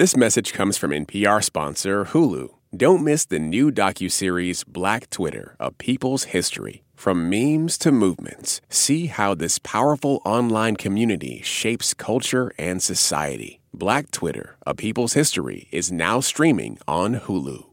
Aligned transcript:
This 0.00 0.16
message 0.16 0.54
comes 0.54 0.78
from 0.78 0.92
NPR 0.92 1.44
sponsor 1.44 2.06
Hulu. 2.06 2.48
Don't 2.74 3.04
miss 3.04 3.26
the 3.26 3.38
new 3.38 3.70
docuseries 3.70 4.66
Black 4.66 5.10
Twitter, 5.10 5.56
A 5.60 5.70
People's 5.72 6.24
History. 6.32 6.84
From 6.94 7.28
memes 7.28 7.76
to 7.76 7.92
movements, 7.92 8.62
see 8.70 9.08
how 9.08 9.34
this 9.34 9.58
powerful 9.58 10.22
online 10.24 10.76
community 10.76 11.42
shapes 11.42 11.92
culture 11.92 12.50
and 12.56 12.82
society. 12.82 13.60
Black 13.74 14.10
Twitter, 14.10 14.56
A 14.66 14.74
People's 14.74 15.12
History 15.12 15.68
is 15.70 15.92
now 15.92 16.20
streaming 16.20 16.78
on 16.88 17.16
Hulu. 17.16 17.66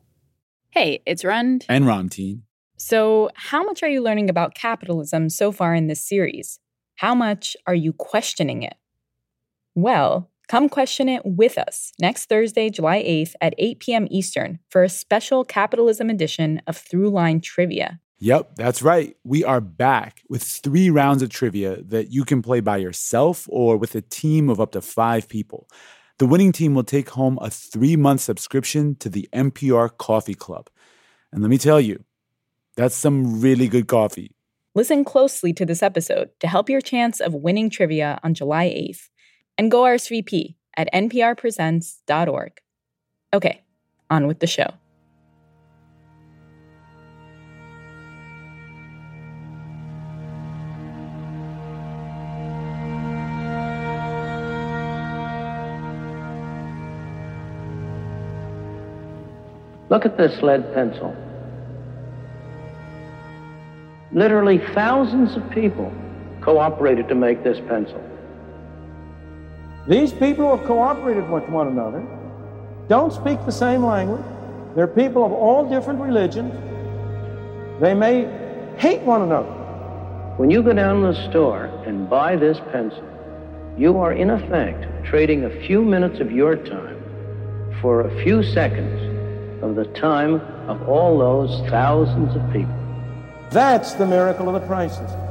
Hey, 0.71 1.01
it's 1.05 1.23
Rund. 1.23 1.65
And 1.69 1.85
Ramtin. 1.85 2.41
So, 2.75 3.29
how 3.35 3.63
much 3.63 3.83
are 3.83 3.89
you 3.89 4.01
learning 4.01 4.29
about 4.29 4.53
capitalism 4.53 5.29
so 5.29 5.53
far 5.53 5.73
in 5.73 5.87
this 5.87 6.05
series? 6.05 6.59
How 6.97 7.15
much 7.15 7.55
are 7.65 7.73
you 7.73 7.93
questioning 7.93 8.63
it? 8.63 8.75
Well, 9.75 10.29
come 10.47 10.69
question 10.69 11.09
it 11.09 11.21
with 11.25 11.57
us 11.57 11.91
next 11.99 12.29
Thursday, 12.29 12.69
July 12.69 13.03
8th 13.03 13.33
at 13.41 13.53
8 13.57 13.79
p.m. 13.79 14.07
Eastern 14.09 14.59
for 14.69 14.83
a 14.83 14.89
special 14.89 15.43
capitalism 15.43 16.09
edition 16.09 16.61
of 16.67 16.77
Throughline 16.77 17.41
Trivia. 17.41 17.99
Yep, 18.19 18.55
that's 18.55 18.81
right. 18.81 19.15
We 19.23 19.43
are 19.43 19.61
back 19.61 20.23
with 20.27 20.41
three 20.41 20.89
rounds 20.89 21.21
of 21.21 21.29
trivia 21.29 21.83
that 21.83 22.11
you 22.11 22.25
can 22.25 22.41
play 22.41 22.61
by 22.61 22.77
yourself 22.77 23.47
or 23.49 23.77
with 23.77 23.93
a 23.93 24.01
team 24.01 24.49
of 24.49 24.59
up 24.59 24.71
to 24.71 24.81
five 24.81 25.29
people. 25.29 25.67
The 26.17 26.25
winning 26.25 26.51
team 26.51 26.73
will 26.73 26.83
take 26.83 27.09
home 27.09 27.37
a 27.41 27.51
three 27.51 27.95
month 27.95 28.21
subscription 28.21 28.95
to 28.95 29.09
the 29.09 29.29
NPR 29.33 29.95
Coffee 29.97 30.33
Club. 30.33 30.69
And 31.31 31.43
let 31.43 31.49
me 31.49 31.59
tell 31.59 31.79
you, 31.79 32.03
that's 32.75 32.95
some 32.95 33.39
really 33.39 33.67
good 33.67 33.87
coffee. 33.87 34.33
Listen 34.73 35.03
closely 35.03 35.53
to 35.53 35.65
this 35.65 35.83
episode 35.83 36.29
to 36.39 36.47
help 36.47 36.69
your 36.69 36.81
chance 36.81 37.19
of 37.19 37.35
winning 37.35 37.69
trivia 37.69 38.19
on 38.23 38.33
July 38.33 38.65
8th. 38.67 39.09
And 39.57 39.71
go 39.71 39.81
RSVP 39.81 40.55
at 40.75 40.89
nprpresents.org. 40.93 42.61
Okay, 43.33 43.61
on 44.09 44.27
with 44.27 44.39
the 44.39 44.47
show. 44.47 44.73
Look 59.89 60.05
at 60.05 60.17
this 60.17 60.41
lead 60.41 60.73
pencil. 60.73 61.15
Literally 64.11 64.59
thousands 64.73 65.35
of 65.37 65.49
people 65.51 65.91
cooperated 66.41 67.07
to 67.07 67.15
make 67.15 67.43
this 67.43 67.59
pencil. 67.67 68.03
These 69.87 70.11
people 70.11 70.55
have 70.55 70.65
cooperated 70.65 71.29
with 71.29 71.47
one 71.47 71.67
another, 71.67 72.05
don't 72.89 73.13
speak 73.13 73.43
the 73.45 73.51
same 73.51 73.85
language. 73.85 74.23
They're 74.75 74.87
people 74.87 75.25
of 75.25 75.31
all 75.31 75.69
different 75.69 75.99
religions. 75.99 76.53
They 77.81 77.93
may 77.93 78.25
hate 78.77 79.01
one 79.01 79.21
another. 79.21 79.51
When 80.37 80.51
you 80.51 80.61
go 80.61 80.73
down 80.73 81.01
to 81.01 81.13
the 81.13 81.29
store 81.29 81.65
and 81.85 82.09
buy 82.09 82.35
this 82.35 82.59
pencil, 82.71 83.03
you 83.77 83.97
are 83.97 84.13
in 84.13 84.29
effect 84.29 85.05
trading 85.05 85.45
a 85.45 85.49
few 85.49 85.83
minutes 85.83 86.19
of 86.19 86.31
your 86.31 86.55
time 86.55 87.01
for 87.81 88.01
a 88.01 88.23
few 88.23 88.43
seconds 88.43 89.63
of 89.63 89.75
the 89.75 89.85
time 89.85 90.35
of 90.67 90.87
all 90.87 91.17
those 91.17 91.67
thousands 91.69 92.35
of 92.35 92.41
people. 92.51 92.75
That's 93.51 93.93
the 93.93 94.05
miracle 94.05 94.53
of 94.53 94.61
the 94.61 94.67
price 94.67 94.97
system. 94.97 95.21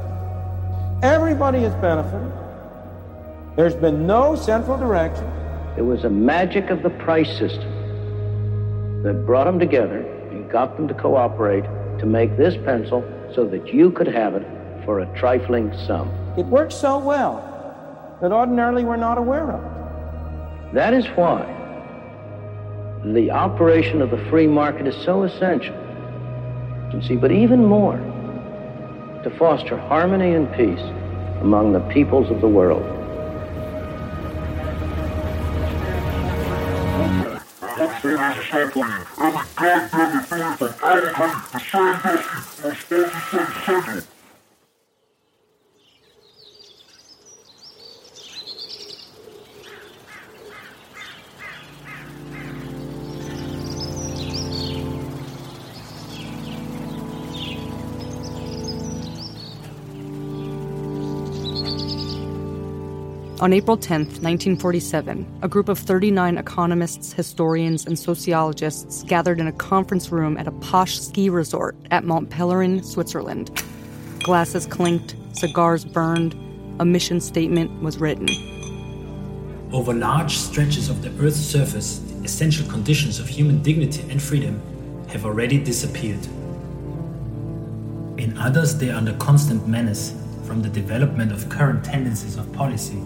Everybody 1.03 1.59
has 1.59 1.73
benefited. 1.75 2.31
There's 3.57 3.73
been 3.73 4.05
no 4.05 4.35
central 4.35 4.77
direction. 4.77 5.25
It 5.77 5.81
was 5.81 6.03
a 6.03 6.09
magic 6.11 6.69
of 6.69 6.83
the 6.83 6.91
price 6.91 7.39
system 7.39 9.01
that 9.01 9.25
brought 9.25 9.45
them 9.45 9.57
together 9.57 10.01
and 10.29 10.47
got 10.47 10.77
them 10.77 10.87
to 10.87 10.93
cooperate 10.93 11.63
to 11.97 12.05
make 12.05 12.37
this 12.37 12.55
pencil 12.55 13.03
so 13.33 13.47
that 13.47 13.73
you 13.73 13.89
could 13.89 14.05
have 14.05 14.35
it 14.35 14.45
for 14.85 14.99
a 14.99 15.17
trifling 15.17 15.75
sum. 15.87 16.07
It 16.37 16.45
works 16.45 16.75
so 16.75 16.99
well 16.99 17.41
that 18.21 18.31
ordinarily 18.31 18.83
we're 18.83 18.95
not 18.95 19.17
aware 19.17 19.49
of 19.49 19.63
it. 19.63 20.75
That 20.75 20.93
is 20.93 21.07
why 21.07 21.41
the 23.05 23.31
operation 23.31 24.03
of 24.03 24.11
the 24.11 24.23
free 24.29 24.45
market 24.45 24.85
is 24.85 24.95
so 25.03 25.23
essential. 25.23 25.75
You 26.93 27.01
see, 27.01 27.15
but 27.15 27.31
even 27.31 27.65
more, 27.65 27.97
to 29.23 29.35
foster 29.39 29.77
harmony 29.77 30.35
and 30.35 30.47
peace 30.53 30.85
among 31.41 31.73
the 31.73 31.79
peoples 31.91 32.29
of 32.29 32.39
the 32.39 32.47
world. 32.47 32.96
On 38.17 39.31
April 63.39 63.77
10, 63.77 63.99
1947, 64.01 65.39
a 65.43 65.47
group 65.47 65.69
of 65.69 65.77
39 65.77 66.39
economists, 66.39 67.13
historians, 67.13 67.85
and 67.85 67.97
sociologists 67.97 69.03
gathered 69.03 69.39
in 69.39 69.45
a 69.45 69.51
conference 69.51 70.11
room 70.11 70.37
at 70.37 70.47
a 70.47 70.51
posh 70.53 70.99
ski 70.99 71.29
resort 71.29 71.75
at 71.91 72.03
Mont 72.03 72.31
Pelerin, 72.31 72.83
Switzerland. 72.83 73.51
Glasses 74.23 74.65
clinked, 74.65 75.15
cigars 75.33 75.85
burned, 75.85 76.33
a 76.79 76.85
mission 76.85 77.21
statement 77.21 77.69
was 77.81 77.99
written. 77.99 78.27
Over 79.71 79.93
large 79.93 80.35
stretches 80.35 80.89
of 80.89 81.03
the 81.03 81.09
Earth's 81.23 81.37
surface, 81.37 81.99
the 81.99 82.25
essential 82.25 82.67
conditions 82.67 83.19
of 83.19 83.27
human 83.27 83.61
dignity 83.61 84.03
and 84.09 84.21
freedom 84.21 84.59
have 85.09 85.25
already 85.25 85.59
disappeared. 85.59 86.25
In 88.17 88.35
others, 88.39 88.75
they 88.75 88.89
are 88.89 88.97
under 88.97 89.13
constant 89.17 89.67
menace 89.67 90.15
from 90.43 90.63
the 90.63 90.69
development 90.69 91.31
of 91.31 91.47
current 91.49 91.85
tendencies 91.85 92.35
of 92.35 92.51
policy 92.51 92.99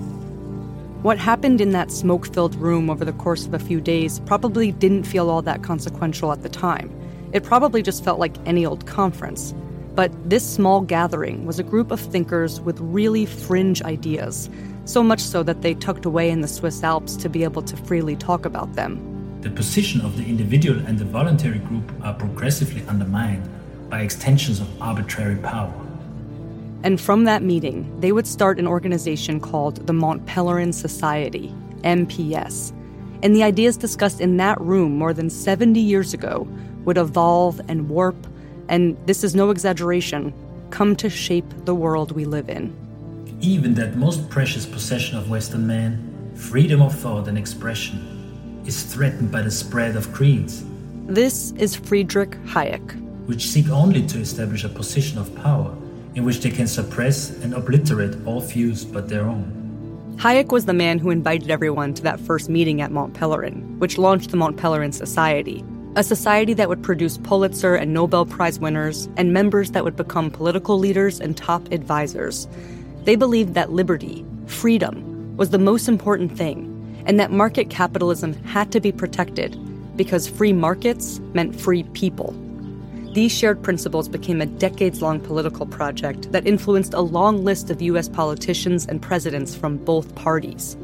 what 1.01 1.17
happened 1.17 1.59
in 1.61 1.71
that 1.71 1.91
smoke 1.91 2.31
filled 2.31 2.53
room 2.55 2.87
over 2.87 3.03
the 3.03 3.13
course 3.13 3.47
of 3.47 3.55
a 3.55 3.59
few 3.59 3.81
days 3.81 4.19
probably 4.19 4.71
didn't 4.71 5.03
feel 5.03 5.31
all 5.31 5.41
that 5.41 5.63
consequential 5.63 6.31
at 6.31 6.43
the 6.43 6.49
time. 6.49 6.95
It 7.33 7.43
probably 7.43 7.81
just 7.81 8.03
felt 8.03 8.19
like 8.19 8.35
any 8.45 8.67
old 8.67 8.85
conference. 8.85 9.55
But 9.95 10.11
this 10.29 10.47
small 10.47 10.81
gathering 10.81 11.47
was 11.47 11.57
a 11.57 11.63
group 11.63 11.89
of 11.89 11.99
thinkers 11.99 12.61
with 12.61 12.79
really 12.79 13.25
fringe 13.25 13.81
ideas, 13.81 14.47
so 14.85 15.01
much 15.01 15.19
so 15.19 15.41
that 15.41 15.63
they 15.63 15.73
tucked 15.73 16.05
away 16.05 16.29
in 16.29 16.41
the 16.41 16.47
Swiss 16.47 16.83
Alps 16.83 17.15
to 17.15 17.29
be 17.29 17.43
able 17.43 17.63
to 17.63 17.75
freely 17.75 18.15
talk 18.15 18.45
about 18.45 18.73
them. 18.73 19.39
The 19.41 19.49
position 19.49 20.01
of 20.01 20.17
the 20.17 20.23
individual 20.23 20.85
and 20.85 20.99
the 20.99 21.05
voluntary 21.05 21.59
group 21.59 21.91
are 22.03 22.13
progressively 22.13 22.85
undermined 22.87 23.49
by 23.89 24.01
extensions 24.01 24.59
of 24.59 24.81
arbitrary 24.81 25.37
power. 25.37 25.73
And 26.83 26.99
from 26.99 27.25
that 27.25 27.43
meeting, 27.43 27.99
they 27.99 28.11
would 28.11 28.25
start 28.25 28.59
an 28.59 28.67
organization 28.67 29.39
called 29.39 29.85
the 29.85 29.93
Mont 29.93 30.25
Pelerin 30.25 30.73
Society, 30.73 31.53
MPS. 31.83 32.73
And 33.21 33.35
the 33.35 33.43
ideas 33.43 33.77
discussed 33.77 34.19
in 34.19 34.37
that 34.37 34.59
room 34.59 34.97
more 34.97 35.13
than 35.13 35.29
70 35.29 35.79
years 35.79 36.13
ago 36.13 36.47
would 36.85 36.97
evolve 36.97 37.61
and 37.67 37.87
warp, 37.87 38.15
and 38.67 38.97
this 39.05 39.23
is 39.23 39.35
no 39.35 39.51
exaggeration, 39.51 40.33
come 40.71 40.95
to 40.95 41.09
shape 41.09 41.45
the 41.65 41.75
world 41.75 42.13
we 42.13 42.25
live 42.25 42.49
in. 42.49 42.75
Even 43.41 43.75
that 43.75 43.95
most 43.95 44.27
precious 44.29 44.65
possession 44.65 45.17
of 45.17 45.29
Western 45.29 45.67
man, 45.67 46.31
freedom 46.33 46.81
of 46.81 46.97
thought 46.97 47.27
and 47.27 47.37
expression, 47.37 48.63
is 48.65 48.81
threatened 48.83 49.31
by 49.31 49.43
the 49.43 49.51
spread 49.51 49.95
of 49.95 50.11
creeds. 50.13 50.63
This 51.05 51.51
is 51.53 51.75
Friedrich 51.75 52.31
Hayek, 52.45 53.27
which 53.27 53.49
seek 53.49 53.69
only 53.69 54.05
to 54.07 54.19
establish 54.19 54.63
a 54.63 54.69
position 54.69 55.19
of 55.19 55.35
power 55.35 55.75
in 56.15 56.25
which 56.25 56.41
they 56.41 56.49
can 56.49 56.67
suppress 56.67 57.29
and 57.29 57.53
obliterate 57.53 58.15
all 58.25 58.41
views 58.41 58.83
but 58.83 59.09
their 59.09 59.25
own. 59.25 59.57
Hayek 60.17 60.51
was 60.51 60.65
the 60.65 60.73
man 60.73 60.99
who 60.99 61.09
invited 61.09 61.49
everyone 61.49 61.93
to 61.95 62.03
that 62.03 62.19
first 62.19 62.49
meeting 62.49 62.81
at 62.81 62.91
Mont 62.91 63.13
Pelerin, 63.13 63.77
which 63.79 63.97
launched 63.97 64.29
the 64.29 64.37
Mont 64.37 64.57
Pelerin 64.57 64.93
Society, 64.93 65.63
a 65.95 66.03
society 66.03 66.53
that 66.53 66.69
would 66.69 66.83
produce 66.83 67.17
Pulitzer 67.17 67.75
and 67.75 67.93
Nobel 67.93 68.25
Prize 68.25 68.59
winners 68.59 69.09
and 69.17 69.33
members 69.33 69.71
that 69.71 69.83
would 69.83 69.95
become 69.95 70.29
political 70.29 70.77
leaders 70.77 71.19
and 71.19 71.35
top 71.35 71.71
advisors. 71.71 72.47
They 73.03 73.15
believed 73.15 73.55
that 73.55 73.71
liberty, 73.71 74.23
freedom, 74.45 75.35
was 75.37 75.49
the 75.49 75.57
most 75.57 75.87
important 75.87 76.37
thing, 76.37 76.67
and 77.07 77.19
that 77.19 77.31
market 77.31 77.69
capitalism 77.69 78.33
had 78.43 78.71
to 78.73 78.79
be 78.79 78.91
protected 78.91 79.57
because 79.97 80.27
free 80.27 80.53
markets 80.53 81.19
meant 81.33 81.59
free 81.59 81.83
people. 81.93 82.35
These 83.13 83.33
shared 83.33 83.61
principles 83.61 84.07
became 84.07 84.39
a 84.39 84.45
decades 84.45 85.01
long 85.01 85.19
political 85.19 85.65
project 85.65 86.31
that 86.31 86.47
influenced 86.47 86.93
a 86.93 87.01
long 87.01 87.43
list 87.43 87.69
of 87.69 87.81
US 87.81 88.07
politicians 88.07 88.85
and 88.85 89.01
presidents 89.01 89.53
from 89.53 89.75
both 89.77 90.15
parties. 90.15 90.77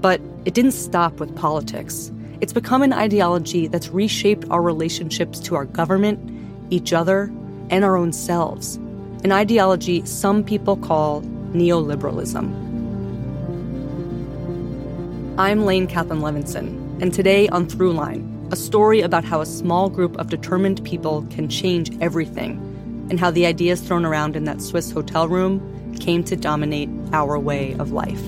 But 0.00 0.20
it 0.44 0.54
didn't 0.54 0.72
stop 0.72 1.20
with 1.20 1.34
politics. 1.36 2.10
it's 2.40 2.52
become 2.52 2.82
an 2.82 2.92
ideology 2.92 3.68
that's 3.68 3.88
reshaped 3.90 4.44
our 4.50 4.60
relationships 4.60 5.38
to 5.40 5.54
our 5.54 5.64
government, 5.64 6.18
each 6.70 6.92
other, 6.92 7.32
and 7.70 7.84
our 7.84 7.96
own 7.96 8.12
selves. 8.12 8.74
An 9.22 9.30
ideology 9.30 10.04
some 10.04 10.42
people 10.42 10.76
call 10.76 11.22
neoliberalism. 11.52 12.44
I'm 15.38 15.64
Lane 15.64 15.86
Kaplan 15.86 16.20
Levenson, 16.20 17.00
and 17.00 17.14
today 17.14 17.48
on 17.48 17.66
Throughline, 17.66 18.33
a 18.54 18.56
story 18.56 19.00
about 19.00 19.24
how 19.24 19.40
a 19.40 19.46
small 19.46 19.90
group 19.90 20.16
of 20.16 20.30
determined 20.30 20.84
people 20.84 21.26
can 21.28 21.48
change 21.48 21.90
everything, 22.00 22.52
and 23.10 23.18
how 23.18 23.28
the 23.28 23.44
ideas 23.44 23.80
thrown 23.80 24.04
around 24.04 24.36
in 24.36 24.44
that 24.44 24.62
Swiss 24.62 24.92
hotel 24.92 25.26
room 25.26 25.58
came 25.96 26.22
to 26.22 26.36
dominate 26.36 26.88
our 27.12 27.36
way 27.36 27.74
of 27.80 27.90
life. 27.90 28.22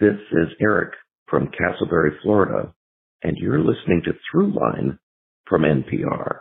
This 0.00 0.16
is 0.32 0.48
Eric 0.58 0.94
from 1.28 1.48
Casselberry, 1.48 2.12
Florida, 2.22 2.72
and 3.22 3.36
you're 3.36 3.60
listening 3.60 4.00
to 4.06 4.12
Throughline 4.24 4.98
from 5.46 5.64
NPR. 5.64 6.38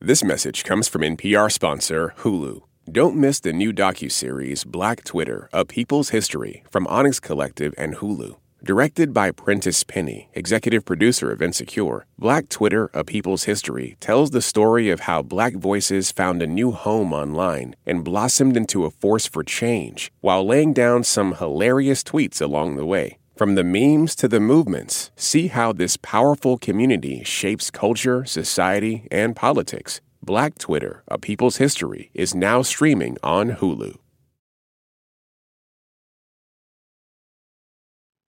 This 0.00 0.24
message 0.24 0.64
comes 0.64 0.88
from 0.88 1.02
NPR 1.02 1.52
sponsor 1.52 2.14
Hulu. 2.18 2.62
Don't 2.92 3.14
miss 3.14 3.38
the 3.38 3.52
new 3.52 3.72
docuseries 3.72 4.66
Black 4.66 5.04
Twitter: 5.04 5.48
A 5.52 5.64
People's 5.64 6.08
History 6.08 6.64
from 6.72 6.88
Onyx 6.88 7.20
Collective 7.20 7.72
and 7.78 7.94
Hulu. 7.94 8.34
Directed 8.64 9.14
by 9.14 9.30
Prentice 9.30 9.84
Penny, 9.84 10.28
executive 10.34 10.84
producer 10.84 11.30
of 11.30 11.40
Insecure, 11.40 12.06
Black 12.18 12.48
Twitter 12.48 12.90
A 12.92 13.04
People's 13.04 13.44
History 13.44 13.96
tells 14.00 14.30
the 14.30 14.42
story 14.42 14.90
of 14.90 15.00
how 15.00 15.22
black 15.22 15.54
voices 15.54 16.10
found 16.10 16.42
a 16.42 16.48
new 16.48 16.72
home 16.72 17.12
online 17.12 17.76
and 17.86 18.02
blossomed 18.02 18.56
into 18.56 18.84
a 18.84 18.90
force 18.90 19.26
for 19.26 19.44
change 19.44 20.10
while 20.20 20.44
laying 20.44 20.72
down 20.72 21.04
some 21.04 21.34
hilarious 21.34 22.02
tweets 22.02 22.42
along 22.42 22.74
the 22.74 22.86
way. 22.86 23.18
From 23.36 23.54
the 23.54 23.62
memes 23.62 24.16
to 24.16 24.26
the 24.26 24.40
movements, 24.40 25.12
see 25.14 25.46
how 25.46 25.72
this 25.72 25.96
powerful 25.96 26.58
community 26.58 27.22
shapes 27.22 27.70
culture, 27.70 28.24
society, 28.24 29.06
and 29.12 29.36
politics. 29.36 30.00
Black 30.22 30.58
Twitter 30.58 31.02
A 31.08 31.16
People's 31.16 31.56
History 31.56 32.10
is 32.12 32.34
now 32.34 32.60
streaming 32.60 33.16
on 33.22 33.52
Hulu. 33.52 33.96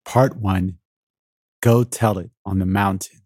Part 0.06 0.36
1 0.36 0.78
Go 1.60 1.84
Tell 1.84 2.16
It 2.16 2.30
on 2.46 2.60
the 2.60 2.66
Mountain. 2.66 3.18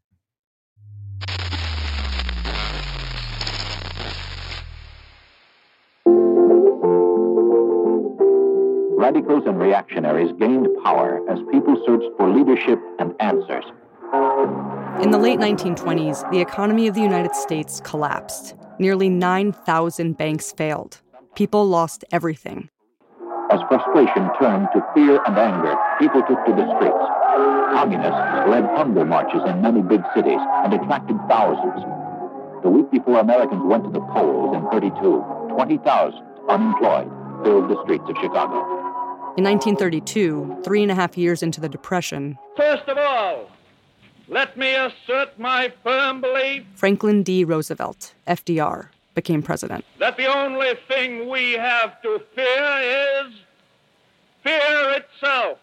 Radicals 8.98 9.44
and 9.46 9.60
reactionaries 9.60 10.32
gained 10.40 10.66
power 10.82 11.20
as 11.30 11.38
people 11.52 11.80
searched 11.86 12.08
for 12.16 12.28
leadership 12.28 12.80
and 12.98 13.14
answers. 13.20 13.64
In 15.02 15.10
the 15.10 15.18
late 15.18 15.38
1920s, 15.38 16.30
the 16.30 16.40
economy 16.40 16.86
of 16.86 16.94
the 16.94 17.00
United 17.00 17.34
States 17.34 17.80
collapsed. 17.80 18.54
Nearly 18.78 19.08
9,000 19.08 20.16
banks 20.16 20.52
failed. 20.52 21.00
People 21.34 21.66
lost 21.66 22.04
everything. 22.12 22.70
As 23.50 23.60
frustration 23.68 24.30
turned 24.40 24.68
to 24.74 24.84
fear 24.94 25.20
and 25.26 25.36
anger, 25.36 25.76
people 25.98 26.22
took 26.22 26.44
to 26.46 26.52
the 26.52 26.66
streets. 26.76 27.06
Communists 27.74 28.48
led 28.48 28.64
hunger 28.76 29.04
marches 29.04 29.42
in 29.46 29.60
many 29.60 29.82
big 29.82 30.02
cities 30.14 30.40
and 30.64 30.72
attracted 30.74 31.16
thousands. 31.28 31.82
The 32.62 32.70
week 32.70 32.90
before 32.90 33.20
Americans 33.20 33.62
went 33.64 33.84
to 33.84 33.90
the 33.90 34.00
polls 34.00 34.56
in 34.56 34.68
32, 34.70 35.50
20,000 35.54 36.22
unemployed 36.48 37.10
filled 37.44 37.70
the 37.70 37.82
streets 37.84 38.04
of 38.08 38.16
Chicago. 38.16 38.62
In 39.36 39.44
1932, 39.44 40.62
three 40.64 40.82
and 40.82 40.90
a 40.90 40.94
half 40.94 41.18
years 41.18 41.42
into 41.42 41.60
the 41.60 41.68
Depression, 41.68 42.38
First 42.56 42.88
of 42.88 42.96
all, 42.96 43.50
let 44.28 44.56
me 44.56 44.75
assert 44.75 45.38
my 45.38 45.73
firm 45.82 46.20
belief 46.20 46.64
Franklin 46.75 47.23
D. 47.23 47.44
Roosevelt, 47.44 48.14
FDR, 48.26 48.88
became 49.14 49.43
president. 49.43 49.84
that 49.99 50.17
the 50.17 50.26
only 50.26 50.75
thing 50.88 51.28
we 51.28 51.52
have 51.52 52.00
to 52.02 52.20
fear 52.34 53.25
is 53.25 53.32
fear 54.43 54.90
itself. 55.00 55.58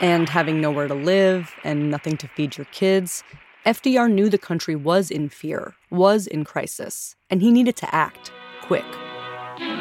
And 0.00 0.28
having 0.28 0.60
nowhere 0.60 0.86
to 0.86 0.94
live 0.94 1.52
and 1.64 1.90
nothing 1.90 2.16
to 2.18 2.28
feed 2.28 2.56
your 2.56 2.66
kids, 2.66 3.24
FDR 3.66 4.10
knew 4.10 4.28
the 4.28 4.38
country 4.38 4.76
was 4.76 5.10
in 5.10 5.28
fear, 5.28 5.74
was 5.90 6.26
in 6.26 6.44
crisis, 6.44 7.16
and 7.28 7.42
he 7.42 7.50
needed 7.50 7.74
to 7.76 7.94
act 7.94 8.30
quick. 8.62 8.84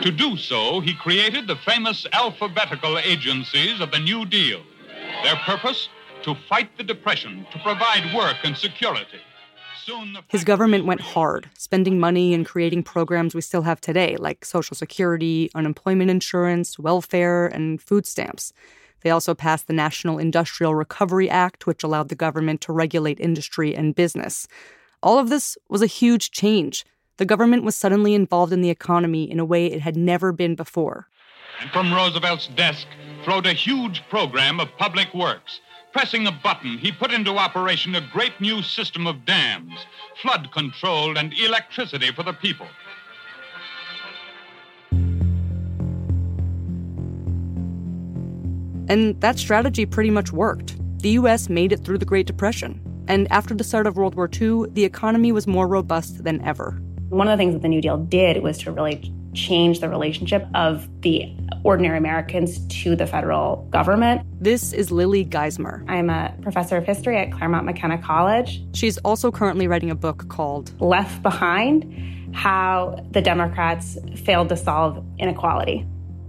To 0.02 0.12
do 0.12 0.36
so, 0.38 0.80
he 0.80 0.96
created 0.96 1.46
the 1.48 1.56
famous 1.58 2.08
alphabetical 2.14 2.98
agencies 2.98 3.80
of 3.80 3.92
the 3.92 4.00
New 4.00 4.26
Deal. 4.26 4.62
Their 5.24 5.36
purpose? 5.36 5.90
To 6.28 6.36
fight 6.50 6.76
the 6.76 6.84
Depression, 6.84 7.48
to 7.54 7.60
provide 7.60 8.14
work 8.14 8.36
and 8.44 8.58
security. 8.58 9.22
Soon 9.86 10.12
the 10.12 10.22
His 10.28 10.44
government 10.44 10.84
went 10.84 11.00
hard, 11.00 11.50
spending 11.58 12.02
money 12.02 12.34
and 12.34 12.46
creating 12.46 12.84
programs 12.84 13.34
we 13.34 13.40
still 13.40 13.62
have 13.62 13.80
today, 13.80 14.18
like 14.18 14.44
Social 14.44 14.76
Security, 14.76 15.50
unemployment 15.56 16.12
insurance, 16.12 16.78
welfare, 16.78 17.48
and 17.48 17.82
food 17.82 18.06
stamps. 18.06 18.52
They 19.04 19.10
also 19.10 19.34
passed 19.34 19.68
the 19.68 19.74
National 19.74 20.20
Industrial 20.20 20.76
Recovery 20.76 21.30
Act, 21.30 21.66
which 21.66 21.82
allowed 21.82 22.10
the 22.10 22.16
government 22.16 22.60
to 22.62 22.74
regulate 22.74 23.22
industry 23.22 23.74
and 23.74 23.96
business. 23.96 24.50
All 25.02 25.20
of 25.20 25.30
this 25.30 25.58
was 25.70 25.82
a 25.82 25.88
huge 25.88 26.32
change. 26.32 26.86
The 27.16 27.26
government 27.26 27.64
was 27.64 27.78
suddenly 27.78 28.14
involved 28.14 28.52
in 28.52 28.60
the 28.60 28.70
economy 28.70 29.32
in 29.32 29.40
a 29.40 29.46
way 29.46 29.68
it 29.68 29.80
had 29.80 29.96
never 29.96 30.34
been 30.34 30.56
before. 30.56 31.08
And 31.62 31.72
from 31.72 31.94
Roosevelt's 31.94 32.48
desk 32.48 32.86
flowed 33.24 33.46
a 33.46 33.54
huge 33.54 34.04
program 34.10 34.60
of 34.60 34.68
public 34.78 35.14
works. 35.14 35.62
Pressing 35.98 36.28
a 36.28 36.32
button, 36.32 36.78
he 36.78 36.92
put 36.92 37.12
into 37.12 37.40
operation 37.40 37.96
a 37.96 38.02
great 38.14 38.40
new 38.40 38.62
system 38.62 39.08
of 39.08 39.26
dams, 39.26 39.74
flood 40.22 40.52
control, 40.52 41.18
and 41.18 41.34
electricity 41.34 42.12
for 42.12 42.22
the 42.22 42.34
people. 42.34 42.68
And 48.88 49.20
that 49.22 49.40
strategy 49.40 49.88
pretty 49.88 50.12
much 50.12 50.32
worked. 50.32 50.78
The 51.02 51.10
US 51.22 51.50
made 51.50 51.72
it 51.72 51.84
through 51.84 51.98
the 51.98 52.06
Great 52.06 52.28
Depression. 52.28 52.80
And 53.08 53.28
after 53.32 53.56
the 53.56 53.64
start 53.64 53.88
of 53.88 53.98
World 53.98 54.14
War 54.14 54.30
II, 54.32 54.66
the 54.70 54.86
economy 54.86 55.32
was 55.32 55.48
more 55.48 55.68
robust 55.68 56.24
than 56.24 56.44
ever. 56.44 56.80
One 57.10 57.28
of 57.28 57.36
the 57.36 57.42
things 57.42 57.56
that 57.56 57.64
the 57.64 57.70
New 57.70 57.82
Deal 57.82 57.98
did 57.98 58.44
was 58.44 58.60
to 58.60 58.72
really 58.72 59.12
change 59.38 59.80
the 59.80 59.88
relationship 59.90 60.46
of 60.56 60.88
the 61.02 61.32
ordinary 61.64 61.98
Americans 61.98 62.60
to 62.82 62.96
the 62.96 63.06
federal 63.06 63.68
government. 63.70 64.22
This 64.40 64.74
is 64.74 64.92
Lily 64.92 65.24
Geismer. 65.26 65.84
I'm 65.88 66.10
a 66.10 66.34
professor 66.42 66.78
of 66.78 66.86
history 66.86 67.18
at 67.18 67.32
Claremont 67.32 67.66
McKenna 67.66 67.98
College. 68.02 68.62
She's 68.74 68.98
also 69.00 69.32
currently 69.32 69.68
writing 69.68 69.92
a 69.92 69.96
book 69.96 70.28
called 70.30 70.80
Left 70.82 71.22
Behind 71.22 72.36
How 72.36 72.98
the 73.12 73.22
Democrats 73.22 73.98
Failed 74.16 74.50
to 74.50 74.58
Solve 74.58 75.04
Inequality. 75.20 75.86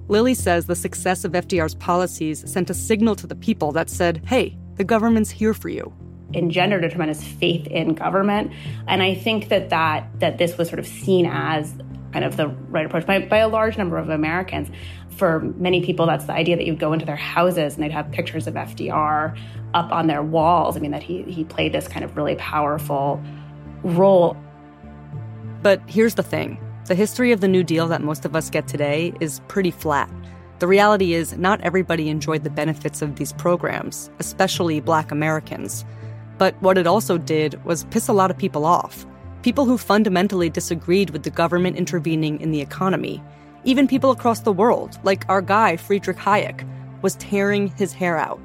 Lily 0.09 0.35
says 0.35 0.67
the 0.67 0.77
success 0.77 1.25
of 1.25 1.33
FDR's 1.33 1.75
policies 1.75 2.51
sent 2.51 2.71
a 2.71 2.75
signal 2.75 3.15
to 3.17 3.27
the 3.27 3.37
people 3.37 3.73
that 3.73 3.91
said, 3.91 4.23
hey, 4.27 4.57
the 4.77 4.85
government's 4.85 5.31
here 5.31 5.53
for 5.55 5.69
you. 5.69 5.93
engendered 6.35 6.85
a 6.85 6.89
tremendous 6.89 7.23
faith 7.25 7.67
in 7.69 7.95
government. 7.95 8.53
And 8.87 9.03
I 9.03 9.15
think 9.15 9.49
that 9.49 9.71
that, 9.71 10.09
that 10.21 10.39
this 10.39 10.57
was 10.59 10.69
sort 10.69 10.79
of 10.79 10.87
seen 10.87 11.27
as 11.27 11.75
kind 12.13 12.25
of 12.25 12.37
the 12.37 12.49
right 12.49 12.87
approach 12.87 13.07
by, 13.07 13.21
by 13.21 13.39
a 13.39 13.49
large 13.49 13.77
number 13.77 13.99
of 13.99 14.09
Americans. 14.09 14.69
For 15.11 15.41
many 15.41 15.85
people, 15.85 16.07
that's 16.07 16.27
the 16.27 16.33
idea 16.33 16.57
that 16.57 16.65
you'd 16.65 16.79
go 16.79 16.93
into 16.93 17.05
their 17.05 17.17
houses 17.17 17.75
and 17.75 17.83
they'd 17.83 17.93
have 17.93 18.11
pictures 18.13 18.47
of 18.47 18.55
FDR 18.55 19.39
up 19.75 19.91
on 19.91 20.07
their 20.07 20.23
walls. 20.23 20.77
I 20.77 20.81
mean, 20.81 20.93
that 20.93 21.03
he, 21.03 21.23
he 21.25 21.45
played 21.45 21.73
this 21.73 21.89
kind 21.89 22.05
of 22.05 22.17
really 22.17 22.37
powerful 22.37 23.23
role. 23.83 24.37
But 25.63 25.83
here's 25.87 26.15
the 26.15 26.23
thing 26.23 26.59
the 26.87 26.95
history 26.95 27.33
of 27.33 27.41
the 27.41 27.49
New 27.49 27.63
Deal 27.63 27.87
that 27.89 28.01
most 28.01 28.25
of 28.25 28.35
us 28.35 28.49
get 28.49 28.67
today 28.67 29.13
is 29.21 29.41
pretty 29.49 29.71
flat. 29.71 30.11
The 30.59 30.67
reality 30.67 31.13
is, 31.13 31.37
not 31.37 31.61
everybody 31.61 32.09
enjoyed 32.09 32.45
the 32.45 32.51
benefits 32.51 33.03
of 33.03 33.17
these 33.17 33.33
programs, 33.35 34.11
especially 34.19 34.81
black 34.81 35.13
Americans. 35.13 35.85
But 36.39 36.61
what 36.63 36.79
it 36.79 36.87
also 36.87 37.19
did 37.19 37.63
was 37.65 37.85
piss 37.85 38.09
a 38.09 38.13
lot 38.13 38.31
of 38.31 38.39
people 38.39 38.65
off. 38.65 39.07
People 39.43 39.67
who 39.67 39.79
fundamentally 39.79 40.51
disagreed 40.51 41.11
with 41.11 41.23
the 41.23 41.31
government 41.31 41.77
intervening 41.77 42.41
in 42.41 42.51
the 42.51 42.61
economy. 42.61 43.23
Even 43.65 43.87
people 43.87 44.11
across 44.11 44.41
the 44.41 44.53
world, 44.53 44.99
like 45.05 45.25
our 45.29 45.41
guy, 45.41 45.77
Friedrich 45.77 46.17
Hayek, 46.17 46.67
was 47.03 47.15
tearing 47.17 47.69
his 47.77 47.93
hair 47.93 48.19
out. 48.19 48.41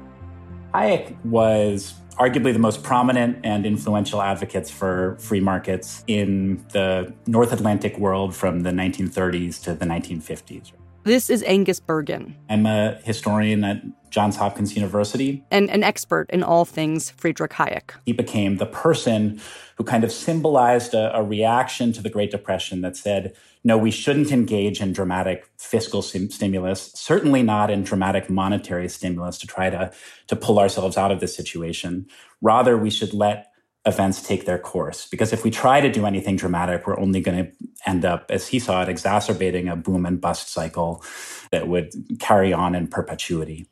Hayek 0.72 1.16
was 1.24 1.94
arguably 2.18 2.52
the 2.52 2.60
most 2.60 2.84
prominent 2.84 3.38
and 3.44 3.66
influential 3.66 4.22
advocates 4.22 4.70
for 4.70 5.16
free 5.18 5.40
markets 5.40 6.04
in 6.06 6.64
the 6.72 7.12
North 7.26 7.52
Atlantic 7.52 7.98
world 7.98 8.34
from 8.34 8.60
the 8.60 8.70
1930s 8.70 9.60
to 9.64 9.74
the 9.74 9.84
1950s. 9.84 10.72
This 11.02 11.28
is 11.28 11.42
Angus 11.42 11.80
Burgin. 11.80 12.34
I'm 12.48 12.66
a 12.66 13.00
historian 13.02 13.64
at 13.64 13.82
Johns 14.14 14.36
Hopkins 14.36 14.76
University. 14.76 15.44
And 15.50 15.68
an 15.70 15.82
expert 15.82 16.30
in 16.30 16.44
all 16.44 16.64
things 16.64 17.10
Friedrich 17.10 17.50
Hayek. 17.50 17.90
He 18.06 18.12
became 18.12 18.58
the 18.58 18.66
person 18.66 19.40
who 19.76 19.82
kind 19.82 20.04
of 20.04 20.12
symbolized 20.12 20.94
a, 20.94 21.16
a 21.18 21.24
reaction 21.24 21.92
to 21.94 22.00
the 22.00 22.08
Great 22.08 22.30
Depression 22.30 22.80
that 22.82 22.96
said, 22.96 23.34
no, 23.64 23.76
we 23.76 23.90
shouldn't 23.90 24.30
engage 24.30 24.80
in 24.80 24.92
dramatic 24.92 25.50
fiscal 25.58 26.00
stimulus, 26.00 26.92
certainly 26.94 27.42
not 27.42 27.72
in 27.72 27.82
dramatic 27.82 28.30
monetary 28.30 28.88
stimulus 28.88 29.36
to 29.38 29.48
try 29.48 29.68
to, 29.68 29.90
to 30.28 30.36
pull 30.36 30.60
ourselves 30.60 30.96
out 30.96 31.10
of 31.10 31.18
this 31.18 31.34
situation. 31.34 32.06
Rather, 32.40 32.78
we 32.78 32.90
should 32.90 33.14
let 33.14 33.50
events 33.84 34.22
take 34.22 34.46
their 34.46 34.60
course. 34.60 35.08
Because 35.10 35.32
if 35.32 35.42
we 35.42 35.50
try 35.50 35.80
to 35.80 35.90
do 35.90 36.06
anything 36.06 36.36
dramatic, 36.36 36.86
we're 36.86 37.00
only 37.00 37.20
going 37.20 37.46
to 37.46 37.52
end 37.84 38.04
up, 38.04 38.30
as 38.30 38.46
he 38.46 38.60
saw 38.60 38.82
it, 38.82 38.88
exacerbating 38.88 39.68
a 39.68 39.74
boom 39.74 40.06
and 40.06 40.20
bust 40.20 40.50
cycle 40.50 41.02
that 41.50 41.66
would 41.66 41.92
carry 42.20 42.52
on 42.52 42.76
in 42.76 42.86
perpetuity. 42.86 43.66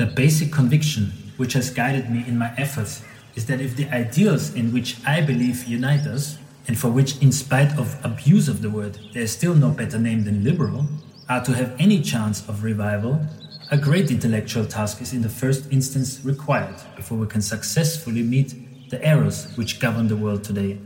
The 0.00 0.06
basic 0.06 0.50
conviction 0.50 1.12
which 1.36 1.52
has 1.52 1.68
guided 1.68 2.08
me 2.08 2.24
in 2.26 2.38
my 2.38 2.54
efforts 2.56 3.02
is 3.34 3.44
that 3.44 3.60
if 3.60 3.76
the 3.76 3.86
ideals 3.90 4.54
in 4.54 4.72
which 4.72 4.96
I 5.06 5.20
believe 5.20 5.64
unite 5.64 6.06
us, 6.06 6.38
and 6.66 6.78
for 6.78 6.88
which, 6.88 7.20
in 7.20 7.30
spite 7.30 7.78
of 7.78 8.02
abuse 8.02 8.48
of 8.48 8.62
the 8.62 8.70
word, 8.70 8.98
there 9.12 9.24
is 9.24 9.32
still 9.32 9.54
no 9.54 9.68
better 9.68 9.98
name 9.98 10.24
than 10.24 10.42
liberal, 10.42 10.86
are 11.28 11.44
to 11.44 11.52
have 11.52 11.76
any 11.78 12.00
chance 12.00 12.48
of 12.48 12.64
revival, 12.64 13.20
a 13.70 13.76
great 13.76 14.10
intellectual 14.10 14.64
task 14.64 15.02
is 15.02 15.12
in 15.12 15.20
the 15.20 15.28
first 15.28 15.70
instance 15.70 16.24
required 16.24 16.76
before 16.96 17.18
we 17.18 17.26
can 17.26 17.42
successfully 17.42 18.22
meet 18.22 18.88
the 18.88 19.04
errors 19.04 19.54
which 19.58 19.80
govern 19.80 20.08
the 20.08 20.16
world 20.16 20.42
today. 20.42 20.78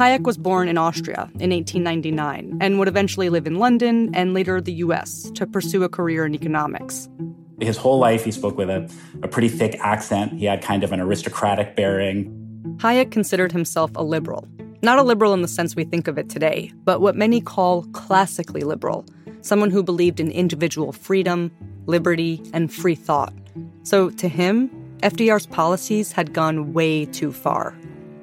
Hayek 0.00 0.22
was 0.22 0.38
born 0.38 0.66
in 0.66 0.78
Austria 0.78 1.28
in 1.40 1.50
1899 1.50 2.56
and 2.62 2.78
would 2.78 2.88
eventually 2.88 3.28
live 3.28 3.46
in 3.46 3.56
London 3.56 4.10
and 4.14 4.32
later 4.32 4.58
the 4.58 4.72
US 4.84 5.30
to 5.32 5.46
pursue 5.46 5.82
a 5.82 5.90
career 5.90 6.24
in 6.24 6.34
economics. 6.34 7.06
His 7.60 7.76
whole 7.76 7.98
life, 7.98 8.24
he 8.24 8.30
spoke 8.30 8.56
with 8.56 8.70
a, 8.70 8.90
a 9.22 9.28
pretty 9.28 9.50
thick 9.50 9.76
accent. 9.80 10.32
He 10.32 10.46
had 10.46 10.62
kind 10.62 10.84
of 10.84 10.92
an 10.92 11.00
aristocratic 11.00 11.76
bearing. 11.76 12.32
Hayek 12.78 13.10
considered 13.10 13.52
himself 13.52 13.90
a 13.94 14.02
liberal. 14.02 14.48
Not 14.80 14.98
a 14.98 15.02
liberal 15.02 15.34
in 15.34 15.42
the 15.42 15.48
sense 15.48 15.76
we 15.76 15.84
think 15.84 16.08
of 16.08 16.16
it 16.16 16.30
today, 16.30 16.72
but 16.84 17.02
what 17.02 17.14
many 17.14 17.42
call 17.42 17.82
classically 17.92 18.62
liberal 18.62 19.04
someone 19.42 19.70
who 19.70 19.82
believed 19.82 20.18
in 20.18 20.30
individual 20.30 20.92
freedom, 20.92 21.50
liberty, 21.84 22.40
and 22.54 22.72
free 22.72 22.94
thought. 22.94 23.34
So 23.82 24.08
to 24.08 24.28
him, 24.28 24.70
FDR's 25.02 25.44
policies 25.44 26.12
had 26.12 26.32
gone 26.32 26.72
way 26.72 27.04
too 27.04 27.32
far. 27.32 27.76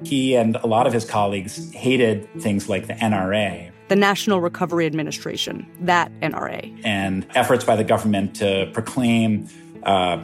He 0.04 0.34
and 0.36 0.56
a 0.56 0.66
lot 0.66 0.86
of 0.86 0.92
his 0.92 1.04
colleagues 1.04 1.72
hated 1.72 2.28
things 2.40 2.68
like 2.68 2.86
the 2.86 2.94
NRA, 2.94 3.70
the 3.88 3.96
National 3.96 4.40
Recovery 4.40 4.86
Administration, 4.86 5.66
that 5.80 6.12
NRA. 6.20 6.80
And 6.84 7.26
efforts 7.34 7.64
by 7.64 7.76
the 7.76 7.84
government 7.84 8.36
to 8.36 8.70
proclaim 8.72 9.48
uh, 9.82 10.18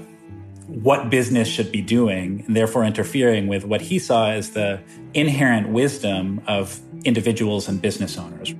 what 0.66 1.10
business 1.10 1.48
should 1.48 1.70
be 1.72 1.82
doing, 1.82 2.44
and 2.46 2.56
therefore 2.56 2.84
interfering 2.84 3.48
with 3.48 3.64
what 3.64 3.80
he 3.80 3.98
saw 3.98 4.30
as 4.30 4.50
the 4.50 4.80
inherent 5.12 5.68
wisdom 5.68 6.40
of 6.46 6.80
individuals 7.04 7.68
and 7.68 7.80
business 7.82 8.16
owners. 8.16 8.54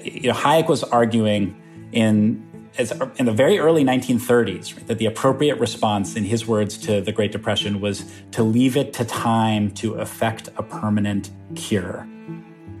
You 0.00 0.28
know, 0.28 0.34
Hayek 0.34 0.68
was 0.68 0.82
arguing 0.82 1.54
in 1.92 2.46
as, 2.78 2.92
in 3.16 3.26
the 3.26 3.32
very 3.32 3.58
early 3.58 3.84
1930s 3.84 4.76
right, 4.76 4.86
that 4.86 4.98
the 4.98 5.06
appropriate 5.06 5.58
response, 5.58 6.16
in 6.16 6.24
his 6.24 6.46
words, 6.46 6.78
to 6.78 7.00
the 7.00 7.12
Great 7.12 7.32
Depression 7.32 7.80
was 7.80 8.04
to 8.32 8.42
leave 8.42 8.76
it 8.76 8.92
to 8.94 9.04
time 9.04 9.70
to 9.72 9.94
effect 9.94 10.48
a 10.56 10.62
permanent 10.62 11.30
cure. 11.54 12.06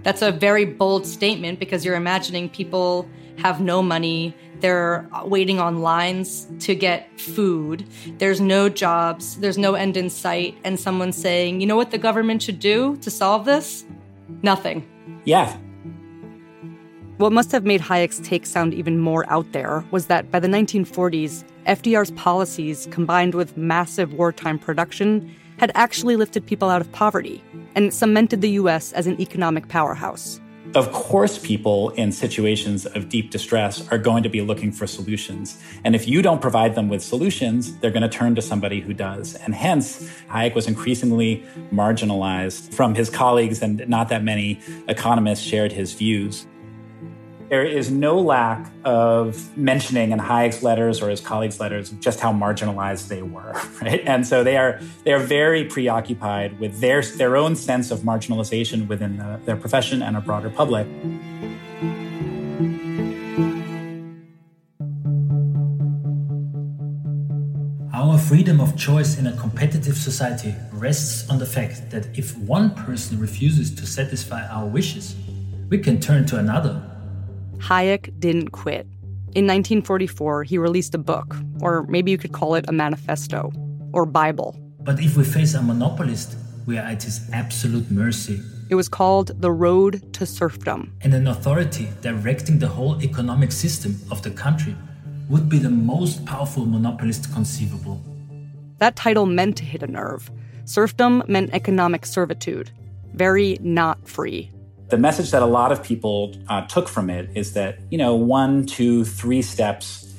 That's 0.02 0.22
a 0.22 0.32
very 0.32 0.64
bold 0.64 1.06
statement 1.06 1.58
because 1.58 1.84
you're 1.84 1.96
imagining 1.96 2.48
people 2.48 3.08
have 3.38 3.60
no 3.60 3.82
money, 3.82 4.34
they're 4.60 5.08
waiting 5.24 5.58
on 5.58 5.80
lines 5.80 6.46
to 6.60 6.74
get 6.74 7.20
food, 7.20 7.86
there's 8.18 8.40
no 8.40 8.68
jobs, 8.68 9.36
there's 9.40 9.58
no 9.58 9.74
end 9.74 9.96
in 9.96 10.10
sight, 10.10 10.56
and 10.64 10.78
someone's 10.78 11.16
saying, 11.16 11.60
you 11.60 11.66
know 11.66 11.76
what 11.76 11.90
the 11.90 11.98
government 11.98 12.42
should 12.42 12.60
do 12.60 12.96
to 12.98 13.10
solve 13.10 13.44
this? 13.44 13.84
Nothing. 14.42 14.88
Yeah. 15.24 15.56
What 17.20 17.34
must 17.34 17.52
have 17.52 17.66
made 17.66 17.82
Hayek's 17.82 18.18
take 18.20 18.46
sound 18.46 18.72
even 18.72 18.98
more 18.98 19.30
out 19.30 19.52
there 19.52 19.84
was 19.90 20.06
that 20.06 20.30
by 20.30 20.40
the 20.40 20.48
1940s, 20.48 21.44
FDR's 21.66 22.12
policies, 22.12 22.88
combined 22.90 23.34
with 23.34 23.58
massive 23.58 24.14
wartime 24.14 24.58
production, 24.58 25.30
had 25.58 25.70
actually 25.74 26.16
lifted 26.16 26.46
people 26.46 26.70
out 26.70 26.80
of 26.80 26.90
poverty 26.92 27.44
and 27.74 27.92
cemented 27.92 28.40
the 28.40 28.52
US 28.52 28.92
as 28.92 29.06
an 29.06 29.20
economic 29.20 29.68
powerhouse. 29.68 30.40
Of 30.74 30.92
course, 30.92 31.36
people 31.36 31.90
in 31.90 32.10
situations 32.10 32.86
of 32.86 33.10
deep 33.10 33.30
distress 33.30 33.86
are 33.92 33.98
going 33.98 34.22
to 34.22 34.30
be 34.30 34.40
looking 34.40 34.72
for 34.72 34.86
solutions. 34.86 35.62
And 35.84 35.94
if 35.94 36.08
you 36.08 36.22
don't 36.22 36.40
provide 36.40 36.74
them 36.74 36.88
with 36.88 37.02
solutions, 37.02 37.76
they're 37.80 37.90
going 37.90 38.00
to 38.00 38.08
turn 38.08 38.34
to 38.36 38.40
somebody 38.40 38.80
who 38.80 38.94
does. 38.94 39.34
And 39.34 39.54
hence, 39.54 40.08
Hayek 40.30 40.54
was 40.54 40.66
increasingly 40.66 41.44
marginalized 41.70 42.72
from 42.72 42.94
his 42.94 43.10
colleagues, 43.10 43.60
and 43.60 43.86
not 43.88 44.08
that 44.08 44.24
many 44.24 44.58
economists 44.88 45.42
shared 45.42 45.72
his 45.72 45.92
views 45.92 46.46
there 47.50 47.64
is 47.64 47.90
no 47.90 48.16
lack 48.20 48.70
of 48.84 49.56
mentioning 49.56 50.12
in 50.12 50.20
Hayek's 50.20 50.62
letters 50.62 51.02
or 51.02 51.10
his 51.10 51.20
colleagues' 51.20 51.58
letters 51.58 51.90
just 51.98 52.20
how 52.20 52.32
marginalized 52.32 53.08
they 53.08 53.22
were, 53.22 53.60
right? 53.82 54.02
And 54.06 54.24
so 54.24 54.44
they 54.44 54.56
are 54.56 54.80
they 55.04 55.12
are 55.12 55.18
very 55.18 55.64
preoccupied 55.64 56.60
with 56.60 56.80
their 56.80 57.02
their 57.02 57.36
own 57.36 57.56
sense 57.56 57.90
of 57.90 58.00
marginalization 58.00 58.86
within 58.86 59.18
the, 59.18 59.40
their 59.44 59.56
profession 59.56 60.00
and 60.00 60.16
a 60.16 60.20
broader 60.20 60.48
public. 60.48 60.86
Our 67.92 68.16
freedom 68.16 68.60
of 68.60 68.76
choice 68.76 69.18
in 69.18 69.26
a 69.26 69.36
competitive 69.36 69.96
society 69.96 70.54
rests 70.72 71.28
on 71.28 71.40
the 71.40 71.46
fact 71.46 71.90
that 71.90 72.16
if 72.16 72.38
one 72.38 72.70
person 72.76 73.18
refuses 73.18 73.74
to 73.74 73.86
satisfy 73.86 74.46
our 74.46 74.66
wishes, 74.66 75.16
we 75.68 75.78
can 75.78 75.98
turn 76.00 76.24
to 76.26 76.36
another 76.36 76.80
Hayek 77.60 78.18
didn't 78.18 78.50
quit. 78.50 78.86
In 79.32 79.46
1944, 79.46 80.44
he 80.44 80.58
released 80.58 80.94
a 80.94 80.98
book, 80.98 81.36
or 81.60 81.84
maybe 81.84 82.10
you 82.10 82.18
could 82.18 82.32
call 82.32 82.54
it 82.54 82.64
a 82.68 82.72
manifesto, 82.72 83.52
or 83.92 84.06
Bible. 84.06 84.56
But 84.80 84.98
if 84.98 85.16
we 85.16 85.24
face 85.24 85.54
a 85.54 85.62
monopolist, 85.62 86.36
we 86.66 86.78
are 86.78 86.84
at 86.84 87.02
his 87.02 87.20
absolute 87.32 87.90
mercy. 87.90 88.40
It 88.70 88.74
was 88.74 88.88
called 88.88 89.40
The 89.40 89.52
Road 89.52 90.12
to 90.14 90.26
Serfdom. 90.26 90.92
And 91.02 91.14
an 91.14 91.26
authority 91.26 91.88
directing 92.00 92.58
the 92.58 92.68
whole 92.68 93.00
economic 93.02 93.52
system 93.52 94.00
of 94.10 94.22
the 94.22 94.30
country 94.30 94.74
would 95.28 95.48
be 95.48 95.58
the 95.58 95.70
most 95.70 96.24
powerful 96.24 96.66
monopolist 96.66 97.32
conceivable. 97.32 98.00
That 98.78 98.96
title 98.96 99.26
meant 99.26 99.56
to 99.58 99.64
hit 99.64 99.82
a 99.82 99.86
nerve. 99.86 100.30
Serfdom 100.64 101.22
meant 101.28 101.50
economic 101.52 102.06
servitude, 102.06 102.70
very 103.14 103.58
not 103.60 104.08
free 104.08 104.50
the 104.90 104.98
message 104.98 105.30
that 105.30 105.42
a 105.42 105.46
lot 105.46 105.72
of 105.72 105.82
people 105.82 106.34
uh, 106.48 106.66
took 106.66 106.88
from 106.88 107.10
it 107.10 107.30
is 107.34 107.52
that, 107.54 107.78
you 107.90 107.98
know, 107.98 108.14
one, 108.14 108.66
two, 108.66 109.04
three 109.04 109.42
steps 109.42 110.12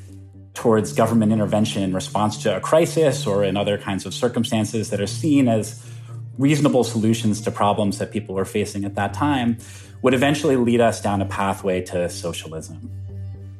towards 0.53 0.93
government 0.93 1.31
intervention 1.31 1.81
in 1.83 1.93
response 1.93 2.37
to 2.43 2.55
a 2.55 2.59
crisis 2.59 3.25
or 3.25 3.43
in 3.43 3.55
other 3.55 3.77
kinds 3.77 4.05
of 4.05 4.13
circumstances 4.13 4.89
that 4.89 4.99
are 4.99 5.07
seen 5.07 5.47
as 5.47 5.85
reasonable 6.37 6.83
solutions 6.83 7.41
to 7.41 7.51
problems 7.51 7.99
that 7.99 8.11
people 8.11 8.35
were 8.35 8.45
facing 8.45 8.83
at 8.85 8.95
that 8.95 9.13
time 9.13 9.57
would 10.01 10.13
eventually 10.13 10.55
lead 10.55 10.81
us 10.81 11.01
down 11.01 11.21
a 11.21 11.25
pathway 11.25 11.81
to 11.81 12.09
socialism. 12.09 12.89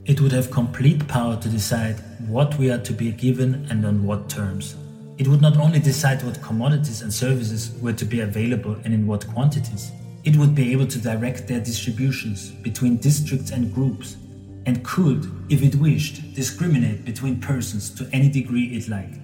It 0.06 0.20
would 0.20 0.32
have 0.32 0.50
complete 0.50 1.08
power 1.08 1.38
to 1.38 1.48
decide 1.50 1.98
what 2.28 2.58
we 2.58 2.72
are 2.72 2.80
to 2.80 2.94
be 2.94 3.12
given 3.12 3.68
and 3.70 3.86
on 3.86 4.04
what 4.04 4.30
terms. 4.30 4.76
It 5.18 5.28
would 5.28 5.42
not 5.42 5.58
only 5.58 5.80
decide 5.80 6.24
what 6.24 6.42
commodities 6.42 7.04
and 7.04 7.14
services 7.14 7.72
were 7.82 7.94
to 7.94 8.06
be 8.06 8.22
available 8.22 8.76
and 8.84 8.94
in 8.94 9.06
what 9.06 9.28
quantities, 9.28 9.92
it 10.24 10.36
would 10.36 10.54
be 10.54 10.72
able 10.72 10.88
to 10.88 11.00
direct 11.00 11.48
their 11.48 11.60
distributions 11.60 12.52
between 12.52 12.98
districts 12.98 13.52
and 13.52 13.74
groups, 13.74 14.18
and 14.66 14.84
could, 14.84 15.32
if 15.50 15.64
it 15.64 15.76
wished, 15.76 16.34
discriminate 16.36 17.04
between 17.04 17.40
persons 17.40 17.90
to 17.90 18.08
any 18.14 18.30
degree 18.30 18.66
it 18.76 18.88
liked. 18.88 19.18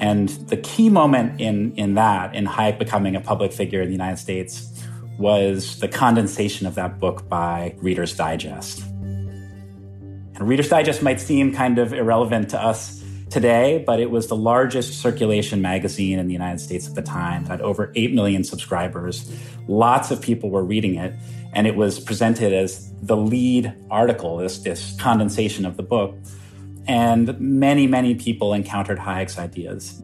And 0.00 0.28
the 0.48 0.58
key 0.58 0.88
moment 0.88 1.40
in, 1.40 1.74
in 1.76 1.94
that, 1.94 2.34
in 2.34 2.46
Hayek 2.46 2.78
becoming 2.78 3.16
a 3.16 3.20
public 3.20 3.52
figure 3.52 3.80
in 3.80 3.88
the 3.88 3.94
United 3.94 4.18
States, 4.18 4.70
was 5.18 5.78
the 5.80 5.88
condensation 5.88 6.66
of 6.66 6.74
that 6.74 7.00
book 7.00 7.28
by 7.28 7.74
Reader's 7.78 8.14
Digest. 8.16 8.82
And 10.36 10.48
Reader's 10.48 10.68
Digest 10.68 11.02
might 11.02 11.20
seem 11.20 11.54
kind 11.54 11.78
of 11.78 11.92
irrelevant 11.92 12.50
to 12.50 12.60
us 12.60 12.93
today, 13.34 13.82
but 13.84 13.98
it 13.98 14.12
was 14.12 14.28
the 14.28 14.36
largest 14.36 15.02
circulation 15.02 15.60
magazine 15.60 16.20
in 16.20 16.28
the 16.28 16.32
United 16.32 16.60
States 16.60 16.86
at 16.86 16.94
the 16.94 17.02
time. 17.02 17.42
It 17.42 17.48
had 17.48 17.60
over 17.62 17.90
8 17.96 18.14
million 18.14 18.44
subscribers. 18.44 19.28
Lots 19.66 20.12
of 20.12 20.22
people 20.22 20.50
were 20.50 20.62
reading 20.62 20.94
it. 20.94 21.12
And 21.52 21.66
it 21.66 21.74
was 21.74 21.98
presented 21.98 22.52
as 22.52 22.92
the 23.02 23.16
lead 23.16 23.74
article, 23.90 24.36
this, 24.36 24.58
this 24.58 24.96
condensation 25.00 25.66
of 25.66 25.76
the 25.76 25.82
book. 25.82 26.14
And 26.86 27.36
many, 27.40 27.88
many 27.88 28.14
people 28.14 28.54
encountered 28.54 28.98
Hayek's 28.98 29.36
ideas. 29.36 30.00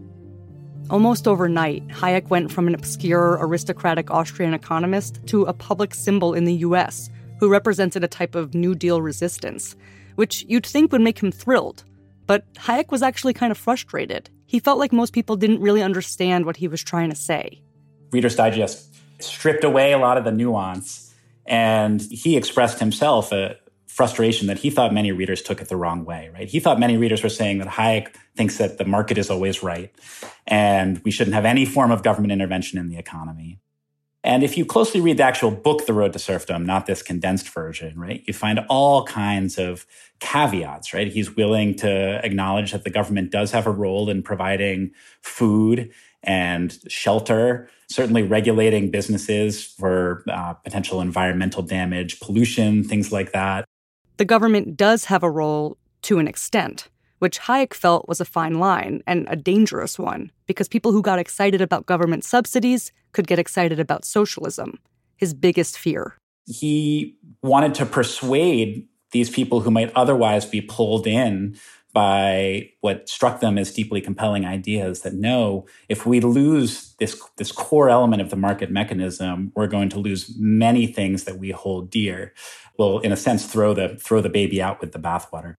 Almost 0.91 1.29
overnight, 1.29 1.87
Hayek 1.87 2.31
went 2.31 2.51
from 2.51 2.67
an 2.67 2.75
obscure 2.75 3.39
aristocratic 3.41 4.11
Austrian 4.11 4.55
economist 4.55 5.25
to 5.27 5.45
a 5.45 5.53
public 5.53 5.95
symbol 5.95 6.35
in 6.35 6.47
the 6.47 6.55
US 6.67 7.09
who 7.39 7.49
represented 7.49 8.03
a 8.03 8.09
type 8.09 8.35
of 8.35 8.55
New 8.55 8.75
Deal 8.75 9.01
resistance, 9.01 9.77
which 10.17 10.45
you'd 10.49 10.67
think 10.67 10.91
would 10.91 11.01
make 11.01 11.23
him 11.23 11.31
thrilled. 11.31 11.85
But 12.31 12.45
Hayek 12.55 12.93
was 12.93 13.03
actually 13.03 13.35
kind 13.35 13.51
of 13.51 13.59
frustrated. 13.59 14.31
He 14.47 14.61
felt 14.61 14.79
like 14.79 14.93
most 14.93 15.13
people 15.13 15.35
didn't 15.35 15.61
really 15.61 15.83
understand 15.83 16.47
what 16.47 16.59
he 16.59 16.69
was 16.69 16.81
trying 16.81 17.11
to 17.11 17.17
say. 17.17 17.61
Reader's 18.13 18.37
Digest 18.37 18.95
stripped 19.19 19.65
away 19.65 19.91
a 19.91 19.99
lot 19.99 20.17
of 20.17 20.23
the 20.23 20.31
nuance, 20.31 21.13
and 21.45 22.01
he 22.01 22.37
expressed 22.37 22.79
himself 22.79 23.33
a 23.33 23.57
frustration 23.89 24.47
that 24.47 24.59
he 24.59 24.71
thought 24.71 24.95
many 24.95 25.11
readers 25.11 25.43
took 25.43 25.61
it 25.61 25.69
the 25.69 25.77
wrong 25.77 26.05
way, 26.05 26.31
right? 26.33 26.49
He 26.49 26.61
thought 26.61 26.79
many 26.79 26.97
readers 26.97 27.21
were 27.25 27.29
saying 27.29 27.59
that 27.59 27.67
Hayek 27.67 28.15
thinks 28.37 28.59
that 28.59 28.79
the 28.79 28.85
market 28.85 29.19
is 29.19 29.29
always 29.29 29.65
right 29.65 29.93
and 30.47 31.01
we 31.05 31.11
shouldn't 31.11 31.35
have 31.35 31.45
any 31.45 31.65
form 31.65 31.91
of 31.91 32.05
government 32.05 32.31
intervention 32.31 32.79
in 32.79 32.91
the 32.91 32.97
economy. 32.97 33.59
And 34.23 34.43
if 34.43 34.59
you 34.59 34.67
closely 34.67 35.01
read 35.01 35.17
the 35.17 35.23
actual 35.23 35.51
book, 35.51 35.87
The 35.87 35.95
Road 35.95 36.13
to 36.13 36.19
Serfdom, 36.19 36.67
not 36.67 36.87
this 36.87 37.03
condensed 37.03 37.49
version, 37.49 37.99
right, 37.99 38.23
you 38.27 38.35
find 38.35 38.61
all 38.69 39.05
kinds 39.05 39.59
of 39.59 39.87
caveats, 40.19 40.93
right? 40.93 41.09
He's 41.09 41.35
willing 41.35 41.75
to 41.77 42.25
acknowledge 42.25 42.73
that 42.73 42.85
the 42.85 42.91
government 42.91 43.31
does 43.31 43.51
have 43.53 43.67
a 43.67 43.71
role 43.71 44.11
in 44.11 44.23
providing 44.23 44.91
food 45.23 45.91
and 46.23 46.79
shelter, 46.89 47.71
certainly 47.89 48.23
regulating 48.23 48.91
businesses 48.91 49.65
for 49.65 50.23
uh, 50.31 50.53
potential 50.53 51.01
environmental 51.01 51.63
damage, 51.63 52.21
pollution, 52.21 52.85
things 52.85 53.11
like 53.11 53.33
that. 53.33 53.65
The 54.19 54.27
government 54.27 54.77
does 54.77 55.07
have 55.07 55.23
a 55.23 55.31
role 55.31 55.79
to 56.03 56.19
an 56.19 56.29
extent 56.29 56.89
which 57.21 57.39
Hayek 57.41 57.73
felt 57.73 58.09
was 58.09 58.21
a 58.21 58.25
fine 58.25 58.59
line 58.59 59.03
and 59.07 59.27
a 59.31 59.37
dangerous 59.37 59.99
one, 59.99 60.31
because 60.47 60.69
people 60.69 60.91
who 60.91 61.01
got 61.01 61.19
excited 61.19 61.61
about 61.63 61.87
government 61.87 62.25
subsidies 62.25 62.93
could 63.13 63.27
get 63.27 63.39
excited 63.39 63.79
about 63.79 64.05
socialism, 64.05 64.79
his 65.17 65.33
biggest 65.33 65.79
fear. 65.79 66.17
He 66.47 67.17
wanted 67.43 67.75
to 67.75 67.87
persuade 67.87 68.89
these 69.13 69.31
people 69.31 69.61
who 69.61 69.71
might 69.71 69.93
otherwise 69.95 70.45
be 70.45 70.61
pulled 70.61 71.07
in 71.07 71.57
by 71.93 72.71
what 72.81 73.09
struck 73.09 73.41
them 73.41 73.59
as 73.59 73.73
deeply 73.73 74.01
compelling 74.01 74.45
ideas 74.45 75.03
that 75.03 75.15
no, 75.15 75.67
if 75.89 76.07
we 76.07 76.21
lose 76.21 76.95
this, 76.99 77.21
this 77.37 77.53
core 77.53 77.89
element 77.89 78.23
of 78.23 78.31
the 78.31 78.37
market 78.37 78.71
mechanism, 78.71 79.53
we're 79.55 79.67
going 79.67 79.89
to 79.91 79.99
lose 79.99 80.35
many 80.39 80.87
things 80.87 81.25
that 81.25 81.39
we 81.39 81.51
hold 81.51 81.91
dear. 81.91 82.33
We'll, 82.79 83.01
in 83.01 83.13
a 83.13 83.17
sense, 83.17 83.45
throw 83.45 83.75
the 83.75 83.97
throw 83.97 84.23
the 84.23 84.31
baby 84.31 84.63
out 84.63 84.81
with 84.81 84.93
the 84.93 84.99
bathwater. 84.99 85.57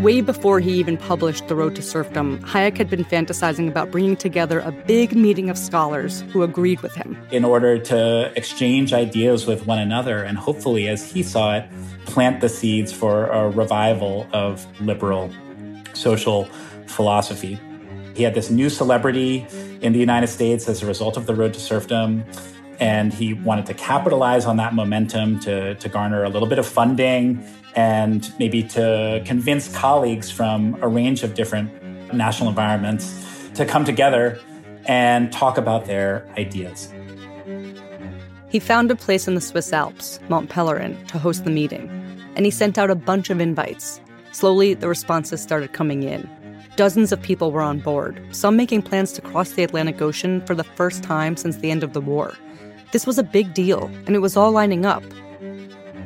Way 0.00 0.20
before 0.20 0.60
he 0.60 0.74
even 0.74 0.96
published 0.96 1.48
The 1.48 1.56
Road 1.56 1.74
to 1.74 1.82
Serfdom, 1.82 2.38
Hayek 2.44 2.76
had 2.78 2.88
been 2.88 3.04
fantasizing 3.04 3.68
about 3.68 3.90
bringing 3.90 4.16
together 4.16 4.60
a 4.60 4.70
big 4.70 5.16
meeting 5.16 5.50
of 5.50 5.58
scholars 5.58 6.20
who 6.32 6.44
agreed 6.44 6.80
with 6.82 6.94
him. 6.94 7.20
In 7.32 7.44
order 7.44 7.80
to 7.80 8.32
exchange 8.36 8.92
ideas 8.92 9.48
with 9.48 9.66
one 9.66 9.80
another 9.80 10.22
and 10.22 10.38
hopefully, 10.38 10.86
as 10.86 11.10
he 11.10 11.24
saw 11.24 11.56
it, 11.56 11.68
plant 12.04 12.40
the 12.40 12.48
seeds 12.48 12.92
for 12.92 13.26
a 13.26 13.50
revival 13.50 14.28
of 14.32 14.64
liberal 14.80 15.32
social 15.94 16.44
philosophy. 16.86 17.58
He 18.14 18.22
had 18.22 18.34
this 18.34 18.50
new 18.50 18.70
celebrity 18.70 19.48
in 19.80 19.92
the 19.92 19.98
United 19.98 20.28
States 20.28 20.68
as 20.68 20.80
a 20.80 20.86
result 20.86 21.16
of 21.16 21.26
The 21.26 21.34
Road 21.34 21.54
to 21.54 21.60
Serfdom 21.60 22.24
and 22.80 23.12
he 23.12 23.34
wanted 23.34 23.66
to 23.66 23.74
capitalize 23.74 24.44
on 24.46 24.56
that 24.58 24.74
momentum 24.74 25.40
to, 25.40 25.74
to 25.74 25.88
garner 25.88 26.24
a 26.24 26.28
little 26.28 26.48
bit 26.48 26.58
of 26.58 26.66
funding 26.66 27.44
and 27.78 28.32
maybe 28.40 28.60
to 28.64 29.22
convince 29.24 29.72
colleagues 29.72 30.32
from 30.32 30.76
a 30.82 30.88
range 30.88 31.22
of 31.22 31.34
different 31.34 31.70
national 32.12 32.48
environments 32.48 33.04
to 33.54 33.64
come 33.64 33.84
together 33.84 34.36
and 34.86 35.30
talk 35.30 35.56
about 35.56 35.86
their 35.86 36.28
ideas. 36.36 36.92
He 38.48 38.58
found 38.58 38.90
a 38.90 38.96
place 38.96 39.28
in 39.28 39.36
the 39.36 39.40
Swiss 39.40 39.72
Alps, 39.72 40.18
Mont 40.28 40.50
Pelerin, 40.50 41.06
to 41.06 41.20
host 41.20 41.44
the 41.44 41.50
meeting, 41.50 41.88
and 42.34 42.44
he 42.44 42.50
sent 42.50 42.78
out 42.78 42.90
a 42.90 42.96
bunch 42.96 43.30
of 43.30 43.40
invites. 43.40 44.00
Slowly, 44.32 44.74
the 44.74 44.88
responses 44.88 45.40
started 45.40 45.72
coming 45.72 46.02
in. 46.02 46.28
Dozens 46.74 47.12
of 47.12 47.22
people 47.22 47.52
were 47.52 47.62
on 47.62 47.78
board, 47.78 48.20
some 48.32 48.56
making 48.56 48.82
plans 48.82 49.12
to 49.12 49.20
cross 49.20 49.52
the 49.52 49.62
Atlantic 49.62 50.02
Ocean 50.02 50.44
for 50.46 50.56
the 50.56 50.64
first 50.64 51.04
time 51.04 51.36
since 51.36 51.58
the 51.58 51.70
end 51.70 51.84
of 51.84 51.92
the 51.92 52.00
war. 52.00 52.34
This 52.90 53.06
was 53.06 53.18
a 53.18 53.22
big 53.22 53.54
deal, 53.54 53.84
and 54.06 54.16
it 54.16 54.20
was 54.20 54.36
all 54.36 54.50
lining 54.50 54.84
up. 54.84 55.04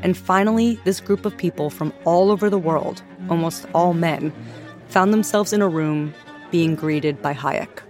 And 0.03 0.17
finally, 0.17 0.81
this 0.85 1.01
group 1.01 1.25
of 1.25 1.37
people 1.37 1.71
from 1.71 1.93
all 2.05 2.31
over 2.31 2.51
the 2.51 2.59
world, 2.59 3.03
almost 3.31 3.67
all 3.75 3.95
men, 3.95 4.33
found 4.89 5.13
themselves 5.13 5.53
in 5.53 5.63
a 5.63 5.69
room 5.69 6.13
being 6.51 6.75
greeted 6.75 7.23
by 7.23 7.35
Hayek. 7.35 7.83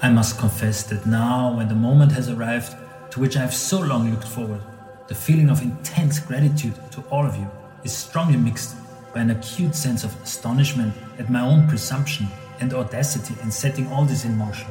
I 0.00 0.10
must 0.10 0.38
confess 0.38 0.84
that 0.84 1.06
now, 1.06 1.56
when 1.56 1.68
the 1.68 1.74
moment 1.74 2.12
has 2.12 2.28
arrived 2.28 2.76
to 3.10 3.20
which 3.20 3.36
I 3.36 3.40
have 3.40 3.54
so 3.54 3.80
long 3.80 4.10
looked 4.10 4.28
forward, 4.28 4.60
the 5.08 5.14
feeling 5.14 5.50
of 5.50 5.60
intense 5.62 6.20
gratitude 6.20 6.74
to 6.92 7.00
all 7.10 7.26
of 7.26 7.34
you 7.34 7.50
is 7.82 7.92
strongly 7.92 8.36
mixed 8.36 8.76
by 9.12 9.20
an 9.22 9.30
acute 9.30 9.74
sense 9.74 10.04
of 10.04 10.14
astonishment 10.22 10.94
at 11.18 11.30
my 11.30 11.40
own 11.40 11.66
presumption 11.66 12.28
and 12.60 12.74
audacity 12.74 13.34
in 13.42 13.50
setting 13.50 13.88
all 13.88 14.04
this 14.04 14.24
in 14.24 14.36
motion. 14.36 14.68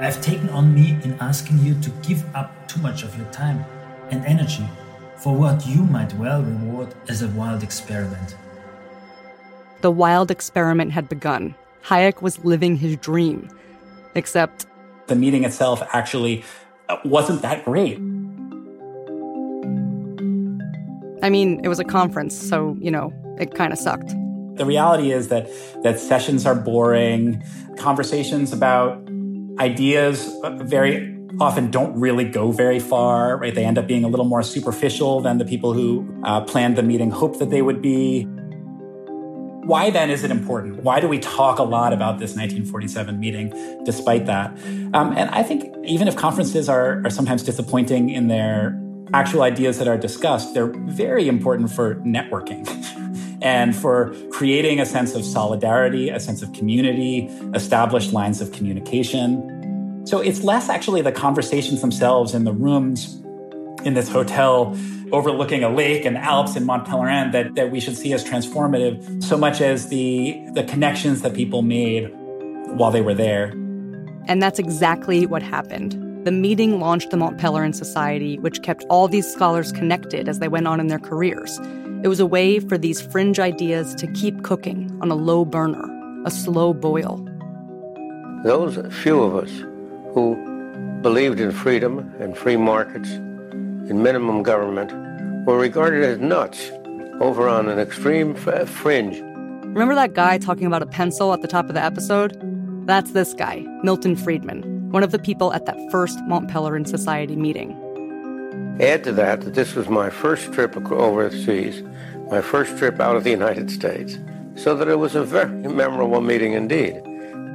I 0.00 0.04
have 0.04 0.22
taken 0.22 0.48
on 0.50 0.72
me 0.72 0.96
in 1.02 1.14
asking 1.20 1.58
you 1.58 1.74
to 1.80 1.90
give 2.06 2.24
up 2.36 2.68
too 2.68 2.80
much 2.80 3.02
of 3.02 3.16
your 3.18 3.26
time 3.32 3.64
and 4.10 4.24
energy 4.26 4.64
for 5.16 5.34
what 5.34 5.66
you 5.66 5.82
might 5.82 6.14
well 6.14 6.40
reward 6.40 6.94
as 7.08 7.22
a 7.22 7.28
wild 7.30 7.64
experiment. 7.64 8.36
The 9.80 9.90
wild 9.90 10.30
experiment 10.30 10.92
had 10.92 11.08
begun. 11.08 11.56
Hayek 11.84 12.22
was 12.22 12.44
living 12.44 12.76
his 12.76 12.96
dream. 12.98 13.48
Except. 14.14 14.66
The 15.08 15.16
meeting 15.16 15.42
itself 15.42 15.82
actually 15.92 16.44
uh, 16.88 16.98
wasn't 17.04 17.42
that 17.42 17.64
great. 17.64 17.96
I 21.24 21.28
mean, 21.28 21.60
it 21.64 21.68
was 21.68 21.80
a 21.80 21.84
conference, 21.84 22.40
so, 22.40 22.76
you 22.80 22.92
know, 22.92 23.12
it 23.40 23.56
kind 23.56 23.72
of 23.72 23.78
sucked. 23.80 24.14
The 24.54 24.64
reality 24.64 25.10
is 25.10 25.26
that 25.28 25.48
that 25.82 25.98
sessions 25.98 26.46
are 26.46 26.54
boring. 26.54 27.42
Conversations 27.76 28.52
about 28.52 29.08
ideas 29.60 30.32
very 30.62 31.14
often 31.40 31.70
don't 31.70 31.98
really 31.98 32.24
go 32.24 32.50
very 32.50 32.80
far, 32.80 33.36
right? 33.36 33.54
They 33.54 33.64
end 33.64 33.78
up 33.78 33.86
being 33.86 34.04
a 34.04 34.08
little 34.08 34.24
more 34.24 34.42
superficial 34.42 35.20
than 35.20 35.38
the 35.38 35.44
people 35.44 35.72
who 35.72 36.08
uh, 36.24 36.40
planned 36.42 36.76
the 36.76 36.82
meeting 36.82 37.10
hoped 37.10 37.38
that 37.38 37.50
they 37.50 37.62
would 37.62 37.80
be. 37.80 38.24
Why 39.64 39.90
then 39.90 40.10
is 40.10 40.24
it 40.24 40.30
important? 40.30 40.82
Why 40.82 40.98
do 40.98 41.08
we 41.08 41.18
talk 41.18 41.58
a 41.58 41.62
lot 41.62 41.92
about 41.92 42.18
this 42.18 42.30
1947 42.30 43.20
meeting 43.20 43.52
despite 43.84 44.24
that? 44.26 44.50
Um, 44.94 45.12
and 45.16 45.28
I 45.30 45.42
think 45.42 45.74
even 45.84 46.08
if 46.08 46.16
conferences 46.16 46.68
are, 46.68 47.02
are 47.04 47.10
sometimes 47.10 47.42
disappointing 47.42 48.08
in 48.08 48.28
their 48.28 48.80
actual 49.12 49.42
ideas 49.42 49.78
that 49.78 49.86
are 49.86 49.98
discussed, 49.98 50.54
they're 50.54 50.72
very 50.86 51.28
important 51.28 51.70
for 51.70 51.96
networking, 51.96 52.66
and 53.42 53.74
for 53.74 54.14
creating 54.30 54.80
a 54.80 54.86
sense 54.86 55.14
of 55.14 55.24
solidarity, 55.24 56.10
a 56.10 56.20
sense 56.20 56.42
of 56.42 56.52
community, 56.52 57.26
established 57.54 58.12
lines 58.12 58.40
of 58.40 58.52
communication. 58.52 60.04
So 60.06 60.20
it's 60.20 60.42
less 60.42 60.68
actually 60.68 61.02
the 61.02 61.12
conversations 61.12 61.80
themselves 61.80 62.34
in 62.34 62.44
the 62.44 62.52
rooms 62.52 63.22
in 63.84 63.94
this 63.94 64.08
hotel 64.08 64.76
overlooking 65.12 65.64
a 65.64 65.68
lake 65.68 66.04
and 66.04 66.16
Alps 66.18 66.56
in 66.56 66.64
Mont 66.64 66.86
Pelerin 66.86 67.32
that, 67.32 67.54
that 67.54 67.70
we 67.70 67.80
should 67.80 67.96
see 67.96 68.12
as 68.12 68.24
transformative, 68.24 69.22
so 69.22 69.36
much 69.36 69.60
as 69.60 69.88
the, 69.88 70.38
the 70.52 70.64
connections 70.64 71.22
that 71.22 71.34
people 71.34 71.62
made 71.62 72.10
while 72.76 72.90
they 72.90 73.00
were 73.00 73.14
there. 73.14 73.50
And 74.26 74.42
that's 74.42 74.58
exactly 74.58 75.26
what 75.26 75.42
happened. 75.42 75.92
The 76.26 76.32
meeting 76.32 76.80
launched 76.80 77.10
the 77.10 77.16
Mont 77.16 77.38
Pelerin 77.38 77.74
Society, 77.74 78.38
which 78.40 78.62
kept 78.62 78.84
all 78.90 79.08
these 79.08 79.26
scholars 79.26 79.72
connected 79.72 80.28
as 80.28 80.40
they 80.40 80.48
went 80.48 80.66
on 80.66 80.80
in 80.80 80.88
their 80.88 80.98
careers. 80.98 81.58
It 82.00 82.08
was 82.08 82.20
a 82.20 82.26
way 82.26 82.60
for 82.60 82.78
these 82.78 83.00
fringe 83.00 83.40
ideas 83.40 83.94
to 83.96 84.06
keep 84.12 84.44
cooking 84.44 84.96
on 85.02 85.10
a 85.10 85.16
low 85.16 85.44
burner, 85.44 85.84
a 86.24 86.30
slow 86.30 86.72
boil. 86.72 87.24
Those 88.44 88.78
few 89.02 89.20
of 89.20 89.34
us 89.34 89.50
who 90.14 90.36
believed 91.02 91.40
in 91.40 91.50
freedom 91.50 92.14
and 92.20 92.36
free 92.36 92.56
markets, 92.56 93.10
in 93.10 94.02
minimum 94.02 94.44
government, 94.44 94.92
were 95.44 95.58
regarded 95.58 96.04
as 96.04 96.18
nuts 96.18 96.70
over 97.20 97.48
on 97.48 97.68
an 97.68 97.80
extreme 97.80 98.34
fringe. 98.34 99.18
Remember 99.18 99.94
that 99.94 100.14
guy 100.14 100.38
talking 100.38 100.66
about 100.66 100.82
a 100.82 100.86
pencil 100.86 101.32
at 101.32 101.42
the 101.42 101.48
top 101.48 101.68
of 101.68 101.74
the 101.74 101.82
episode? 101.82 102.36
That's 102.86 103.10
this 103.10 103.34
guy, 103.34 103.64
Milton 103.82 104.16
Friedman, 104.16 104.90
one 104.92 105.02
of 105.02 105.10
the 105.10 105.18
people 105.18 105.52
at 105.52 105.66
that 105.66 105.78
first 105.90 106.18
Mont 106.24 106.48
Pelerin 106.48 106.86
Society 106.86 107.36
meeting. 107.36 107.77
Add 108.80 109.02
to 109.04 109.12
that 109.12 109.40
that 109.40 109.54
this 109.54 109.74
was 109.74 109.88
my 109.88 110.08
first 110.08 110.52
trip 110.52 110.76
overseas, 110.76 111.82
my 112.30 112.40
first 112.40 112.78
trip 112.78 113.00
out 113.00 113.16
of 113.16 113.24
the 113.24 113.30
United 113.30 113.70
States, 113.70 114.18
so 114.54 114.76
that 114.76 114.86
it 114.86 114.98
was 114.98 115.14
a 115.16 115.24
very 115.24 115.50
memorable 115.68 116.20
meeting 116.20 116.52
indeed. 116.52 117.02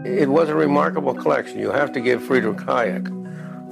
It 0.05 0.29
was 0.29 0.49
a 0.49 0.55
remarkable 0.55 1.13
collection. 1.13 1.59
You 1.59 1.71
have 1.71 1.93
to 1.93 2.01
give 2.01 2.21
Friedrich 2.23 2.57
Hayek 2.57 3.07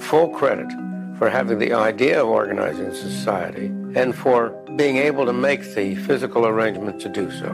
full 0.02 0.30
credit 0.30 0.72
for 1.18 1.30
having 1.30 1.60
the 1.60 1.74
idea 1.74 2.24
of 2.24 2.30
organizing 2.30 2.94
society, 2.94 3.66
and 3.96 4.16
for 4.16 4.50
being 4.78 4.98
able 4.98 5.26
to 5.26 5.34
make 5.34 5.76
the 5.76 5.96
physical 5.96 6.48
arrangement 6.48 7.02
to 7.02 7.10
do 7.10 7.30
so. 7.30 7.50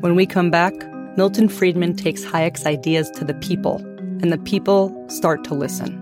When 0.00 0.16
we 0.16 0.26
come 0.26 0.50
back, 0.50 0.74
Milton 1.16 1.48
Friedman 1.48 1.94
takes 1.94 2.24
Hayek's 2.24 2.66
ideas 2.66 3.08
to 3.12 3.24
the 3.24 3.34
people, 3.34 3.76
and 4.20 4.32
the 4.32 4.38
people 4.38 4.92
start 5.08 5.44
to 5.44 5.54
listen. 5.54 6.01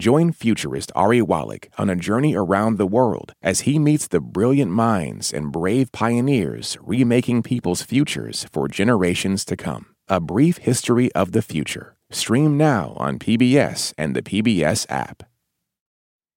Join 0.00 0.32
futurist 0.32 0.90
Ari 0.94 1.20
Wallach 1.20 1.68
on 1.76 1.90
a 1.90 1.94
journey 1.94 2.34
around 2.34 2.78
the 2.78 2.86
world 2.86 3.34
as 3.42 3.60
he 3.60 3.78
meets 3.78 4.08
the 4.08 4.18
brilliant 4.18 4.72
minds 4.72 5.30
and 5.30 5.52
brave 5.52 5.92
pioneers 5.92 6.78
remaking 6.80 7.42
people's 7.42 7.82
futures 7.82 8.46
for 8.50 8.66
generations 8.66 9.44
to 9.44 9.58
come. 9.58 9.84
A 10.08 10.18
Brief 10.18 10.56
History 10.56 11.12
of 11.12 11.32
the 11.32 11.42
Future. 11.42 11.96
Stream 12.10 12.56
now 12.56 12.94
on 12.96 13.18
PBS 13.18 13.92
and 13.98 14.16
the 14.16 14.22
PBS 14.22 14.86
app. 14.88 15.22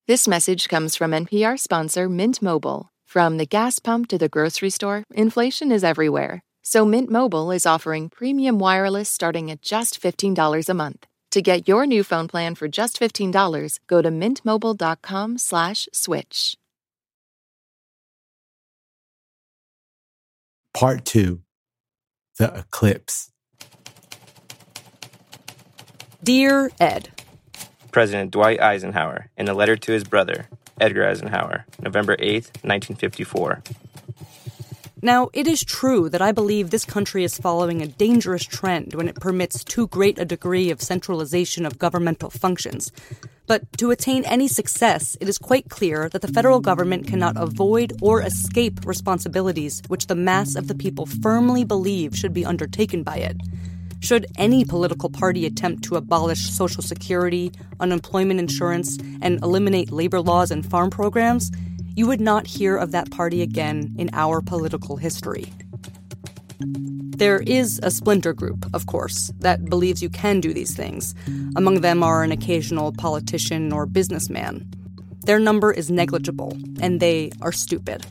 This 0.09 0.27
message 0.27 0.67
comes 0.67 0.97
from 0.97 1.11
NPR 1.11 1.57
sponsor 1.57 2.09
Mint 2.09 2.41
Mobile. 2.41 2.89
From 3.05 3.37
the 3.37 3.45
gas 3.45 3.79
pump 3.79 4.09
to 4.09 4.17
the 4.17 4.27
grocery 4.27 4.71
store, 4.71 5.05
inflation 5.15 5.71
is 5.71 5.85
everywhere. 5.85 6.41
So 6.63 6.83
Mint 6.83 7.09
Mobile 7.09 7.49
is 7.49 7.65
offering 7.65 8.09
premium 8.09 8.59
wireless 8.59 9.07
starting 9.07 9.49
at 9.49 9.61
just 9.61 10.01
$15 10.01 10.67
a 10.67 10.73
month. 10.73 11.07
To 11.33 11.41
get 11.41 11.67
your 11.67 11.87
new 11.87 12.03
phone 12.03 12.27
plan 12.27 12.53
for 12.53 12.67
just 12.67 12.99
$15, 12.99 13.79
go 13.87 14.03
to 14.03 14.09
mintmobile.com 14.09 15.39
slash 15.39 15.89
switch. 15.91 16.57
Part 20.75 21.05
2 21.05 21.41
The 22.37 22.59
Eclipse. 22.59 23.31
Dear 26.23 26.69
Ed, 26.79 27.09
President 27.91 28.29
Dwight 28.29 28.61
Eisenhower 28.61 29.31
in 29.35 29.47
a 29.47 29.55
letter 29.55 29.75
to 29.75 29.91
his 29.91 30.03
brother, 30.03 30.45
Edgar 30.79 31.07
Eisenhower, 31.07 31.65
November 31.81 32.15
8, 32.19 32.43
1954. 32.61 33.63
Now, 35.03 35.29
it 35.33 35.47
is 35.47 35.65
true 35.65 36.07
that 36.07 36.21
I 36.21 36.31
believe 36.31 36.69
this 36.69 36.85
country 36.85 37.25
is 37.25 37.37
following 37.37 37.81
a 37.81 37.87
dangerous 37.87 38.45
trend 38.45 38.93
when 38.93 39.09
it 39.09 39.19
permits 39.19 39.61
too 39.61 39.87
great 39.89 40.17
a 40.17 40.23
degree 40.23 40.71
of 40.71 40.81
centralization 40.81 41.65
of 41.65 41.77
governmental 41.77 42.29
functions. 42.29 42.89
But 43.45 43.63
to 43.79 43.91
attain 43.91 44.23
any 44.23 44.47
success, 44.47 45.17
it 45.19 45.27
is 45.27 45.37
quite 45.37 45.67
clear 45.67 46.07
that 46.07 46.21
the 46.21 46.29
federal 46.29 46.61
government 46.61 47.05
cannot 47.05 47.35
avoid 47.35 47.91
or 48.01 48.21
escape 48.21 48.85
responsibilities 48.85 49.81
which 49.89 50.07
the 50.07 50.15
mass 50.15 50.55
of 50.55 50.69
the 50.69 50.75
people 50.75 51.05
firmly 51.05 51.65
believe 51.65 52.15
should 52.15 52.33
be 52.33 52.45
undertaken 52.45 53.03
by 53.03 53.17
it. 53.17 53.35
Should 53.99 54.27
any 54.37 54.63
political 54.63 55.09
party 55.09 55.45
attempt 55.45 55.83
to 55.83 55.97
abolish 55.97 56.49
Social 56.49 56.81
Security, 56.81 57.51
unemployment 57.81 58.39
insurance, 58.39 58.97
and 59.21 59.43
eliminate 59.43 59.91
labor 59.91 60.21
laws 60.21 60.49
and 60.49 60.65
farm 60.65 60.89
programs, 60.89 61.51
you 61.95 62.07
would 62.07 62.21
not 62.21 62.47
hear 62.47 62.75
of 62.75 62.91
that 62.91 63.11
party 63.11 63.41
again 63.41 63.93
in 63.97 64.09
our 64.13 64.41
political 64.41 64.97
history. 64.97 65.45
There 66.59 67.39
is 67.39 67.79
a 67.83 67.91
splinter 67.91 68.33
group, 68.33 68.65
of 68.73 68.87
course, 68.87 69.31
that 69.39 69.65
believes 69.65 70.01
you 70.01 70.09
can 70.09 70.39
do 70.39 70.53
these 70.53 70.75
things. 70.75 71.13
Among 71.55 71.81
them 71.81 72.03
are 72.03 72.23
an 72.23 72.31
occasional 72.31 72.91
politician 72.91 73.71
or 73.71 73.85
businessman. 73.85 74.69
Their 75.25 75.39
number 75.39 75.71
is 75.71 75.89
negligible, 75.89 76.57
and 76.81 76.99
they 76.99 77.31
are 77.41 77.51
stupid. 77.51 78.05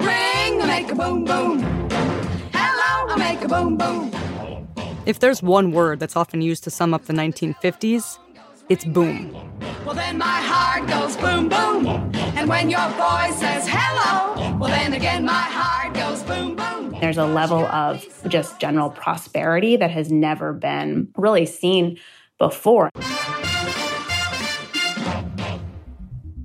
Ring, 0.00 0.66
make 0.66 0.90
a 0.90 0.94
boom 0.94 1.24
boom. 1.24 1.60
Hello, 2.52 3.12
I 3.12 3.16
make 3.18 3.42
a 3.42 3.48
boom 3.48 3.76
boom. 3.76 4.17
If 5.08 5.20
there's 5.20 5.42
one 5.42 5.72
word 5.72 6.00
that's 6.00 6.16
often 6.16 6.42
used 6.42 6.64
to 6.64 6.70
sum 6.70 6.92
up 6.92 7.06
the 7.06 7.14
1950s, 7.14 8.18
it's 8.68 8.84
boom. 8.84 9.32
Well, 9.86 9.94
then 9.94 10.18
my 10.18 10.26
heart 10.26 10.86
goes 10.86 11.16
boom 11.16 11.48
boom. 11.48 11.86
And 12.36 12.46
when 12.46 12.68
your 12.68 12.86
voice 12.90 13.38
says 13.40 13.66
hello, 13.66 14.58
well, 14.58 14.68
then 14.68 14.92
again 14.92 15.24
my 15.24 15.32
heart 15.32 15.94
goes 15.94 16.22
boom 16.24 16.56
boom. 16.56 16.94
There's 17.00 17.16
a 17.16 17.24
level 17.24 17.64
of 17.68 18.04
just 18.28 18.60
general 18.60 18.90
prosperity 18.90 19.76
that 19.78 19.90
has 19.90 20.12
never 20.12 20.52
been 20.52 21.08
really 21.16 21.46
seen 21.46 21.98
before. 22.36 22.90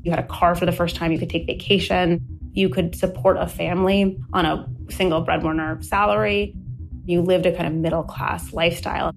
You 0.04 0.10
had 0.10 0.20
a 0.20 0.28
car 0.28 0.56
for 0.56 0.66
the 0.66 0.72
first 0.72 0.96
time, 0.96 1.12
you 1.12 1.20
could 1.20 1.30
take 1.30 1.48
vacation, 1.48 2.22
you 2.54 2.70
could 2.70 2.96
support 2.96 3.36
a 3.36 3.48
family 3.48 4.18
on 4.32 4.46
a 4.46 4.66
single 4.90 5.20
breadwinner 5.20 5.82
salary. 5.82 6.56
You 7.06 7.22
lived 7.22 7.46
a 7.46 7.56
kind 7.56 7.68
of 7.68 7.74
middle 7.74 8.04
class 8.04 8.54
lifestyle. 8.54 9.14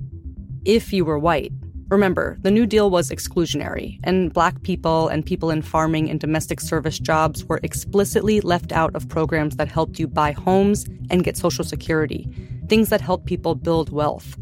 If 0.65 0.93
you 0.93 1.05
were 1.05 1.19
white. 1.19 1.53
Remember, 1.89 2.37
the 2.41 2.51
New 2.51 2.67
Deal 2.67 2.91
was 2.91 3.11
exclusionary, 3.11 4.01
and 4.03 4.33
black 4.33 4.61
people 4.63 5.07
and 5.07 5.25
people 5.25 5.51
in 5.51 5.63
farming 5.63 6.11
and 6.11 6.19
domestic 6.19 6.61
service 6.61 6.99
jobs 6.99 7.45
were 7.45 7.61
explicitly 7.63 8.41
left 8.41 8.73
out 8.73 8.97
of 8.97 9.09
programs 9.09 9.55
that 9.55 9.69
helped 9.69 10.01
you 10.01 10.09
buy 10.09 10.33
homes 10.33 10.85
and 11.11 11.23
get 11.23 11.37
Social 11.37 11.63
Security, 11.63 12.29
things 12.67 12.89
that 12.89 13.01
helped 13.01 13.27
people 13.27 13.55
build 13.55 13.91
wealth. 13.91 14.37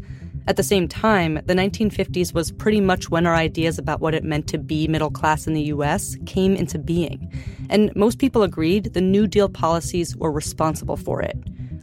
At 0.47 0.57
the 0.57 0.63
same 0.63 0.87
time, 0.87 1.35
the 1.45 1.53
1950s 1.53 2.33
was 2.33 2.51
pretty 2.51 2.81
much 2.81 3.11
when 3.11 3.27
our 3.27 3.35
ideas 3.35 3.77
about 3.77 4.01
what 4.01 4.15
it 4.15 4.23
meant 4.23 4.47
to 4.47 4.57
be 4.57 4.87
middle 4.87 5.11
class 5.11 5.45
in 5.45 5.53
the 5.53 5.63
US 5.73 6.17
came 6.25 6.55
into 6.55 6.79
being. 6.79 7.31
And 7.69 7.95
most 7.95 8.17
people 8.17 8.41
agreed 8.41 8.93
the 8.93 9.01
New 9.01 9.27
Deal 9.27 9.49
policies 9.49 10.15
were 10.15 10.31
responsible 10.31 10.97
for 10.97 11.21
it. 11.21 11.37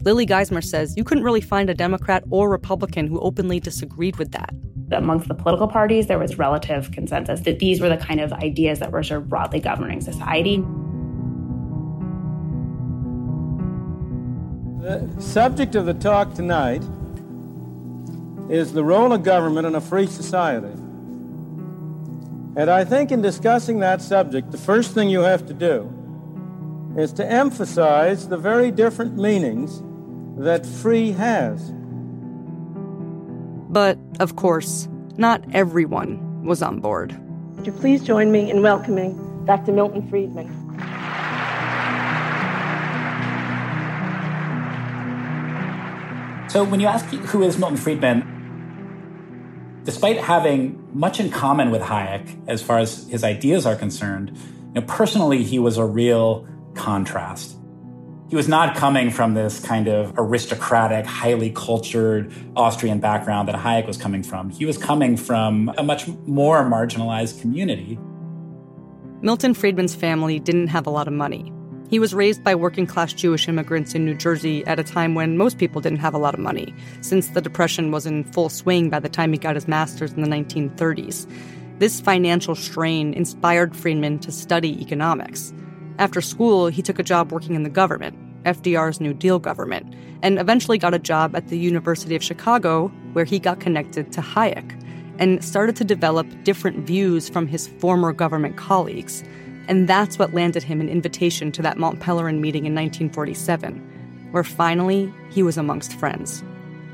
Lily 0.04 0.26
Geismer 0.26 0.64
says 0.64 0.96
you 0.96 1.04
couldn't 1.04 1.22
really 1.22 1.40
find 1.40 1.70
a 1.70 1.74
Democrat 1.74 2.24
or 2.30 2.50
Republican 2.50 3.06
who 3.06 3.20
openly 3.20 3.60
disagreed 3.60 4.16
with 4.16 4.32
that. 4.32 4.52
Amongst 4.90 5.28
the 5.28 5.34
political 5.34 5.68
parties, 5.68 6.08
there 6.08 6.18
was 6.18 6.38
relative 6.38 6.90
consensus 6.90 7.40
that 7.42 7.60
these 7.60 7.80
were 7.80 7.88
the 7.88 7.96
kind 7.96 8.20
of 8.20 8.32
ideas 8.32 8.80
that 8.80 8.90
were 8.90 9.04
sort 9.04 9.22
of 9.22 9.28
broadly 9.28 9.60
governing 9.60 10.00
society. 10.00 10.56
The 14.80 15.08
subject 15.20 15.76
of 15.76 15.86
the 15.86 15.94
talk 15.94 16.34
tonight 16.34 16.82
is 18.50 18.72
the 18.72 18.82
role 18.82 19.12
of 19.12 19.22
government 19.22 19.68
in 19.68 19.76
a 19.76 19.80
free 19.80 20.08
society. 20.08 20.72
And 22.54 22.68
I 22.68 22.84
think 22.84 23.12
in 23.12 23.22
discussing 23.22 23.78
that 23.78 24.02
subject, 24.02 24.50
the 24.50 24.58
first 24.58 24.94
thing 24.94 25.08
you 25.08 25.20
have 25.20 25.46
to 25.46 25.54
do 25.54 25.88
is 26.98 27.12
to 27.14 27.24
emphasize 27.24 28.28
the 28.28 28.36
very 28.36 28.72
different 28.72 29.16
meanings 29.16 29.80
that 30.38 30.66
free 30.66 31.12
has. 31.12 31.72
But, 33.70 33.98
of 34.20 34.36
course, 34.36 34.88
not 35.16 35.42
everyone 35.52 36.44
was 36.44 36.62
on 36.62 36.80
board. 36.80 37.18
Would 37.56 37.66
you 37.66 37.72
please 37.72 38.02
join 38.02 38.32
me 38.32 38.50
in 38.50 38.62
welcoming 38.62 39.44
Dr. 39.46 39.72
Milton 39.72 40.08
Friedman? 40.08 40.48
So, 46.48 46.64
when 46.64 46.80
you 46.80 46.86
ask 46.86 47.06
who 47.06 47.42
is 47.42 47.58
Milton 47.58 47.78
Friedman, 47.78 49.80
despite 49.84 50.18
having 50.18 50.86
much 50.92 51.18
in 51.18 51.30
common 51.30 51.70
with 51.70 51.80
Hayek 51.80 52.46
as 52.46 52.62
far 52.62 52.78
as 52.78 53.08
his 53.08 53.24
ideas 53.24 53.64
are 53.64 53.74
concerned, 53.74 54.36
you 54.74 54.80
know, 54.80 54.82
personally, 54.82 55.44
he 55.44 55.58
was 55.58 55.78
a 55.78 55.84
real 55.84 56.46
contrast. 56.74 57.56
He 58.32 58.36
was 58.36 58.48
not 58.48 58.76
coming 58.76 59.10
from 59.10 59.34
this 59.34 59.60
kind 59.60 59.88
of 59.88 60.14
aristocratic, 60.16 61.04
highly 61.04 61.50
cultured 61.50 62.32
Austrian 62.56 62.98
background 62.98 63.46
that 63.48 63.54
Hayek 63.54 63.86
was 63.86 63.98
coming 63.98 64.22
from. 64.22 64.48
He 64.48 64.64
was 64.64 64.78
coming 64.78 65.18
from 65.18 65.70
a 65.76 65.82
much 65.82 66.08
more 66.24 66.64
marginalized 66.64 67.42
community. 67.42 67.98
Milton 69.20 69.52
Friedman's 69.52 69.94
family 69.94 70.38
didn't 70.38 70.68
have 70.68 70.86
a 70.86 70.90
lot 70.90 71.06
of 71.06 71.12
money. 71.12 71.52
He 71.90 71.98
was 71.98 72.14
raised 72.14 72.42
by 72.42 72.54
working 72.54 72.86
class 72.86 73.12
Jewish 73.12 73.48
immigrants 73.48 73.94
in 73.94 74.06
New 74.06 74.14
Jersey 74.14 74.64
at 74.64 74.78
a 74.78 74.82
time 74.82 75.14
when 75.14 75.36
most 75.36 75.58
people 75.58 75.82
didn't 75.82 75.98
have 75.98 76.14
a 76.14 76.18
lot 76.18 76.32
of 76.32 76.40
money, 76.40 76.74
since 77.02 77.28
the 77.28 77.42
Depression 77.42 77.90
was 77.90 78.06
in 78.06 78.24
full 78.32 78.48
swing 78.48 78.88
by 78.88 78.98
the 78.98 79.10
time 79.10 79.34
he 79.34 79.38
got 79.38 79.56
his 79.56 79.68
master's 79.68 80.14
in 80.14 80.22
the 80.22 80.28
1930s. 80.28 81.30
This 81.80 82.00
financial 82.00 82.54
strain 82.54 83.12
inspired 83.12 83.76
Friedman 83.76 84.20
to 84.20 84.32
study 84.32 84.80
economics. 84.80 85.52
After 85.98 86.20
school, 86.20 86.68
he 86.68 86.82
took 86.82 86.98
a 86.98 87.02
job 87.02 87.32
working 87.32 87.54
in 87.54 87.62
the 87.62 87.70
government, 87.70 88.16
FDR's 88.44 89.00
New 89.00 89.14
Deal 89.14 89.38
government, 89.38 89.94
and 90.22 90.38
eventually 90.38 90.78
got 90.78 90.94
a 90.94 90.98
job 90.98 91.36
at 91.36 91.48
the 91.48 91.58
University 91.58 92.16
of 92.16 92.22
Chicago, 92.22 92.88
where 93.12 93.24
he 93.24 93.38
got 93.38 93.60
connected 93.60 94.12
to 94.12 94.20
Hayek 94.20 94.78
and 95.18 95.44
started 95.44 95.76
to 95.76 95.84
develop 95.84 96.26
different 96.44 96.86
views 96.86 97.28
from 97.28 97.46
his 97.46 97.68
former 97.68 98.12
government 98.12 98.56
colleagues. 98.56 99.22
And 99.68 99.88
that's 99.88 100.18
what 100.18 100.34
landed 100.34 100.62
him 100.62 100.80
an 100.80 100.88
invitation 100.88 101.52
to 101.52 101.62
that 101.62 101.78
Mont 101.78 102.00
Pelerin 102.00 102.40
meeting 102.40 102.66
in 102.66 102.74
1947, 102.74 104.28
where 104.32 104.42
finally 104.42 105.12
he 105.30 105.42
was 105.42 105.56
amongst 105.56 105.92
friends. 105.94 106.42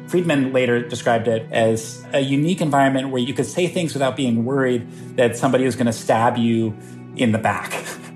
Friedman 0.09 0.53
later 0.53 0.87
described 0.87 1.29
it 1.29 1.47
as 1.53 2.05
a 2.13 2.21
unique 2.21 2.61
environment 2.61 3.11
where 3.11 3.21
you 3.21 3.35
could 3.35 3.47
say 3.47 3.67
things 3.67 3.93
without 3.93 4.17
being 4.17 4.45
worried 4.45 4.91
that 5.17 5.37
somebody 5.37 5.65
was 5.65 5.77
going 5.77 5.87
to 5.87 5.93
stab 5.93 6.37
you 6.37 6.77
in 7.17 7.33
the 7.33 7.39
back. 7.39 7.85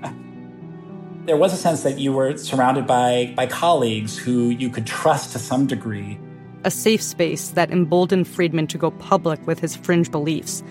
there 1.25 1.37
was 1.37 1.53
a 1.53 1.57
sense 1.57 1.83
that 1.83 1.99
you 1.99 2.11
were 2.11 2.37
surrounded 2.37 2.85
by, 2.85 3.33
by 3.35 3.47
colleagues 3.47 4.17
who 4.17 4.49
you 4.49 4.69
could 4.69 4.85
trust 4.85 5.31
to 5.31 5.39
some 5.39 5.65
degree. 5.65 6.19
A 6.65 6.71
safe 6.71 7.01
space 7.01 7.49
that 7.49 7.71
emboldened 7.71 8.27
Friedman 8.27 8.67
to 8.67 8.77
go 8.77 8.91
public 8.91 9.45
with 9.47 9.59
his 9.59 9.75
fringe 9.75 10.11
beliefs. 10.11 10.61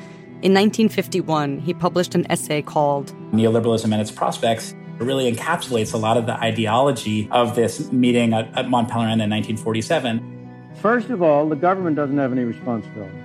In 0.42 0.52
1951, 0.52 1.60
he 1.60 1.72
published 1.72 2.14
an 2.14 2.30
essay 2.30 2.62
called 2.62 3.12
Neoliberalism 3.32 3.84
and 3.84 4.00
Its 4.00 4.10
Prospects. 4.10 4.74
It 5.00 5.04
really 5.04 5.30
encapsulates 5.32 5.94
a 5.94 5.96
lot 5.96 6.16
of 6.16 6.26
the 6.26 6.34
ideology 6.34 7.28
of 7.30 7.54
this 7.56 7.90
meeting 7.92 8.34
at, 8.34 8.54
at 8.56 8.68
Mont 8.68 8.88
Pelerin 8.88 9.22
in 9.22 9.30
1947. 9.30 10.72
First 10.80 11.10
of 11.10 11.22
all, 11.22 11.48
the 11.48 11.56
government 11.56 11.96
doesn't 11.96 12.18
have 12.18 12.32
any 12.32 12.44
responsibility. 12.44 13.16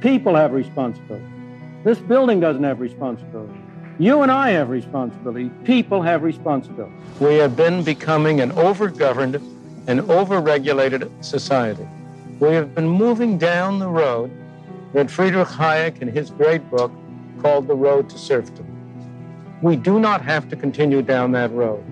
People 0.00 0.34
have 0.34 0.52
responsibility. 0.52 1.26
This 1.82 1.98
building 1.98 2.40
doesn't 2.40 2.62
have 2.62 2.80
responsibility. 2.80 3.63
You 3.98 4.22
and 4.22 4.32
I 4.32 4.50
have 4.50 4.70
responsibility. 4.70 5.50
People 5.64 6.02
have 6.02 6.24
responsibility. 6.24 6.92
We 7.20 7.36
have 7.36 7.56
been 7.56 7.84
becoming 7.84 8.40
an 8.40 8.50
overgoverned 8.52 9.36
and 9.86 10.00
overregulated 10.00 11.08
society. 11.24 11.86
We 12.40 12.50
have 12.54 12.74
been 12.74 12.88
moving 12.88 13.38
down 13.38 13.78
the 13.78 13.88
road 13.88 14.32
that 14.94 15.10
Friedrich 15.10 15.48
Hayek 15.48 16.02
in 16.02 16.08
his 16.08 16.30
great 16.30 16.68
book 16.70 16.90
called 17.40 17.68
The 17.68 17.74
Road 17.74 18.10
to 18.10 18.18
Serfdom. 18.18 18.66
We 19.62 19.76
do 19.76 20.00
not 20.00 20.22
have 20.22 20.48
to 20.48 20.56
continue 20.56 21.00
down 21.00 21.32
that 21.32 21.52
road. 21.52 21.84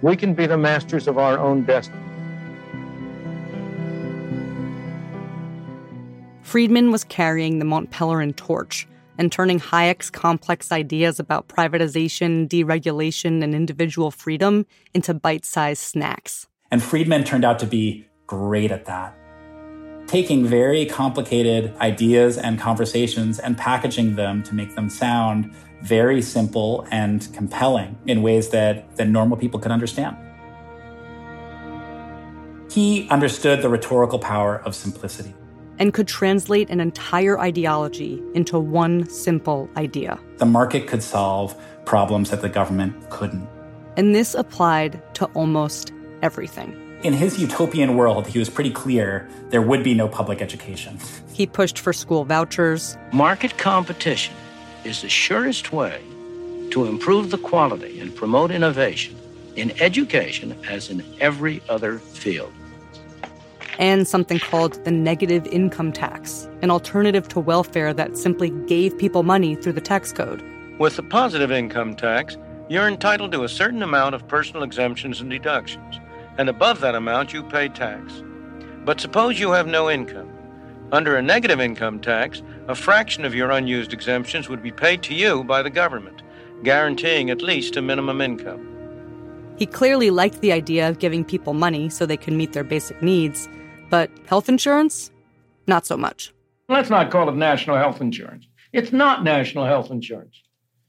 We 0.00 0.16
can 0.16 0.34
be 0.34 0.46
the 0.46 0.56
masters 0.56 1.08
of 1.08 1.18
our 1.18 1.38
own 1.38 1.64
destiny. 1.64 1.98
Friedman 6.42 6.90
was 6.90 7.04
carrying 7.04 7.58
the 7.58 7.66
Mont 7.66 7.90
Pelerin 7.90 8.34
torch 8.34 8.87
and 9.18 9.30
turning 9.30 9.60
Hayek's 9.60 10.08
complex 10.08 10.72
ideas 10.72 11.20
about 11.20 11.48
privatization, 11.48 12.48
deregulation, 12.48 13.42
and 13.42 13.54
individual 13.54 14.10
freedom 14.10 14.64
into 14.94 15.12
bite 15.12 15.44
sized 15.44 15.82
snacks. 15.82 16.46
And 16.70 16.82
Friedman 16.82 17.24
turned 17.24 17.44
out 17.44 17.58
to 17.58 17.66
be 17.66 18.06
great 18.26 18.70
at 18.70 18.84
that. 18.86 19.14
Taking 20.06 20.46
very 20.46 20.86
complicated 20.86 21.76
ideas 21.76 22.38
and 22.38 22.58
conversations 22.58 23.38
and 23.38 23.58
packaging 23.58 24.16
them 24.16 24.42
to 24.44 24.54
make 24.54 24.74
them 24.74 24.88
sound 24.88 25.54
very 25.82 26.22
simple 26.22 26.86
and 26.90 27.28
compelling 27.34 27.98
in 28.06 28.22
ways 28.22 28.48
that, 28.50 28.96
that 28.96 29.08
normal 29.08 29.36
people 29.36 29.60
could 29.60 29.72
understand. 29.72 30.16
He 32.70 33.08
understood 33.08 33.62
the 33.62 33.68
rhetorical 33.68 34.18
power 34.18 34.58
of 34.60 34.74
simplicity 34.74 35.34
and 35.78 35.94
could 35.94 36.08
translate 36.08 36.70
an 36.70 36.80
entire 36.80 37.38
ideology 37.38 38.22
into 38.34 38.58
one 38.58 39.08
simple 39.08 39.68
idea. 39.76 40.18
The 40.38 40.46
market 40.46 40.86
could 40.86 41.02
solve 41.02 41.54
problems 41.84 42.30
that 42.30 42.42
the 42.42 42.48
government 42.48 43.10
couldn't. 43.10 43.48
And 43.96 44.14
this 44.14 44.34
applied 44.34 45.02
to 45.14 45.26
almost 45.34 45.92
everything. 46.22 46.76
In 47.02 47.12
his 47.12 47.38
utopian 47.38 47.96
world, 47.96 48.26
he 48.26 48.38
was 48.38 48.50
pretty 48.50 48.70
clear 48.70 49.28
there 49.50 49.62
would 49.62 49.84
be 49.84 49.94
no 49.94 50.08
public 50.08 50.42
education. 50.42 50.98
He 51.32 51.46
pushed 51.46 51.78
for 51.78 51.92
school 51.92 52.24
vouchers. 52.24 52.98
Market 53.12 53.56
competition 53.56 54.34
is 54.84 55.02
the 55.02 55.08
surest 55.08 55.72
way 55.72 56.02
to 56.70 56.86
improve 56.86 57.30
the 57.30 57.38
quality 57.38 58.00
and 58.00 58.14
promote 58.14 58.50
innovation 58.50 59.16
in 59.56 59.72
education 59.80 60.56
as 60.68 60.90
in 60.90 61.04
every 61.20 61.62
other 61.68 61.98
field 61.98 62.52
and 63.78 64.06
something 64.06 64.38
called 64.38 64.84
the 64.84 64.90
negative 64.90 65.46
income 65.46 65.92
tax, 65.92 66.48
an 66.62 66.70
alternative 66.70 67.28
to 67.28 67.40
welfare 67.40 67.94
that 67.94 68.18
simply 68.18 68.50
gave 68.66 68.98
people 68.98 69.22
money 69.22 69.54
through 69.54 69.72
the 69.72 69.80
tax 69.80 70.12
code. 70.12 70.42
With 70.78 70.96
the 70.96 71.02
positive 71.02 71.50
income 71.50 71.94
tax, 71.94 72.36
you're 72.68 72.88
entitled 72.88 73.32
to 73.32 73.44
a 73.44 73.48
certain 73.48 73.82
amount 73.82 74.14
of 74.14 74.28
personal 74.28 74.62
exemptions 74.62 75.20
and 75.20 75.30
deductions, 75.30 76.00
and 76.36 76.48
above 76.48 76.80
that 76.80 76.94
amount, 76.94 77.32
you 77.32 77.42
pay 77.42 77.68
tax. 77.68 78.22
But 78.84 79.00
suppose 79.00 79.40
you 79.40 79.52
have 79.52 79.66
no 79.66 79.90
income. 79.90 80.30
Under 80.92 81.16
a 81.16 81.22
negative 81.22 81.60
income 81.60 82.00
tax, 82.00 82.42
a 82.68 82.74
fraction 82.74 83.24
of 83.24 83.34
your 83.34 83.50
unused 83.50 83.92
exemptions 83.92 84.48
would 84.48 84.62
be 84.62 84.72
paid 84.72 85.02
to 85.04 85.14
you 85.14 85.44
by 85.44 85.62
the 85.62 85.70
government, 85.70 86.22
guaranteeing 86.62 87.30
at 87.30 87.42
least 87.42 87.76
a 87.76 87.82
minimum 87.82 88.20
income. 88.20 88.66
He 89.58 89.66
clearly 89.66 90.10
liked 90.10 90.40
the 90.40 90.52
idea 90.52 90.88
of 90.88 91.00
giving 91.00 91.24
people 91.24 91.52
money 91.52 91.88
so 91.88 92.06
they 92.06 92.16
could 92.16 92.32
meet 92.32 92.52
their 92.52 92.64
basic 92.64 93.02
needs, 93.02 93.48
but 93.90 94.10
health 94.26 94.48
insurance, 94.48 95.10
not 95.66 95.86
so 95.86 95.96
much. 95.96 96.32
Let's 96.68 96.90
not 96.90 97.10
call 97.10 97.28
it 97.28 97.34
national 97.34 97.76
health 97.76 98.00
insurance. 98.00 98.46
It's 98.72 98.92
not 98.92 99.24
national 99.24 99.64
health 99.64 99.90
insurance. 99.90 100.42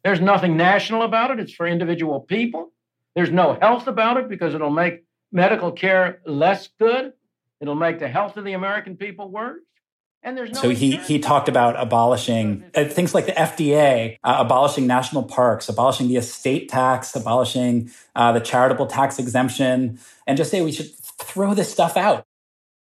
There's 0.03 0.21
nothing 0.21 0.57
national 0.57 1.03
about 1.03 1.31
it. 1.31 1.39
It's 1.39 1.53
for 1.53 1.67
individual 1.67 2.19
people. 2.19 2.71
There's 3.15 3.31
no 3.31 3.57
health 3.59 3.87
about 3.87 4.17
it 4.17 4.29
because 4.29 4.53
it'll 4.53 4.69
make 4.69 5.03
medical 5.31 5.71
care 5.71 6.21
less 6.25 6.69
good. 6.79 7.13
It'll 7.61 7.75
make 7.75 7.99
the 7.99 8.07
health 8.07 8.37
of 8.37 8.45
the 8.45 8.53
American 8.53 8.95
people 8.95 9.29
worse. 9.29 9.61
And 10.21 10.37
there's 10.37 10.51
no 10.51 10.61
so 10.61 10.69
he, 10.69 10.97
he 10.97 11.17
talked 11.19 11.47
about 11.47 11.79
abolishing 11.79 12.65
uh, 12.75 12.85
things 12.85 13.15
like 13.15 13.25
the 13.25 13.31
FDA, 13.31 14.17
uh, 14.21 14.37
abolishing 14.39 14.85
national 14.85 15.23
parks, 15.23 15.69
abolishing 15.69 16.09
the 16.09 16.17
estate 16.17 16.67
tax, 16.67 17.15
abolishing 17.15 17.89
uh, 18.15 18.33
the 18.33 18.41
charitable 18.41 18.87
tax 18.87 19.17
exemption, 19.17 19.97
and 20.27 20.37
just 20.37 20.51
say 20.51 20.61
we 20.61 20.73
should 20.73 20.93
throw 20.93 21.53
this 21.53 21.71
stuff 21.71 21.95
out 21.95 22.25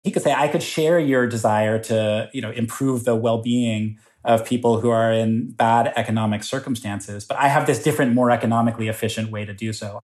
he 0.04 0.12
could 0.12 0.24
say, 0.24 0.34
I 0.34 0.48
could 0.48 0.64
share 0.64 1.00
your 1.00 1.28
desire 1.28 1.80
to, 1.84 2.30
you 2.34 2.42
know, 2.42 2.52
improve 2.52 3.06
the 3.06 3.16
well-being 3.16 3.98
of 4.24 4.46
people 4.46 4.80
who 4.80 4.90
are 4.90 5.12
in 5.12 5.52
bad 5.52 5.94
economic 5.96 6.44
circumstances, 6.44 7.26
but 7.26 7.38
I 7.38 7.48
have 7.48 7.66
this 7.68 7.82
different, 7.82 8.14
more 8.14 8.30
economically 8.30 8.88
efficient 8.88 9.32
way 9.32 9.46
to 9.46 9.54
do 9.54 9.74
so. 9.74 10.00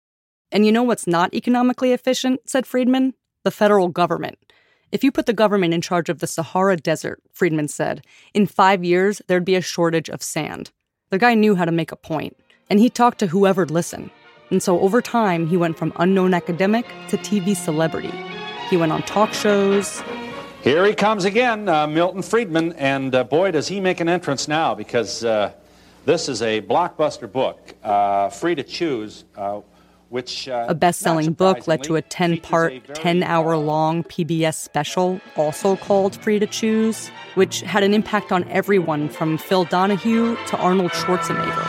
And 0.51 0.65
you 0.65 0.71
know 0.71 0.83
what's 0.83 1.07
not 1.07 1.33
economically 1.33 1.91
efficient, 1.91 2.41
said 2.45 2.65
Friedman? 2.65 3.13
The 3.43 3.51
federal 3.51 3.89
government. 3.89 4.37
If 4.91 5.03
you 5.03 5.11
put 5.11 5.25
the 5.25 5.33
government 5.33 5.73
in 5.73 5.81
charge 5.81 6.09
of 6.09 6.19
the 6.19 6.27
Sahara 6.27 6.77
Desert, 6.77 7.21
Friedman 7.33 7.67
said, 7.67 8.05
in 8.33 8.47
five 8.47 8.83
years 8.83 9.21
there'd 9.27 9.45
be 9.45 9.55
a 9.55 9.61
shortage 9.61 10.09
of 10.09 10.23
sand. 10.23 10.71
The 11.09 11.17
guy 11.17 11.33
knew 11.33 11.55
how 11.55 11.65
to 11.65 11.71
make 11.71 11.91
a 11.91 11.97
point, 11.97 12.37
and 12.69 12.79
he 12.79 12.89
talked 12.89 13.19
to 13.19 13.27
whoever'd 13.27 13.71
listen. 13.71 14.09
And 14.49 14.63
so 14.63 14.79
over 14.79 15.01
time, 15.01 15.47
he 15.47 15.57
went 15.57 15.77
from 15.77 15.93
unknown 15.97 16.33
academic 16.33 16.85
to 17.09 17.17
TV 17.17 17.55
celebrity. 17.55 18.13
He 18.69 18.75
went 18.75 18.91
on 18.91 19.01
talk 19.03 19.33
shows. 19.33 20.03
Here 20.61 20.85
he 20.85 20.93
comes 20.93 21.23
again, 21.23 21.69
uh, 21.69 21.87
Milton 21.87 22.21
Friedman, 22.21 22.73
and 22.73 23.15
uh, 23.15 23.23
boy, 23.23 23.51
does 23.51 23.69
he 23.69 23.79
make 23.79 24.01
an 24.01 24.09
entrance 24.09 24.49
now 24.49 24.75
because 24.75 25.23
uh, 25.23 25.53
this 26.05 26.27
is 26.27 26.41
a 26.41 26.61
blockbuster 26.61 27.31
book, 27.31 27.73
uh, 27.83 28.29
Free 28.29 28.55
to 28.55 28.63
Choose. 28.63 29.23
Uh, 29.35 29.61
which, 30.09 30.47
uh, 30.47 30.67
a 30.69 30.73
best 30.73 31.01
selling 31.01 31.33
book 31.33 31.67
led 31.67 31.83
to 31.83 31.97
a 31.97 32.01
10 32.01 32.39
part, 32.39 32.73
10 32.95 33.23
hour 33.23 33.57
long 33.57 34.05
PBS 34.05 34.55
special, 34.55 35.19
also 35.35 35.75
called 35.75 36.15
Free 36.15 36.39
to 36.39 36.47
Choose, 36.47 37.09
which 37.35 37.59
had 37.59 37.83
an 37.83 37.93
impact 37.93 38.31
on 38.31 38.47
everyone 38.47 39.09
from 39.09 39.37
Phil 39.37 39.65
Donahue 39.65 40.37
to 40.47 40.57
Arnold 40.57 40.91
Schwarzenegger. 40.91 41.67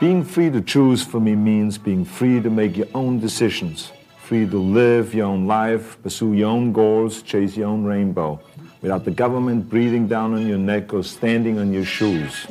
Being 0.00 0.24
free 0.24 0.48
to 0.48 0.62
choose 0.62 1.02
for 1.02 1.20
me 1.20 1.34
means 1.36 1.76
being 1.76 2.06
free 2.06 2.40
to 2.40 2.48
make 2.48 2.78
your 2.78 2.88
own 2.94 3.20
decisions 3.20 3.92
free 4.28 4.46
to 4.46 4.58
live 4.58 5.14
your 5.14 5.24
own 5.24 5.46
life, 5.46 5.96
pursue 6.02 6.34
your 6.34 6.50
own 6.50 6.70
goals, 6.70 7.22
chase 7.22 7.56
your 7.56 7.66
own 7.66 7.82
rainbow, 7.82 8.38
without 8.82 9.06
the 9.06 9.10
government 9.10 9.70
breathing 9.70 10.06
down 10.06 10.34
on 10.34 10.46
your 10.46 10.58
neck 10.58 10.92
or 10.92 11.02
standing 11.02 11.58
on 11.58 11.72
your 11.72 11.82
shoes. 11.86 12.46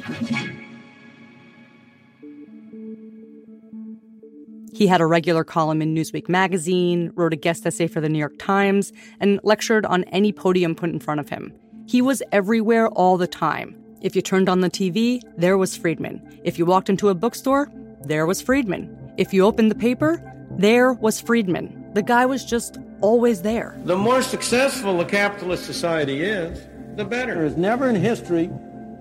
He 4.74 4.88
had 4.88 5.02
a 5.02 5.06
regular 5.06 5.44
column 5.44 5.84
in 5.84 5.94
Newsweek 5.94 6.28
magazine, 6.28 7.12
wrote 7.14 7.34
a 7.34 7.36
guest 7.36 7.64
essay 7.68 7.86
for 7.86 8.02
the 8.02 8.10
New 8.10 8.18
York 8.18 8.40
Times, 8.40 8.92
and 9.20 9.40
lectured 9.44 9.86
on 9.86 10.04
any 10.06 10.32
podium 10.32 10.74
put 10.74 10.90
in 10.90 11.00
front 11.00 11.20
of 11.20 11.30
him. 11.30 11.54
He 11.86 12.02
was 12.02 12.24
everywhere 12.32 12.88
all 12.88 13.18
the 13.18 13.28
time. 13.28 13.76
If 14.02 14.16
you 14.16 14.24
turned 14.24 14.50
on 14.50 14.62
the 14.62 14.70
TV, 14.72 15.22
there 15.38 15.60
was 15.60 15.78
Friedman. 15.78 16.40
If 16.44 16.58
you 16.58 16.66
walked 16.66 16.90
into 16.90 17.10
a 17.10 17.14
bookstore, 17.14 17.70
there 18.04 18.26
was 18.26 18.42
Friedman. 18.42 19.14
If 19.18 19.32
you 19.32 19.46
opened 19.46 19.70
the 19.70 19.76
paper, 19.76 20.34
there 20.52 20.94
was 20.94 21.22
Friedman. 21.22 21.94
The 21.94 22.02
guy 22.02 22.26
was 22.26 22.46
just 22.46 22.78
always 23.02 23.42
there. 23.42 23.78
The 23.84 23.98
more 23.98 24.22
successful 24.22 25.00
a 25.02 25.06
capitalist 25.06 25.66
society 25.66 26.22
is, 26.22 26.68
the 26.96 27.06
better. 27.06 27.36
There 27.36 27.44
has 27.44 27.58
never 27.58 27.90
in 27.90 27.96
history 27.96 28.50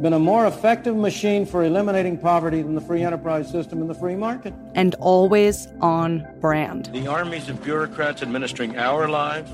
been 0.00 0.12
a 0.12 0.18
more 0.18 0.46
effective 0.46 0.94
machine 0.94 1.46
for 1.46 1.64
eliminating 1.64 2.18
poverty 2.18 2.60
than 2.60 2.74
the 2.74 2.80
free 2.82 3.02
enterprise 3.02 3.50
system 3.50 3.80
and 3.80 3.88
the 3.88 3.94
free 3.94 4.14
market. 4.14 4.52
And 4.74 4.94
always 4.96 5.68
on 5.80 6.26
brand. 6.40 6.86
The 6.92 7.06
armies 7.06 7.48
of 7.48 7.62
bureaucrats 7.62 8.20
administering 8.20 8.76
our 8.76 9.08
lives, 9.08 9.50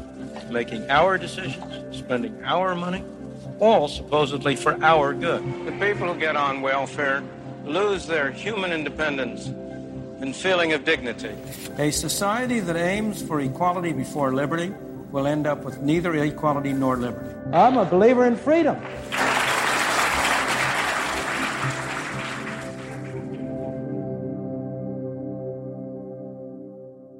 making 0.50 0.90
our 0.90 1.16
decisions, 1.16 1.96
spending 1.96 2.42
our 2.44 2.74
money, 2.74 3.04
all 3.60 3.86
supposedly 3.86 4.56
for 4.56 4.82
our 4.82 5.14
good. 5.14 5.44
The 5.66 5.72
people 5.72 6.12
who 6.12 6.18
get 6.18 6.34
on 6.34 6.60
welfare 6.60 7.22
lose 7.64 8.06
their 8.08 8.32
human 8.32 8.72
independence 8.72 9.48
and 10.22 10.36
feeling 10.36 10.72
of 10.72 10.84
dignity. 10.84 11.34
A 11.78 11.90
society 11.90 12.60
that 12.60 12.76
aims 12.76 13.20
for 13.20 13.40
equality 13.40 13.92
before 13.92 14.32
liberty 14.32 14.72
will 15.10 15.26
end 15.26 15.48
up 15.48 15.64
with 15.64 15.82
neither 15.82 16.14
equality 16.14 16.72
nor 16.72 16.96
liberty. 16.96 17.34
I'm 17.52 17.76
a 17.76 17.84
believer 17.84 18.24
in 18.24 18.36
freedom. 18.36 18.76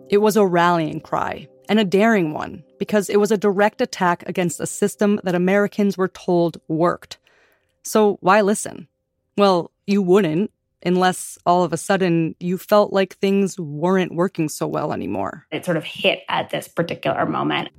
It 0.09 0.19
was 0.19 0.37
a 0.37 0.47
rallying 0.47 1.01
cry, 1.01 1.49
and 1.69 1.81
a 1.81 1.85
daring 1.85 2.33
one, 2.33 2.63
because 2.79 3.11
it 3.11 3.19
was 3.19 3.33
a 3.33 3.39
direct 3.39 3.81
attack 3.81 4.23
against 4.29 4.61
a 4.61 4.67
system 4.67 5.19
that 5.25 5.35
Americans 5.35 5.99
were 5.99 6.09
told 6.09 6.61
worked. 6.69 7.19
So 7.83 8.19
why 8.21 8.43
listen? 8.43 8.87
Well, 9.37 9.73
you 9.87 10.03
wouldn't 10.03 10.53
unless 10.85 11.39
all 11.47 11.65
of 11.65 11.73
a 11.73 11.77
sudden 11.77 12.35
you 12.41 12.59
felt 12.59 12.93
like 12.93 13.17
things 13.17 13.59
weren't 13.59 14.15
working 14.15 14.49
so 14.49 14.67
well 14.67 14.93
anymore. 14.93 15.47
It 15.51 15.65
sort 15.65 15.77
of 15.77 15.85
hit 15.85 16.21
at 16.29 16.51
this 16.51 16.69
particular 16.69 17.27
moment. 17.27 17.71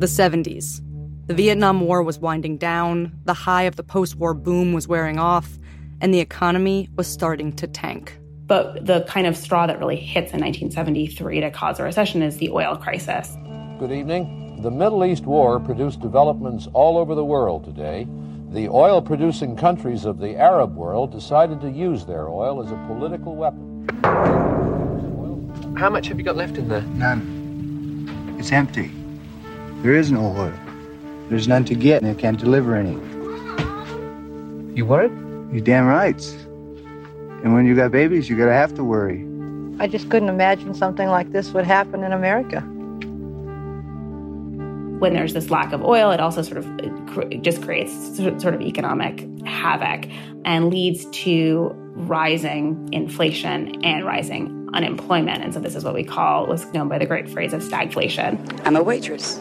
The 0.00 0.06
70s. 0.06 0.80
The 1.26 1.34
Vietnam 1.34 1.80
War 1.80 2.02
was 2.02 2.18
winding 2.18 2.56
down, 2.56 3.12
the 3.24 3.34
high 3.34 3.64
of 3.64 3.76
the 3.76 3.82
post 3.82 4.16
war 4.16 4.32
boom 4.32 4.72
was 4.72 4.88
wearing 4.88 5.18
off, 5.18 5.58
and 6.00 6.14
the 6.14 6.20
economy 6.20 6.88
was 6.96 7.06
starting 7.06 7.52
to 7.56 7.66
tank. 7.66 8.18
But 8.46 8.86
the 8.86 9.02
kind 9.02 9.26
of 9.26 9.36
straw 9.36 9.66
that 9.66 9.78
really 9.78 9.96
hits 9.96 10.32
in 10.32 10.40
1973 10.40 11.40
to 11.40 11.50
cause 11.50 11.78
a 11.78 11.82
recession 11.82 12.22
is 12.22 12.38
the 12.38 12.48
oil 12.48 12.76
crisis. 12.76 13.36
Good 13.78 13.92
evening. 13.92 14.62
The 14.62 14.70
Middle 14.70 15.04
East 15.04 15.24
War 15.24 15.60
produced 15.60 16.00
developments 16.00 16.66
all 16.72 16.96
over 16.96 17.14
the 17.14 17.24
world 17.24 17.64
today. 17.64 18.06
The 18.50 18.66
oil 18.70 19.02
producing 19.02 19.56
countries 19.56 20.06
of 20.06 20.18
the 20.18 20.34
Arab 20.36 20.74
world 20.74 21.12
decided 21.12 21.60
to 21.60 21.70
use 21.70 22.06
their 22.06 22.28
oil 22.28 22.64
as 22.64 22.70
a 22.70 22.76
political 22.86 23.36
weapon. 23.36 23.86
How 25.76 25.90
much 25.90 26.08
have 26.08 26.18
you 26.18 26.24
got 26.24 26.36
left 26.36 26.56
in 26.56 26.66
there? 26.66 26.80
None. 26.80 28.36
It's 28.38 28.50
empty. 28.50 28.90
There 29.82 29.94
is 29.94 30.10
no 30.10 30.34
oil. 30.34 30.52
There's 31.28 31.46
none 31.46 31.66
to 31.66 31.74
get, 31.74 32.02
and 32.02 32.16
they 32.16 32.18
can't 32.18 32.38
deliver 32.38 32.74
any. 32.74 32.94
You 34.74 34.86
worried? 34.86 35.12
You 35.52 35.60
damn 35.60 35.86
right. 35.86 36.20
And 37.44 37.52
when 37.52 37.66
you 37.66 37.74
got 37.74 37.90
babies, 37.90 38.30
you're 38.30 38.38
gonna 38.38 38.52
have 38.52 38.74
to 38.76 38.82
worry. 38.82 39.26
I 39.78 39.88
just 39.88 40.08
couldn't 40.08 40.30
imagine 40.30 40.72
something 40.72 41.08
like 41.08 41.32
this 41.32 41.52
would 41.52 41.66
happen 41.66 42.02
in 42.02 42.12
America. 42.12 42.64
When 44.98 45.14
there's 45.14 45.32
this 45.32 45.50
lack 45.50 45.72
of 45.72 45.84
oil, 45.84 46.10
it 46.10 46.20
also 46.20 46.42
sort 46.42 46.58
of 46.58 47.42
just 47.42 47.62
creates 47.62 48.16
sort 48.16 48.54
of 48.54 48.60
economic 48.60 49.26
havoc 49.46 50.06
and 50.44 50.70
leads 50.70 51.06
to 51.22 51.72
rising 51.94 52.88
inflation 52.92 53.84
and 53.84 54.04
rising 54.04 54.68
unemployment. 54.74 55.42
And 55.42 55.54
so 55.54 55.60
this 55.60 55.74
is 55.74 55.84
what 55.84 55.94
we 55.94 56.04
call 56.04 56.46
what's 56.46 56.66
known 56.72 56.88
by 56.88 56.98
the 56.98 57.06
great 57.06 57.28
phrase 57.28 57.52
of 57.52 57.62
stagflation. 57.62 58.60
I'm 58.64 58.76
a 58.76 58.82
waitress. 58.82 59.40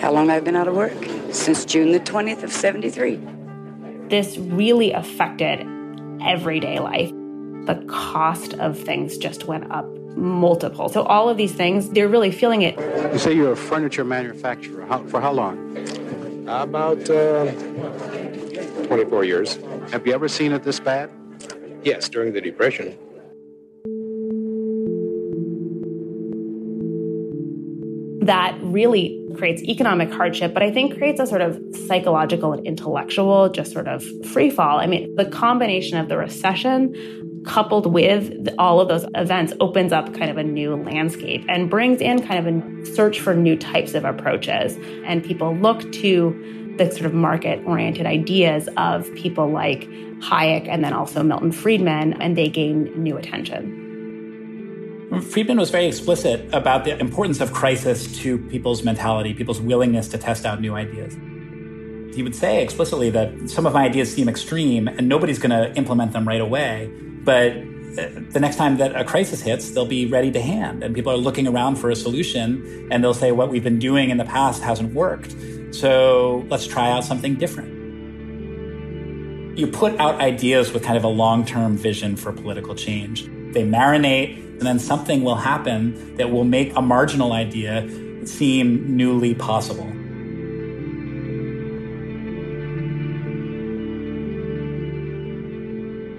How 0.00 0.10
long 0.10 0.28
have 0.28 0.42
I 0.42 0.44
been 0.44 0.56
out 0.56 0.68
of 0.68 0.74
work? 0.74 0.96
Since 1.30 1.64
June 1.64 1.92
the 1.92 2.00
20th 2.00 2.42
of 2.42 2.52
73. 2.52 3.20
This 4.08 4.36
really 4.36 4.92
affected 4.92 5.66
everyday 6.22 6.78
life. 6.78 7.10
The 7.66 7.84
cost 7.88 8.54
of 8.54 8.78
things 8.78 9.16
just 9.16 9.44
went 9.46 9.70
up 9.70 9.86
multiple. 10.16 10.88
So 10.88 11.02
all 11.02 11.28
of 11.28 11.36
these 11.36 11.52
things, 11.52 11.90
they're 11.90 12.08
really 12.08 12.30
feeling 12.30 12.62
it. 12.62 12.78
You 13.12 13.18
say 13.18 13.32
you're 13.32 13.52
a 13.52 13.56
furniture 13.56 14.04
manufacturer. 14.04 14.86
How, 14.86 15.02
for 15.04 15.20
how 15.20 15.32
long? 15.32 15.76
About 16.48 17.08
uh, 17.08 17.50
24 18.86 19.24
years. 19.24 19.58
Have 19.90 20.06
you 20.06 20.12
ever 20.12 20.28
seen 20.28 20.52
it 20.52 20.62
this 20.62 20.80
bad? 20.80 21.10
Yes, 21.82 22.08
during 22.08 22.32
the 22.32 22.40
Depression. 22.40 22.96
That 28.26 28.56
really 28.62 29.18
creates 29.36 29.62
economic 29.62 30.12
hardship, 30.12 30.54
but 30.54 30.62
I 30.62 30.70
think 30.70 30.96
creates 30.96 31.20
a 31.20 31.26
sort 31.26 31.40
of 31.40 31.60
psychological 31.88 32.52
and 32.52 32.64
intellectual, 32.64 33.48
just 33.48 33.72
sort 33.72 33.88
of 33.88 34.04
free 34.26 34.50
fall. 34.50 34.78
I 34.78 34.86
mean, 34.86 35.14
the 35.16 35.24
combination 35.24 35.98
of 35.98 36.08
the 36.08 36.16
recession 36.16 36.94
coupled 37.44 37.92
with 37.92 38.48
all 38.58 38.80
of 38.80 38.88
those 38.88 39.04
events 39.14 39.52
opens 39.60 39.92
up 39.92 40.14
kind 40.14 40.30
of 40.30 40.36
a 40.36 40.44
new 40.44 40.76
landscape 40.76 41.44
and 41.48 41.68
brings 41.68 42.00
in 42.00 42.24
kind 42.26 42.46
of 42.46 42.54
a 42.54 42.86
search 42.94 43.20
for 43.20 43.34
new 43.34 43.56
types 43.56 43.94
of 43.94 44.04
approaches. 44.04 44.76
And 45.04 45.24
people 45.24 45.54
look 45.56 45.90
to 45.92 46.74
the 46.78 46.90
sort 46.90 47.06
of 47.06 47.14
market 47.14 47.62
oriented 47.66 48.06
ideas 48.06 48.68
of 48.76 49.12
people 49.14 49.50
like 49.50 49.88
Hayek 50.20 50.68
and 50.68 50.84
then 50.84 50.92
also 50.92 51.22
Milton 51.22 51.52
Friedman, 51.52 52.14
and 52.14 52.36
they 52.36 52.48
gain 52.48 52.92
new 53.02 53.16
attention. 53.16 53.78
Friedman 55.20 55.58
was 55.58 55.70
very 55.70 55.86
explicit 55.86 56.48
about 56.54 56.84
the 56.84 56.98
importance 56.98 57.40
of 57.40 57.52
crisis 57.52 58.16
to 58.18 58.38
people's 58.38 58.82
mentality, 58.82 59.34
people's 59.34 59.60
willingness 59.60 60.08
to 60.08 60.16
test 60.16 60.46
out 60.46 60.60
new 60.60 60.74
ideas. 60.74 61.14
He 62.14 62.22
would 62.22 62.34
say 62.34 62.62
explicitly 62.62 63.10
that 63.10 63.50
some 63.50 63.66
of 63.66 63.74
my 63.74 63.84
ideas 63.84 64.12
seem 64.12 64.28
extreme 64.28 64.88
and 64.88 65.08
nobody's 65.08 65.38
going 65.38 65.50
to 65.50 65.76
implement 65.76 66.12
them 66.12 66.26
right 66.26 66.40
away. 66.40 66.90
But 67.24 67.52
uh, 67.52 68.08
the 68.30 68.40
next 68.40 68.56
time 68.56 68.78
that 68.78 68.96
a 68.96 69.04
crisis 69.04 69.42
hits, 69.42 69.70
they'll 69.70 69.86
be 69.86 70.06
ready 70.06 70.30
to 70.32 70.40
hand. 70.40 70.82
And 70.82 70.94
people 70.94 71.12
are 71.12 71.16
looking 71.16 71.46
around 71.46 71.76
for 71.76 71.90
a 71.90 71.96
solution 71.96 72.88
and 72.90 73.04
they'll 73.04 73.14
say, 73.14 73.32
what 73.32 73.50
we've 73.50 73.62
been 73.62 73.78
doing 73.78 74.10
in 74.10 74.16
the 74.16 74.24
past 74.24 74.62
hasn't 74.62 74.94
worked. 74.94 75.34
So 75.74 76.46
let's 76.48 76.66
try 76.66 76.90
out 76.90 77.04
something 77.04 77.34
different. 77.34 77.80
You 79.58 79.66
put 79.66 79.98
out 80.00 80.20
ideas 80.20 80.72
with 80.72 80.82
kind 80.82 80.96
of 80.96 81.04
a 81.04 81.08
long 81.08 81.44
term 81.44 81.76
vision 81.76 82.16
for 82.16 82.32
political 82.32 82.74
change. 82.74 83.24
They 83.52 83.64
marinate 83.64 84.38
and 84.52 84.62
then 84.62 84.78
something 84.78 85.22
will 85.22 85.36
happen 85.36 86.16
that 86.16 86.30
will 86.30 86.44
make 86.44 86.74
a 86.76 86.80
marginal 86.80 87.32
idea 87.32 87.86
seem 88.24 88.96
newly 88.96 89.34
possible. 89.34 89.92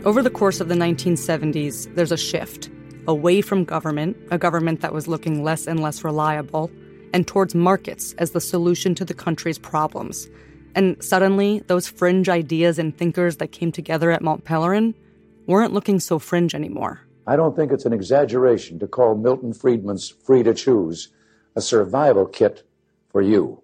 Over 0.05 0.21
the 0.21 0.29
course 0.29 0.59
of 0.59 0.67
the 0.67 0.75
1970s, 0.75 1.95
there's 1.95 2.11
a 2.11 2.17
shift 2.17 2.69
away 3.07 3.39
from 3.39 3.63
government, 3.63 4.17
a 4.31 4.37
government 4.37 4.81
that 4.81 4.93
was 4.93 5.07
looking 5.07 5.45
less 5.45 5.65
and 5.65 5.79
less 5.79 6.03
reliable, 6.03 6.69
and 7.13 7.25
towards 7.25 7.55
markets 7.55 8.13
as 8.17 8.31
the 8.31 8.41
solution 8.41 8.95
to 8.95 9.05
the 9.05 9.13
country's 9.13 9.57
problems. 9.57 10.27
And 10.75 11.01
suddenly, 11.01 11.59
those 11.67 11.87
fringe 11.87 12.27
ideas 12.27 12.77
and 12.77 12.97
thinkers 12.97 13.37
that 13.37 13.53
came 13.53 13.71
together 13.71 14.11
at 14.11 14.21
Mont 14.21 14.43
Pelerin 14.43 14.93
weren't 15.47 15.71
looking 15.71 16.01
so 16.01 16.19
fringe 16.19 16.53
anymore. 16.53 16.99
I 17.25 17.37
don't 17.37 17.55
think 17.55 17.71
it's 17.71 17.85
an 17.85 17.93
exaggeration 17.93 18.79
to 18.79 18.87
call 18.87 19.15
Milton 19.15 19.53
Friedman's 19.53 20.09
Free 20.09 20.43
to 20.43 20.53
Choose 20.53 21.13
a 21.55 21.61
survival 21.61 22.25
kit 22.25 22.67
for 23.09 23.21
you, 23.21 23.63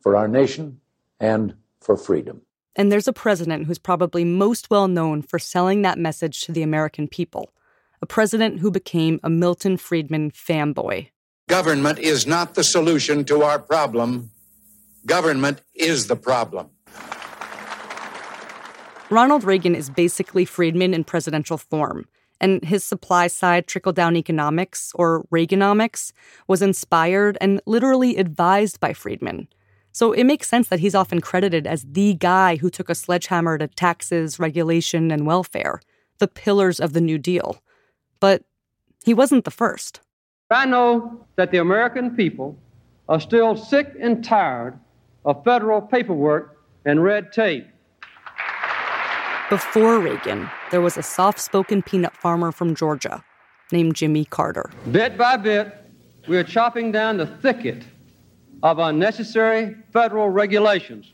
for 0.00 0.16
our 0.16 0.28
nation, 0.28 0.80
and 1.18 1.54
for 1.80 1.96
freedom. 1.96 2.42
And 2.78 2.92
there's 2.92 3.08
a 3.08 3.12
president 3.12 3.66
who's 3.66 3.78
probably 3.78 4.24
most 4.24 4.70
well 4.70 4.86
known 4.86 5.20
for 5.20 5.40
selling 5.40 5.82
that 5.82 5.98
message 5.98 6.42
to 6.42 6.52
the 6.52 6.62
American 6.62 7.08
people, 7.08 7.52
a 8.00 8.06
president 8.06 8.60
who 8.60 8.70
became 8.70 9.18
a 9.24 9.28
Milton 9.28 9.76
Friedman 9.76 10.30
fanboy. 10.30 11.08
Government 11.48 11.98
is 11.98 12.24
not 12.24 12.54
the 12.54 12.62
solution 12.62 13.24
to 13.24 13.42
our 13.42 13.58
problem. 13.58 14.30
Government 15.06 15.60
is 15.74 16.06
the 16.06 16.14
problem. 16.14 16.70
Ronald 19.10 19.42
Reagan 19.42 19.74
is 19.74 19.90
basically 19.90 20.44
Friedman 20.44 20.94
in 20.94 21.02
presidential 21.02 21.58
form 21.58 22.06
and 22.40 22.64
his 22.64 22.84
supply 22.84 23.26
side 23.26 23.66
trickle 23.66 23.92
down 23.92 24.16
economics, 24.16 24.92
or 24.94 25.24
Reaganomics, 25.32 26.12
was 26.46 26.62
inspired 26.62 27.36
and 27.40 27.60
literally 27.66 28.16
advised 28.16 28.78
by 28.78 28.92
Friedman. 28.92 29.48
So 29.98 30.12
it 30.12 30.22
makes 30.22 30.46
sense 30.46 30.68
that 30.68 30.78
he's 30.78 30.94
often 30.94 31.20
credited 31.20 31.66
as 31.66 31.82
the 31.82 32.14
guy 32.14 32.54
who 32.54 32.70
took 32.70 32.88
a 32.88 32.94
sledgehammer 32.94 33.58
to 33.58 33.66
taxes, 33.66 34.38
regulation, 34.38 35.10
and 35.10 35.26
welfare, 35.26 35.80
the 36.18 36.28
pillars 36.28 36.78
of 36.78 36.92
the 36.92 37.00
New 37.00 37.18
Deal. 37.18 37.60
But 38.20 38.44
he 39.04 39.12
wasn't 39.12 39.44
the 39.44 39.50
first. 39.50 39.98
I 40.52 40.66
know 40.66 41.26
that 41.34 41.50
the 41.50 41.58
American 41.58 42.14
people 42.14 42.56
are 43.08 43.18
still 43.18 43.56
sick 43.56 43.92
and 44.00 44.24
tired 44.24 44.78
of 45.24 45.42
federal 45.42 45.82
paperwork 45.82 46.62
and 46.84 47.02
red 47.02 47.32
tape. 47.32 47.66
Before 49.50 49.98
Reagan, 49.98 50.48
there 50.70 50.80
was 50.80 50.96
a 50.96 51.02
soft 51.02 51.40
spoken 51.40 51.82
peanut 51.82 52.14
farmer 52.14 52.52
from 52.52 52.76
Georgia 52.76 53.24
named 53.72 53.96
Jimmy 53.96 54.26
Carter. 54.26 54.70
Bit 54.92 55.18
by 55.18 55.36
bit, 55.36 55.74
we 56.28 56.36
are 56.36 56.44
chopping 56.44 56.92
down 56.92 57.16
the 57.16 57.26
thicket 57.26 57.82
of 58.62 58.78
unnecessary 58.78 59.76
federal 59.92 60.28
regulations. 60.30 61.12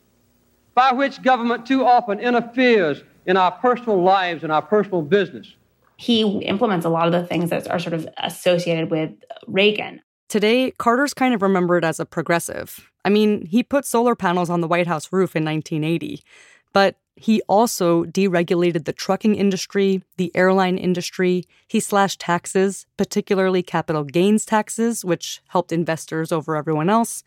by 0.74 0.92
which 0.92 1.22
government 1.22 1.64
too 1.64 1.84
often 1.86 2.18
interferes 2.18 3.05
in 3.26 3.36
our 3.36 3.53
personal 3.53 4.03
lives 4.03 4.42
and 4.42 4.51
our 4.51 4.61
personal 4.62 5.03
business. 5.03 5.55
He 5.97 6.22
implements 6.40 6.84
a 6.84 6.88
lot 6.88 7.07
of 7.07 7.12
the 7.12 7.24
things 7.26 7.51
that 7.51 7.70
are 7.70 7.78
sort 7.78 7.95
of 7.95 8.09
associated 8.18 8.90
with 8.90 9.11
Reagan. 9.47 10.01
Today, 10.28 10.72
Carter's 10.72 11.14
kind 11.14 11.32
of 11.32 11.42
remembered 11.42 11.84
as 11.84 12.01
a 12.01 12.05
progressive. 12.05 12.90
I 13.05 13.09
mean, 13.11 13.47
he 13.47 13.62
put 13.62 13.84
solar 13.84 14.16
panels 14.16 14.51
on 14.51 14.62
the 14.62 14.66
White 14.66 14.88
House 14.88 15.12
roof 15.12 15.36
in 15.36 15.45
1980, 15.45 16.24
but 16.72 16.97
he 17.16 17.40
also 17.42 18.04
deregulated 18.04 18.84
the 18.84 18.92
trucking 18.92 19.36
industry, 19.36 20.02
the 20.16 20.34
airline 20.34 20.76
industry. 20.76 21.44
He 21.68 21.78
slashed 21.80 22.20
taxes, 22.20 22.86
particularly 22.96 23.62
capital 23.62 24.04
gains 24.04 24.44
taxes, 24.44 25.04
which 25.04 25.40
helped 25.48 25.70
investors 25.70 26.32
over 26.32 26.56
everyone 26.56 26.90
else, 26.90 27.22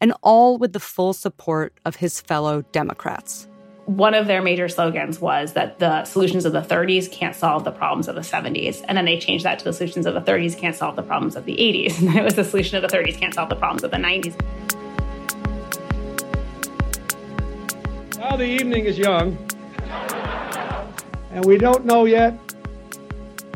and 0.00 0.14
all 0.22 0.56
with 0.56 0.72
the 0.72 0.80
full 0.80 1.12
support 1.12 1.74
of 1.84 1.96
his 1.96 2.20
fellow 2.20 2.62
Democrats. 2.72 3.46
One 3.84 4.14
of 4.14 4.26
their 4.26 4.42
major 4.42 4.68
slogans 4.68 5.20
was 5.20 5.52
that 5.52 5.78
the 5.78 6.04
solutions 6.04 6.44
of 6.44 6.52
the 6.52 6.62
30s 6.62 7.10
can't 7.12 7.36
solve 7.36 7.62
the 7.62 7.70
problems 7.70 8.08
of 8.08 8.16
the 8.16 8.22
70s. 8.22 8.84
And 8.88 8.98
then 8.98 9.04
they 9.04 9.16
changed 9.16 9.44
that 9.44 9.60
to 9.60 9.64
the 9.64 9.72
solutions 9.72 10.06
of 10.06 10.14
the 10.14 10.20
30s 10.20 10.58
can't 10.58 10.74
solve 10.74 10.96
the 10.96 11.04
problems 11.04 11.36
of 11.36 11.44
the 11.44 11.54
80s. 11.54 12.00
And 12.00 12.16
it 12.16 12.24
was 12.24 12.34
the 12.34 12.42
solution 12.42 12.82
of 12.82 12.90
the 12.90 12.96
30s 12.96 13.16
can't 13.16 13.34
solve 13.34 13.48
the 13.48 13.54
problems 13.54 13.84
of 13.84 13.92
the 13.92 13.98
90s. 13.98 14.34
Now 18.28 18.34
the 18.36 18.44
evening 18.44 18.86
is 18.86 18.98
young, 18.98 19.38
and 21.30 21.44
we 21.44 21.58
don't 21.58 21.84
know 21.84 22.06
yet 22.06 22.32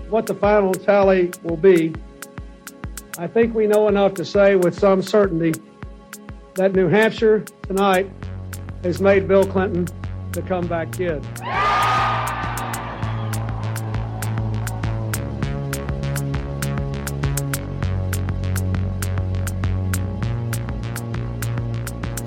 what 0.09 0.27
the 0.27 0.35
final 0.35 0.73
tally 0.73 1.33
will 1.43 1.57
be. 1.57 1.93
I 3.19 3.27
think 3.27 3.53
we 3.53 3.67
know 3.67 3.89
enough 3.89 4.15
to 4.15 4.25
say 4.25 4.55
with 4.55 4.79
some 4.79 5.03
certainty 5.03 5.61
that 6.55 6.73
New 6.73 6.87
Hampshire 6.87 7.41
tonight 7.63 8.09
has 8.85 9.01
made 9.01 9.27
Bill 9.27 9.45
Clinton 9.45 9.89
the 10.31 10.43
comeback 10.43 10.93
kid. 10.93 11.21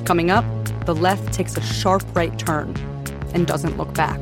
Coming 0.06 0.30
up, 0.30 0.44
the 0.86 0.96
left 0.96 1.34
takes 1.34 1.56
a 1.56 1.62
sharp 1.62 2.04
right 2.14 2.38
turn 2.38 2.76
and 3.34 3.48
doesn't 3.48 3.78
look 3.78 3.94
back. 3.94 4.20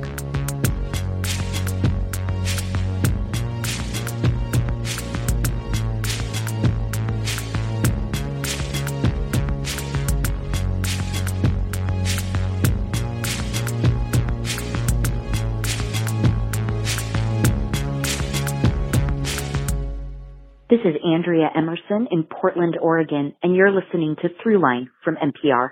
This 20.69 20.79
is 20.85 20.95
Andrea 21.03 21.49
Emerson 21.53 22.07
in 22.11 22.23
Portland, 22.23 22.77
Oregon, 22.81 23.35
and 23.43 23.53
you're 23.55 23.71
listening 23.71 24.15
to 24.21 24.29
Throughline 24.29 24.85
from 25.03 25.17
NPR. 25.17 25.71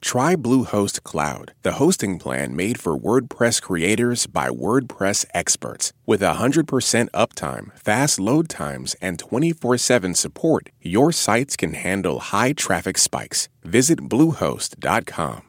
Try 0.00 0.36
Bluehost 0.36 1.02
Cloud, 1.02 1.52
the 1.62 1.72
hosting 1.72 2.18
plan 2.18 2.54
made 2.54 2.80
for 2.80 2.96
WordPress 2.98 3.60
creators 3.60 4.26
by 4.26 4.48
WordPress 4.48 5.24
experts. 5.34 5.92
With 6.06 6.20
100% 6.20 7.10
uptime, 7.10 7.78
fast 7.78 8.18
load 8.20 8.48
times, 8.48 8.96
and 9.02 9.18
24 9.18 9.76
7 9.78 10.14
support, 10.14 10.70
your 10.80 11.12
sites 11.12 11.56
can 11.56 11.74
handle 11.74 12.20
high 12.20 12.52
traffic 12.52 12.96
spikes. 12.98 13.48
Visit 13.64 14.08
Bluehost.com. 14.08 15.42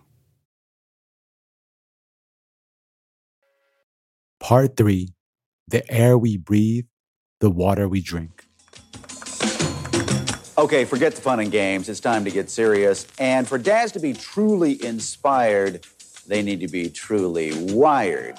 Part 4.39 4.77
3 4.77 5.09
The 5.67 5.91
Air 5.91 6.17
We 6.17 6.37
Breathe, 6.37 6.85
the 7.39 7.49
Water 7.51 7.87
We 7.87 8.01
Drink. 8.01 8.48
Okay, 10.60 10.84
forget 10.84 11.16
the 11.16 11.22
fun 11.22 11.39
and 11.39 11.49
games. 11.49 11.88
It's 11.88 12.01
time 12.01 12.26
to 12.26 12.32
get 12.32 12.49
serious. 12.49 13.07
And 13.18 13.47
for 13.47 13.57
dads 13.57 13.93
to 13.93 13.99
be 14.01 14.12
truly 14.12 14.84
inspired, 14.84 15.86
they 16.28 16.41
need 16.41 16.60
to 16.60 16.68
be 16.68 16.89
truly 16.89 17.53
wired. 17.74 18.38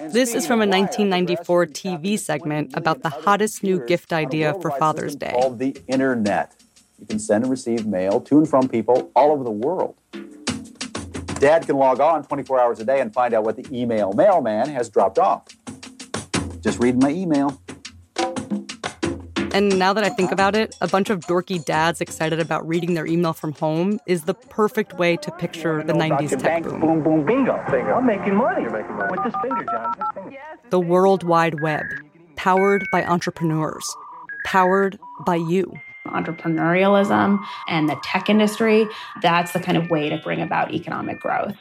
This 0.00 0.36
is 0.36 0.46
from 0.46 0.62
a 0.62 0.66
1994 0.68 1.66
TV 1.66 2.16
segment 2.16 2.70
about 2.74 3.02
the 3.02 3.08
hottest 3.08 3.64
new 3.64 3.84
gift 3.84 4.12
idea 4.12 4.54
for 4.62 4.70
Father's 4.70 5.16
Day. 5.16 5.32
Called 5.32 5.58
the 5.58 5.76
internet. 5.88 6.54
You 7.00 7.06
can 7.06 7.18
send 7.18 7.42
and 7.42 7.50
receive 7.50 7.84
mail 7.84 8.20
to 8.20 8.38
and 8.38 8.48
from 8.48 8.68
people 8.68 9.10
all 9.16 9.32
over 9.32 9.42
the 9.42 9.50
world. 9.50 9.96
Dad 11.40 11.66
can 11.66 11.76
log 11.76 11.98
on 11.98 12.22
24 12.22 12.60
hours 12.60 12.78
a 12.78 12.84
day 12.84 13.00
and 13.00 13.12
find 13.12 13.34
out 13.34 13.42
what 13.42 13.56
the 13.56 13.66
email 13.76 14.12
mailman 14.12 14.68
has 14.68 14.88
dropped 14.88 15.18
off. 15.18 15.48
Just 16.60 16.78
read 16.78 17.02
my 17.02 17.10
email. 17.10 17.60
And 19.52 19.78
now 19.80 19.92
that 19.92 20.04
I 20.04 20.10
think 20.10 20.30
about 20.30 20.54
it, 20.54 20.76
a 20.80 20.86
bunch 20.86 21.10
of 21.10 21.20
dorky 21.20 21.64
dads 21.64 22.00
excited 22.00 22.38
about 22.38 22.66
reading 22.68 22.94
their 22.94 23.06
email 23.06 23.32
from 23.32 23.52
home 23.52 23.98
is 24.06 24.22
the 24.22 24.34
perfect 24.34 24.94
way 24.94 25.16
to 25.16 25.30
picture 25.32 25.82
the 25.82 25.92
90s 25.92 26.40
tech 26.40 26.62
boom. 26.62 26.80
Boom, 26.80 27.02
boom, 27.02 27.26
bingo. 27.26 27.54
I'm 27.54 28.06
making 28.06 28.36
money. 28.36 28.62
You're 28.62 28.70
making 28.70 28.94
money. 28.94 29.10
With 29.10 29.24
this 29.24 29.34
finger, 29.42 29.64
John. 29.64 29.94
This 29.98 30.08
finger. 30.14 30.38
The 30.70 30.78
World 30.78 31.24
Wide 31.24 31.60
Web, 31.60 31.84
powered 32.36 32.86
by 32.92 33.04
entrepreneurs, 33.04 33.96
powered 34.44 35.00
by 35.26 35.36
you. 35.36 35.72
Entrepreneurialism 36.06 37.44
and 37.66 37.88
the 37.88 37.98
tech 38.04 38.30
industry, 38.30 38.86
that's 39.20 39.52
the 39.52 39.60
kind 39.60 39.76
of 39.76 39.90
way 39.90 40.08
to 40.08 40.18
bring 40.18 40.40
about 40.40 40.72
economic 40.72 41.18
growth. 41.18 41.56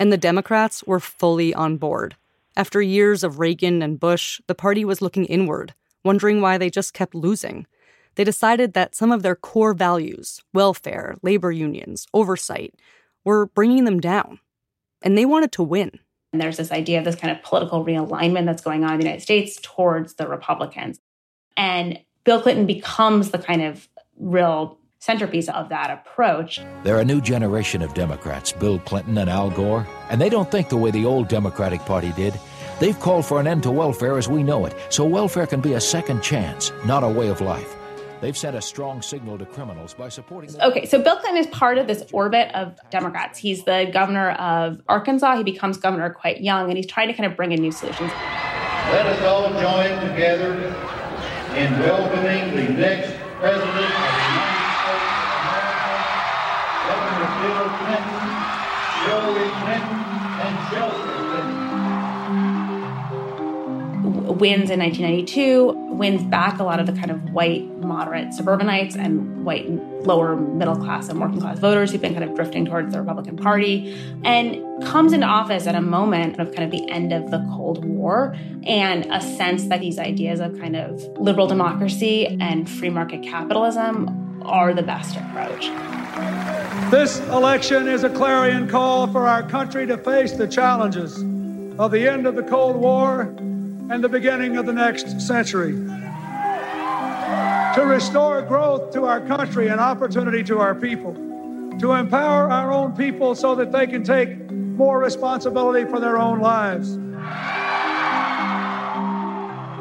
And 0.00 0.12
the 0.12 0.18
Democrats 0.18 0.82
were 0.84 1.00
fully 1.00 1.54
on 1.54 1.76
board. 1.76 2.16
After 2.56 2.82
years 2.82 3.22
of 3.22 3.38
Reagan 3.38 3.80
and 3.80 4.00
Bush, 4.00 4.40
the 4.48 4.56
party 4.56 4.84
was 4.84 5.00
looking 5.00 5.24
inward 5.26 5.72
wondering 6.04 6.40
why 6.40 6.58
they 6.58 6.70
just 6.70 6.94
kept 6.94 7.14
losing. 7.14 7.66
They 8.16 8.24
decided 8.24 8.74
that 8.74 8.94
some 8.94 9.12
of 9.12 9.22
their 9.22 9.36
core 9.36 9.74
values 9.74 10.40
welfare, 10.52 11.16
labor 11.22 11.52
unions, 11.52 12.06
oversight 12.12 12.74
were 13.24 13.46
bringing 13.46 13.84
them 13.84 14.00
down. 14.00 14.40
And 15.02 15.16
they 15.16 15.24
wanted 15.24 15.52
to 15.52 15.62
win. 15.62 15.98
And 16.32 16.40
there's 16.40 16.56
this 16.56 16.70
idea 16.70 16.98
of 16.98 17.04
this 17.04 17.16
kind 17.16 17.36
of 17.36 17.42
political 17.42 17.84
realignment 17.84 18.46
that's 18.46 18.62
going 18.62 18.84
on 18.84 18.92
in 18.92 19.00
the 19.00 19.04
United 19.04 19.22
States 19.22 19.58
towards 19.62 20.14
the 20.14 20.28
Republicans. 20.28 21.00
And 21.56 21.98
Bill 22.24 22.40
Clinton 22.40 22.66
becomes 22.66 23.30
the 23.30 23.38
kind 23.38 23.62
of 23.62 23.88
real 24.18 24.78
centerpiece 25.00 25.48
of 25.48 25.70
that 25.70 25.90
approach. 25.90 26.60
They're 26.84 27.00
a 27.00 27.04
new 27.04 27.20
generation 27.20 27.80
of 27.82 27.94
Democrats, 27.94 28.52
Bill 28.52 28.78
Clinton 28.78 29.16
and 29.18 29.30
Al 29.30 29.50
Gore, 29.50 29.86
and 30.10 30.20
they 30.20 30.28
don't 30.28 30.50
think 30.50 30.68
the 30.68 30.76
way 30.76 30.90
the 30.90 31.06
old 31.06 31.28
Democratic 31.28 31.80
Party 31.80 32.12
did. 32.12 32.38
They've 32.80 32.98
called 32.98 33.26
for 33.26 33.38
an 33.40 33.46
end 33.46 33.62
to 33.64 33.70
welfare 33.70 34.16
as 34.16 34.26
we 34.26 34.42
know 34.42 34.64
it, 34.64 34.74
so 34.88 35.04
welfare 35.04 35.46
can 35.46 35.60
be 35.60 35.74
a 35.74 35.80
second 35.80 36.22
chance, 36.22 36.72
not 36.86 37.04
a 37.04 37.08
way 37.08 37.28
of 37.28 37.42
life. 37.42 37.76
They've 38.22 38.36
sent 38.36 38.56
a 38.56 38.62
strong 38.62 39.02
signal 39.02 39.36
to 39.36 39.44
criminals 39.44 39.92
by 39.92 40.08
supporting. 40.08 40.52
The- 40.52 40.66
okay, 40.68 40.86
so 40.86 41.00
Bill 41.00 41.16
Clinton 41.16 41.36
is 41.42 41.46
part 41.48 41.76
of 41.76 41.86
this 41.86 42.02
orbit 42.10 42.50
of 42.54 42.78
Democrats. 42.90 43.38
He's 43.38 43.64
the 43.64 43.90
governor 43.92 44.30
of 44.30 44.80
Arkansas. 44.88 45.36
He 45.36 45.44
becomes 45.44 45.76
governor 45.76 46.08
quite 46.08 46.40
young, 46.40 46.68
and 46.68 46.76
he's 46.78 46.86
trying 46.86 47.08
to 47.08 47.14
kind 47.14 47.30
of 47.30 47.36
bring 47.36 47.52
in 47.52 47.60
new 47.60 47.70
solutions. 47.72 48.10
Let 48.92 49.06
us 49.06 49.22
all 49.24 49.48
join 49.50 50.08
together 50.08 50.54
in 51.56 51.78
welcoming 51.80 52.56
the 52.56 52.72
next 52.80 53.12
president 53.40 53.94
wins 64.40 64.70
in 64.70 64.80
1992, 64.80 65.72
wins 65.94 66.24
back 66.24 66.58
a 66.58 66.64
lot 66.64 66.80
of 66.80 66.86
the 66.86 66.92
kind 66.92 67.10
of 67.10 67.32
white, 67.32 67.64
moderate 67.78 68.32
suburbanites 68.32 68.96
and 68.96 69.44
white, 69.44 69.68
lower 70.04 70.34
middle 70.34 70.76
class 70.76 71.10
and 71.10 71.20
working 71.20 71.40
class 71.40 71.58
voters 71.58 71.92
who've 71.92 72.00
been 72.00 72.14
kind 72.14 72.24
of 72.24 72.34
drifting 72.34 72.64
towards 72.64 72.92
the 72.92 72.98
Republican 72.98 73.36
Party, 73.36 73.94
and 74.24 74.56
comes 74.84 75.12
into 75.12 75.26
office 75.26 75.66
at 75.66 75.74
a 75.74 75.80
moment 75.80 76.40
of 76.40 76.54
kind 76.54 76.64
of 76.64 76.70
the 76.70 76.90
end 76.90 77.12
of 77.12 77.30
the 77.30 77.38
Cold 77.50 77.84
War 77.84 78.34
and 78.64 79.04
a 79.12 79.20
sense 79.20 79.66
that 79.66 79.80
these 79.80 79.98
ideas 79.98 80.40
of 80.40 80.58
kind 80.58 80.74
of 80.74 81.02
liberal 81.18 81.46
democracy 81.46 82.26
and 82.40 82.68
free 82.68 82.90
market 82.90 83.22
capitalism 83.22 84.42
are 84.42 84.72
the 84.72 84.82
best 84.82 85.16
approach. 85.16 85.66
This 86.90 87.20
election 87.28 87.86
is 87.86 88.04
a 88.04 88.10
clarion 88.10 88.66
call 88.68 89.06
for 89.06 89.26
our 89.26 89.42
country 89.42 89.86
to 89.86 89.98
face 89.98 90.32
the 90.32 90.48
challenges 90.48 91.22
of 91.78 91.90
the 91.90 92.08
end 92.08 92.26
of 92.26 92.36
the 92.36 92.42
Cold 92.42 92.76
War 92.76 93.34
and 93.90 94.04
the 94.04 94.08
beginning 94.08 94.56
of 94.56 94.66
the 94.66 94.72
next 94.72 95.20
century. 95.20 95.72
To 97.74 97.82
restore 97.84 98.40
growth 98.42 98.92
to 98.92 99.04
our 99.04 99.20
country 99.20 99.68
and 99.68 99.80
opportunity 99.80 100.44
to 100.44 100.58
our 100.60 100.76
people. 100.76 101.12
To 101.80 101.92
empower 101.92 102.48
our 102.50 102.72
own 102.72 102.92
people 102.96 103.34
so 103.34 103.56
that 103.56 103.72
they 103.72 103.88
can 103.88 104.04
take 104.04 104.50
more 104.50 105.00
responsibility 105.00 105.90
for 105.90 105.98
their 105.98 106.18
own 106.18 106.40
lives. 106.40 106.96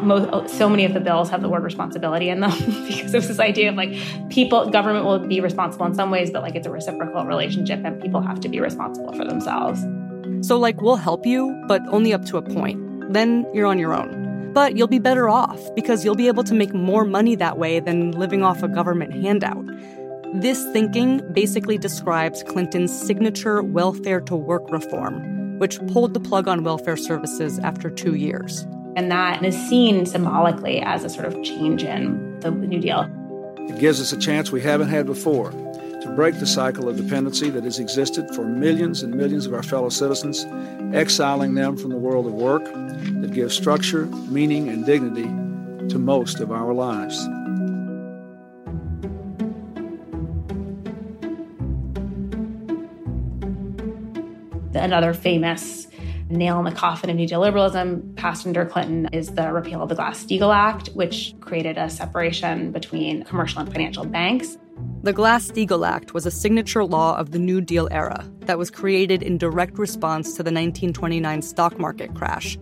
Most, 0.01 0.57
so 0.57 0.69
many 0.69 0.85
of 0.85 0.93
the 0.93 1.01
bills 1.01 1.29
have 1.29 1.41
the 1.41 1.49
word 1.49 1.63
responsibility 1.63 2.29
in 2.29 2.39
them 2.39 2.51
because 2.87 3.11
there's 3.11 3.27
this 3.27 3.39
idea 3.39 3.69
of 3.69 3.75
like 3.75 3.95
people 4.29 4.69
government 4.69 5.05
will 5.05 5.19
be 5.19 5.41
responsible 5.41 5.85
in 5.85 5.93
some 5.93 6.09
ways 6.09 6.31
but 6.31 6.41
like 6.41 6.55
it's 6.55 6.65
a 6.65 6.71
reciprocal 6.71 7.25
relationship 7.25 7.81
and 7.83 8.01
people 8.01 8.21
have 8.21 8.39
to 8.39 8.47
be 8.47 8.61
responsible 8.61 9.11
for 9.11 9.25
themselves 9.25 9.81
so 10.47 10.57
like 10.57 10.81
we'll 10.81 10.95
help 10.95 11.25
you 11.25 11.53
but 11.67 11.81
only 11.89 12.13
up 12.13 12.23
to 12.23 12.37
a 12.37 12.41
point 12.41 12.88
then 13.09 13.45
you're 13.53 13.67
on 13.67 13.79
your 13.79 13.93
own 13.93 14.27
but 14.53 14.75
you'll 14.75 14.87
be 14.87 14.99
better 14.99 15.29
off 15.29 15.59
because 15.75 16.03
you'll 16.03 16.15
be 16.15 16.27
able 16.27 16.43
to 16.43 16.55
make 16.55 16.73
more 16.73 17.05
money 17.05 17.35
that 17.35 17.57
way 17.57 17.79
than 17.79 18.11
living 18.11 18.43
off 18.43 18.63
a 18.63 18.67
government 18.67 19.13
handout 19.13 19.63
this 20.35 20.63
thinking 20.73 21.23
basically 21.33 21.79
describes 21.79 22.43
Clinton's 22.43 22.95
signature 22.95 23.63
welfare 23.63 24.21
to 24.21 24.35
work 24.35 24.69
reform, 24.69 25.57
which 25.57 25.79
pulled 25.87 26.13
the 26.13 26.19
plug 26.19 26.47
on 26.47 26.63
welfare 26.63 26.97
services 26.97 27.57
after 27.59 27.89
two 27.89 28.13
years. 28.13 28.61
And 28.95 29.11
that 29.11 29.43
is 29.43 29.55
seen 29.67 30.05
symbolically 30.05 30.81
as 30.81 31.03
a 31.03 31.09
sort 31.09 31.25
of 31.25 31.33
change 31.43 31.83
in 31.83 32.39
the 32.41 32.51
New 32.51 32.79
Deal. 32.79 33.09
It 33.69 33.79
gives 33.79 33.99
us 33.99 34.13
a 34.13 34.17
chance 34.17 34.51
we 34.51 34.61
haven't 34.61 34.89
had 34.89 35.07
before 35.07 35.51
to 36.01 36.13
break 36.15 36.39
the 36.39 36.47
cycle 36.47 36.87
of 36.87 36.97
dependency 36.97 37.49
that 37.49 37.63
has 37.63 37.79
existed 37.79 38.33
for 38.33 38.45
millions 38.45 39.03
and 39.03 39.13
millions 39.13 39.45
of 39.45 39.53
our 39.53 39.63
fellow 39.63 39.89
citizens, 39.89 40.45
exiling 40.93 41.55
them 41.55 41.75
from 41.75 41.89
the 41.89 41.97
world 41.97 42.25
of 42.25 42.33
work 42.33 42.63
that 42.63 43.31
gives 43.33 43.55
structure, 43.55 44.05
meaning, 44.27 44.69
and 44.69 44.85
dignity 44.85 45.27
to 45.89 45.99
most 45.99 46.39
of 46.39 46.51
our 46.51 46.73
lives. 46.73 47.27
Another 54.75 55.13
famous 55.13 55.87
nail 56.29 56.59
in 56.59 56.65
the 56.65 56.71
coffin 56.71 57.09
of 57.09 57.15
New 57.15 57.27
Deal 57.27 57.39
liberalism 57.39 58.13
passed 58.15 58.45
under 58.45 58.65
Clinton 58.65 59.09
is 59.11 59.33
the 59.33 59.51
repeal 59.51 59.81
of 59.81 59.89
the 59.89 59.95
Glass 59.95 60.23
Steagall 60.23 60.55
Act, 60.55 60.89
which 60.89 61.35
created 61.41 61.77
a 61.77 61.89
separation 61.89 62.71
between 62.71 63.23
commercial 63.23 63.59
and 63.61 63.71
financial 63.71 64.05
banks. 64.05 64.57
The 65.01 65.13
Glass 65.13 65.49
Steagall 65.49 65.87
Act 65.87 66.13
was 66.13 66.25
a 66.25 66.31
signature 66.31 66.83
law 66.83 67.17
of 67.17 67.31
the 67.31 67.39
New 67.39 67.61
Deal 67.61 67.87
era 67.89 68.29
that 68.41 68.57
was 68.57 68.69
created 68.69 69.23
in 69.23 69.37
direct 69.37 69.79
response 69.79 70.31
to 70.31 70.43
the 70.43 70.51
1929 70.51 71.41
stock 71.41 71.79
market 71.79 72.13
crash. 72.15 72.57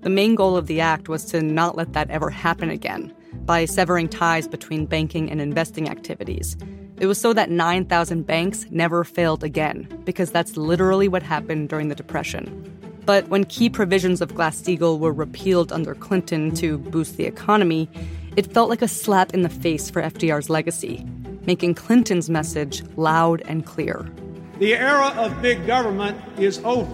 The 0.00 0.10
main 0.10 0.34
goal 0.34 0.56
of 0.56 0.66
the 0.66 0.80
act 0.80 1.08
was 1.08 1.24
to 1.26 1.42
not 1.42 1.76
let 1.76 1.92
that 1.92 2.10
ever 2.10 2.30
happen 2.30 2.70
again 2.70 3.14
by 3.44 3.64
severing 3.66 4.08
ties 4.08 4.48
between 4.48 4.86
banking 4.86 5.30
and 5.30 5.40
investing 5.40 5.88
activities. 5.88 6.56
It 6.98 7.06
was 7.06 7.20
so 7.20 7.32
that 7.32 7.50
9,000 7.50 8.26
banks 8.26 8.66
never 8.70 9.04
failed 9.04 9.44
again, 9.44 9.86
because 10.04 10.30
that's 10.30 10.56
literally 10.56 11.08
what 11.08 11.22
happened 11.22 11.68
during 11.68 11.88
the 11.88 11.94
Depression. 11.94 12.70
But 13.04 13.28
when 13.28 13.44
key 13.44 13.68
provisions 13.68 14.22
of 14.22 14.34
Glass 14.34 14.62
Steagall 14.62 14.98
were 14.98 15.12
repealed 15.12 15.72
under 15.72 15.94
Clinton 15.94 16.54
to 16.54 16.78
boost 16.78 17.16
the 17.16 17.26
economy, 17.26 17.90
it 18.36 18.52
felt 18.52 18.70
like 18.70 18.82
a 18.82 18.88
slap 18.88 19.34
in 19.34 19.42
the 19.42 19.48
face 19.48 19.90
for 19.90 20.00
FDR's 20.00 20.48
legacy, 20.48 21.06
making 21.46 21.74
Clinton's 21.74 22.30
message 22.30 22.82
loud 22.96 23.42
and 23.46 23.64
clear. 23.64 24.10
The 24.58 24.74
era 24.74 25.12
of 25.16 25.40
big 25.42 25.66
government 25.66 26.18
is 26.38 26.58
over. 26.64 26.90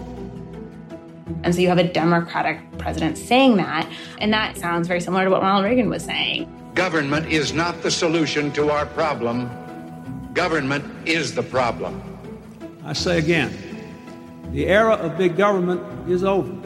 And 1.43 1.53
so 1.53 1.61
you 1.61 1.69
have 1.69 1.77
a 1.77 1.91
Democratic 1.91 2.59
president 2.77 3.17
saying 3.17 3.57
that, 3.57 3.89
and 4.19 4.33
that 4.33 4.57
sounds 4.57 4.87
very 4.87 4.99
similar 5.01 5.25
to 5.25 5.31
what 5.31 5.41
Ronald 5.41 5.65
Reagan 5.65 5.89
was 5.89 6.03
saying. 6.03 6.51
Government 6.75 7.27
is 7.27 7.53
not 7.53 7.81
the 7.81 7.91
solution 7.91 8.51
to 8.53 8.69
our 8.69 8.85
problem. 8.85 9.49
Government 10.33 10.85
is 11.07 11.35
the 11.35 11.43
problem. 11.43 12.01
I 12.85 12.93
say 12.93 13.17
again, 13.17 13.53
the 14.51 14.67
era 14.67 14.93
of 14.93 15.17
big 15.17 15.37
government 15.37 16.09
is 16.09 16.23
over. 16.23 16.60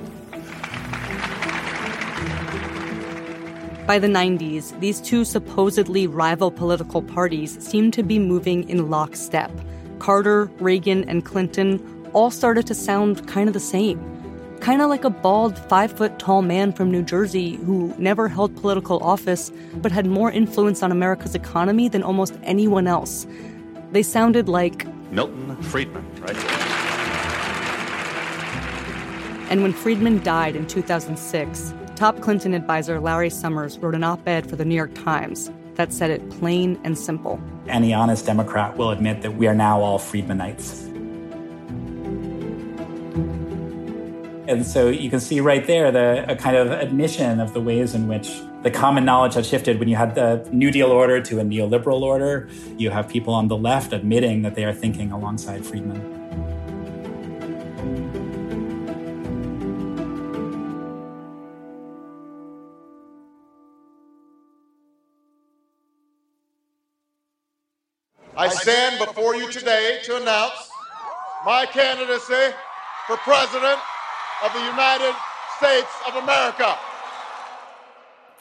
By 3.85 3.99
the 3.99 4.07
90s, 4.07 4.79
these 4.79 4.99
two 4.99 5.23
supposedly 5.23 6.07
rival 6.07 6.49
political 6.49 7.03
parties 7.03 7.63
seemed 7.63 7.93
to 7.93 8.01
be 8.01 8.17
moving 8.17 8.67
in 8.67 8.89
lockstep. 8.89 9.51
Carter, 9.99 10.45
Reagan, 10.59 11.07
and 11.07 11.23
Clinton 11.23 11.79
all 12.11 12.31
started 12.31 12.65
to 12.65 12.73
sound 12.73 13.27
kind 13.27 13.47
of 13.47 13.53
the 13.53 13.59
same. 13.59 13.99
Kind 14.59 14.81
of 14.81 14.89
like 14.89 15.03
a 15.03 15.11
bald, 15.11 15.59
five 15.69 15.91
foot 15.91 16.17
tall 16.17 16.41
man 16.41 16.73
from 16.73 16.89
New 16.89 17.03
Jersey 17.03 17.57
who 17.57 17.93
never 17.99 18.27
held 18.27 18.55
political 18.55 18.97
office 19.03 19.51
but 19.75 19.91
had 19.91 20.07
more 20.07 20.31
influence 20.31 20.81
on 20.81 20.91
America's 20.91 21.35
economy 21.35 21.87
than 21.87 22.01
almost 22.01 22.33
anyone 22.41 22.87
else. 22.87 23.27
They 23.91 24.01
sounded 24.01 24.49
like 24.49 24.87
Milton 25.11 25.61
Friedman, 25.61 26.09
right? 26.21 26.35
And 29.51 29.61
when 29.61 29.73
Friedman 29.73 30.23
died 30.23 30.55
in 30.55 30.65
2006, 30.65 31.73
top 31.95 32.19
Clinton 32.21 32.53
advisor 32.53 32.99
Larry 32.99 33.29
Summers 33.29 33.77
wrote 33.79 33.95
an 33.95 34.03
op 34.03 34.27
ed 34.27 34.49
for 34.49 34.55
the 34.55 34.65
New 34.65 34.75
York 34.75 34.93
Times 34.93 35.49
that 35.75 35.93
said 35.93 36.09
it 36.09 36.29
plain 36.29 36.79
and 36.83 36.97
simple. 36.97 37.39
Any 37.67 37.93
honest 37.93 38.25
Democrat 38.25 38.77
will 38.77 38.91
admit 38.91 39.21
that 39.21 39.35
we 39.35 39.47
are 39.47 39.55
now 39.55 39.81
all 39.81 39.97
Friedmanites. 39.97 40.91
And 44.47 44.65
so 44.65 44.89
you 44.89 45.09
can 45.09 45.19
see 45.19 45.39
right 45.39 45.65
there 45.65 45.91
the 45.91 46.25
a 46.29 46.35
kind 46.35 46.55
of 46.55 46.69
admission 46.71 47.39
of 47.39 47.53
the 47.53 47.61
ways 47.61 47.95
in 47.95 48.07
which 48.07 48.41
the 48.61 48.69
common 48.69 49.03
knowledge 49.03 49.33
had 49.33 49.45
shifted. 49.45 49.79
When 49.79 49.87
you 49.87 49.95
had 49.95 50.15
the 50.15 50.47
New 50.51 50.71
Deal 50.71 50.91
order 50.91 51.21
to 51.21 51.39
a 51.39 51.43
neoliberal 51.43 52.01
order, 52.01 52.47
you 52.77 52.91
have 52.91 53.09
people 53.09 53.33
on 53.33 53.47
the 53.47 53.57
left 53.57 53.91
admitting 53.91 54.43
that 54.43 54.55
they 54.55 54.65
are 54.65 54.73
thinking 54.73 55.11
alongside 55.11 55.65
Friedman. 55.65 56.24
I 68.37 68.49
stand 68.49 68.99
before 68.99 69.37
you 69.37 69.49
today 69.49 69.99
to 70.03 70.17
announce 70.17 70.69
my 71.45 71.65
candidacy 71.65 72.53
for 73.07 73.15
president 73.17 73.79
of 74.43 74.51
the 74.51 74.59
United 74.59 75.15
States 75.57 75.87
of 76.05 76.21
America. 76.21 76.77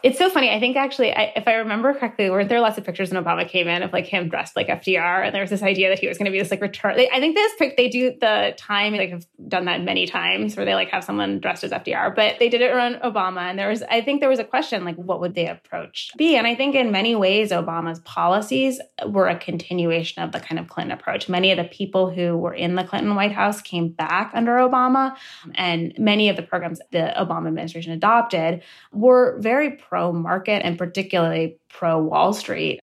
It's 0.05 0.19
so 0.19 0.29
funny. 0.29 0.51
I 0.51 0.61
think 0.61 0.77
actually, 0.77 1.15
I, 1.15 1.33
if 1.35 1.49
I 1.49 1.55
remember 1.55 1.95
correctly, 1.95 2.29
weren't 2.29 2.51
there 2.51 2.61
lots 2.61 2.77
of 2.77 2.85
pictures 2.85 3.11
when 3.11 3.25
Obama 3.25 3.49
came 3.49 3.67
in 3.69 3.83
of 3.83 3.91
like 3.91 4.05
him 4.05 4.29
dressed 4.29 4.55
like 4.55 4.69
FDR, 4.69 5.25
and 5.25 5.35
there 5.35 5.41
was 5.41 5.49
this 5.49 5.63
idea 5.63 5.89
that 5.89 5.99
he 5.99 6.07
was 6.07 6.19
going 6.19 6.27
to 6.27 6.31
be 6.31 6.39
this 6.39 6.51
like 6.51 6.61
return. 6.61 7.01
I 7.11 7.21
think 7.21 7.35
this 7.35 7.53
pic 7.59 7.79
they 7.79 7.89
do 7.89 8.11
the 8.21 8.53
time 8.59 8.93
like 8.93 9.09
have 9.09 9.27
done 9.49 9.65
that 9.65 9.83
many 9.83 10.07
times 10.07 10.59
where 10.59 10.67
they 10.67 10.75
like 10.75 10.91
have 10.91 11.05
someone 11.05 11.41
dressed 11.41 11.65
as 11.65 11.71
FDR, 11.71 12.15
but 12.15 12.39
they 12.39 12.51
did 12.51 12.61
it 12.61 12.71
around 12.71 12.97
Obama, 12.97 13.49
and 13.49 13.59
there 13.59 13.71
was 13.71 13.83
I 13.85 14.03
think 14.03 14.21
there 14.21 14.29
was 14.29 14.39
a 14.39 14.45
question 14.45 14.85
like 14.85 14.97
what 14.97 15.21
would 15.21 15.35
the 15.35 15.47
approach 15.47 16.11
be, 16.19 16.37
and 16.37 16.47
I 16.47 16.55
think 16.55 16.75
in 16.75 16.93
many 16.93 17.17
ways 17.17 17.51
Obama's 17.51 18.01
policies 18.01 18.83
were 19.07 19.29
a 19.29 19.39
continuation 19.39 20.23
of 20.23 20.33
the 20.33 20.41
kind 20.41 20.59
of 20.59 20.69
Clinton 20.69 20.93
approach. 20.93 21.31
Many 21.31 21.51
of 21.51 21.57
the 21.57 21.65
people 21.65 22.11
who 22.11 22.37
were 22.37 22.53
in 22.53 22.75
the 22.75 22.85
Clinton 22.85 23.15
White 23.15 23.33
House 23.33 23.63
came 23.63 23.89
back 23.89 24.33
under 24.35 24.57
Obama, 24.57 25.17
and 25.55 25.95
many 25.99 26.29
of 26.29 26.37
the 26.37 26.43
programs 26.43 26.81
the 26.93 27.11
Obama 27.17 27.47
administration 27.47 27.93
adopted 27.93 28.63
were 28.93 29.39
very 29.41 29.71
pro 29.71 29.94
pro 29.95 30.13
market 30.13 30.61
and 30.65 30.77
particularly 30.77 31.57
pro 31.69 32.03
Wall 32.03 32.33
Street. 32.33 32.81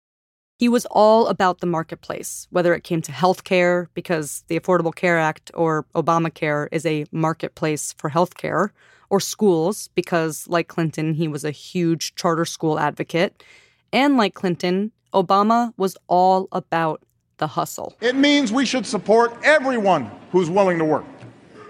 He 0.59 0.69
was 0.69 0.85
all 0.91 1.27
about 1.27 1.59
the 1.59 1.65
marketplace, 1.65 2.47
whether 2.51 2.73
it 2.73 2.85
came 2.85 3.01
to 3.01 3.11
healthcare, 3.11 3.87
because 3.93 4.45
the 4.47 4.57
Affordable 4.57 4.95
Care 4.95 5.19
Act 5.19 5.51
or 5.53 5.85
Obamacare 5.93 6.69
is 6.71 6.85
a 6.85 7.05
marketplace 7.11 7.91
for 7.97 8.09
healthcare, 8.09 8.69
or 9.09 9.19
schools, 9.19 9.89
because 9.93 10.47
like 10.47 10.69
Clinton, 10.69 11.13
he 11.15 11.27
was 11.27 11.43
a 11.43 11.51
huge 11.51 12.15
charter 12.15 12.45
school 12.45 12.79
advocate. 12.79 13.43
And 13.91 14.15
like 14.15 14.33
Clinton, 14.33 14.93
Obama 15.13 15.73
was 15.75 15.97
all 16.07 16.47
about 16.53 17.03
the 17.39 17.47
hustle. 17.47 17.97
It 17.99 18.15
means 18.15 18.53
we 18.53 18.65
should 18.65 18.85
support 18.85 19.33
everyone 19.43 20.09
who's 20.31 20.49
willing 20.49 20.77
to 20.77 20.85
work 20.85 21.05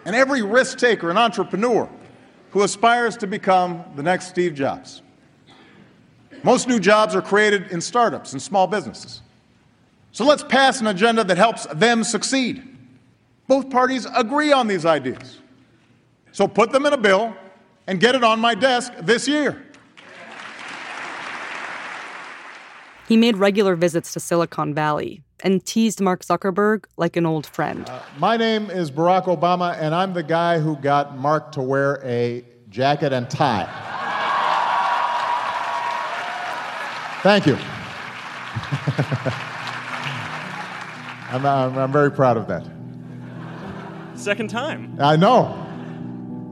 and 0.06 0.16
every 0.16 0.44
risk 0.44 0.78
taker 0.78 1.10
and 1.10 1.18
entrepreneur 1.18 1.90
who 2.52 2.62
aspires 2.62 3.18
to 3.18 3.26
become 3.26 3.84
the 3.96 4.04
next 4.04 4.28
Steve 4.28 4.54
Jobs. 4.54 5.02
Most 6.44 6.68
new 6.68 6.80
jobs 6.80 7.16
are 7.16 7.22
created 7.22 7.72
in 7.72 7.82
startups 7.82 8.34
and 8.34 8.42
small 8.42 8.68
businesses. 8.68 9.22
So 10.12 10.26
let's 10.26 10.44
pass 10.44 10.82
an 10.82 10.88
agenda 10.88 11.24
that 11.24 11.38
helps 11.38 11.66
them 11.68 12.04
succeed. 12.04 12.64
Both 13.48 13.70
parties 13.70 14.08
agree 14.16 14.52
on 14.52 14.68
these 14.68 14.86
ideas. 14.86 15.40
So 16.32 16.48
put 16.48 16.72
them 16.72 16.86
in 16.86 16.94
a 16.94 16.98
bill 16.98 17.36
and 17.88 18.00
get 18.00 18.16
it 18.16 18.24
on 18.24 18.40
my 18.40 18.56
desk 18.56 18.94
this 19.02 19.28
year. 19.28 19.66
He 23.08 23.18
made 23.18 23.38
regular 23.38 23.76
visits 23.76 24.14
to 24.14 24.20
Silicon 24.20 24.74
Valley 24.74 25.22
and 25.44 25.66
teased 25.66 26.00
Mark 26.00 26.24
Zuckerberg 26.24 26.86
like 26.98 27.18
an 27.18 27.26
old 27.26 27.46
friend. 27.46 27.90
Uh, 27.90 28.02
my 28.18 28.38
name 28.38 28.70
is 28.70 28.90
Barack 28.90 29.26
Obama, 29.26 29.76
and 29.78 29.94
I'm 29.94 30.14
the 30.14 30.24
guy 30.24 30.60
who 30.60 30.78
got 30.78 31.18
Mark 31.18 31.52
to 31.54 31.62
wear 31.62 32.00
a 32.06 32.46
jacket 32.70 33.12
and 33.12 33.30
tie. 33.30 34.01
Thank 37.24 37.46
you. 37.46 37.54
I'm, 41.30 41.46
I'm, 41.46 41.78
I'm, 41.78 41.92
very 41.92 42.12
proud 42.12 42.36
of 42.36 42.48
that. 42.48 42.68
Second 44.16 44.50
time. 44.50 44.98
I 45.00 45.16
know. 45.16 45.58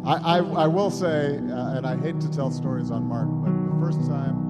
I, 0.05 0.38
I, 0.38 0.38
I 0.38 0.67
will 0.67 0.91
say, 0.91 1.38
uh, 1.38 1.76
and 1.76 1.86
I 1.86 1.97
hate 1.97 2.22
to 2.22 2.32
tell 2.32 2.51
stories 2.51 2.91
on 2.91 3.03
Mark, 3.03 3.28
but 3.30 3.51
the 3.51 3.80
first 3.84 4.07
time 4.07 4.49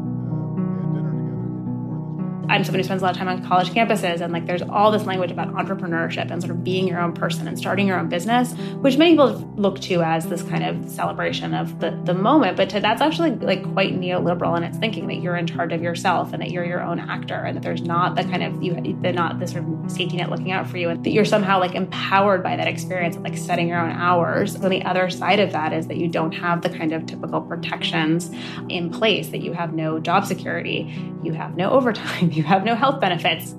I'm 2.49 2.63
somebody 2.63 2.81
who 2.81 2.85
spends 2.85 3.03
a 3.03 3.05
lot 3.05 3.11
of 3.11 3.17
time 3.17 3.27
on 3.27 3.45
college 3.45 3.69
campuses, 3.69 4.21
and 4.21 4.33
like 4.33 4.47
there's 4.47 4.63
all 4.63 4.91
this 4.91 5.05
language 5.05 5.31
about 5.31 5.53
entrepreneurship 5.53 6.31
and 6.31 6.41
sort 6.41 6.51
of 6.51 6.63
being 6.63 6.87
your 6.87 6.99
own 6.99 7.13
person 7.13 7.47
and 7.47 7.57
starting 7.57 7.85
your 7.85 7.99
own 7.99 8.09
business, 8.09 8.53
which 8.81 8.97
many 8.97 9.11
people 9.11 9.33
look 9.55 9.79
to 9.81 10.01
as 10.01 10.27
this 10.27 10.41
kind 10.41 10.63
of 10.63 10.89
celebration 10.89 11.53
of 11.53 11.79
the, 11.79 11.91
the 12.05 12.13
moment. 12.13 12.57
But 12.57 12.69
to, 12.71 12.79
that's 12.79 13.01
actually 13.01 13.31
like 13.35 13.61
quite 13.73 13.93
neoliberal 13.93 14.57
in 14.57 14.63
its 14.63 14.77
thinking 14.77 15.05
that 15.07 15.17
you're 15.17 15.35
in 15.35 15.45
charge 15.45 15.73
of 15.73 15.83
yourself 15.83 16.33
and 16.33 16.41
that 16.41 16.49
you're 16.49 16.65
your 16.65 16.81
own 16.81 16.99
actor 16.99 17.35
and 17.35 17.55
that 17.55 17.61
there's 17.61 17.83
not 17.83 18.15
the 18.15 18.23
kind 18.23 18.41
of 18.41 18.63
you, 18.63 18.97
they're 18.99 19.13
not 19.13 19.39
this 19.39 19.51
sort 19.51 19.63
of 19.63 19.91
safety 19.91 20.17
net 20.17 20.31
looking 20.31 20.51
out 20.51 20.67
for 20.67 20.77
you, 20.77 20.89
and 20.89 21.03
that 21.05 21.11
you're 21.11 21.25
somehow 21.25 21.59
like 21.59 21.75
empowered 21.75 22.41
by 22.41 22.55
that 22.55 22.67
experience 22.67 23.15
of 23.15 23.21
like 23.21 23.37
setting 23.37 23.67
your 23.67 23.79
own 23.79 23.91
hours. 23.91 24.55
On 24.55 24.69
the 24.69 24.83
other 24.83 25.09
side 25.11 25.39
of 25.39 25.51
that 25.51 25.71
is 25.71 25.85
that 25.85 25.97
you 25.97 26.07
don't 26.07 26.31
have 26.31 26.63
the 26.63 26.69
kind 26.69 26.93
of 26.93 27.05
typical 27.05 27.41
protections 27.41 28.31
in 28.69 28.89
place, 28.89 29.29
that 29.29 29.41
you 29.41 29.53
have 29.53 29.73
no 29.73 29.99
job 29.99 30.25
security, 30.25 30.91
you 31.21 31.33
have 31.33 31.55
no 31.55 31.69
overtime 31.79 32.31
you 32.39 32.45
have 32.45 32.63
no 32.63 32.73
health 32.73 33.01
benefits. 33.01 33.53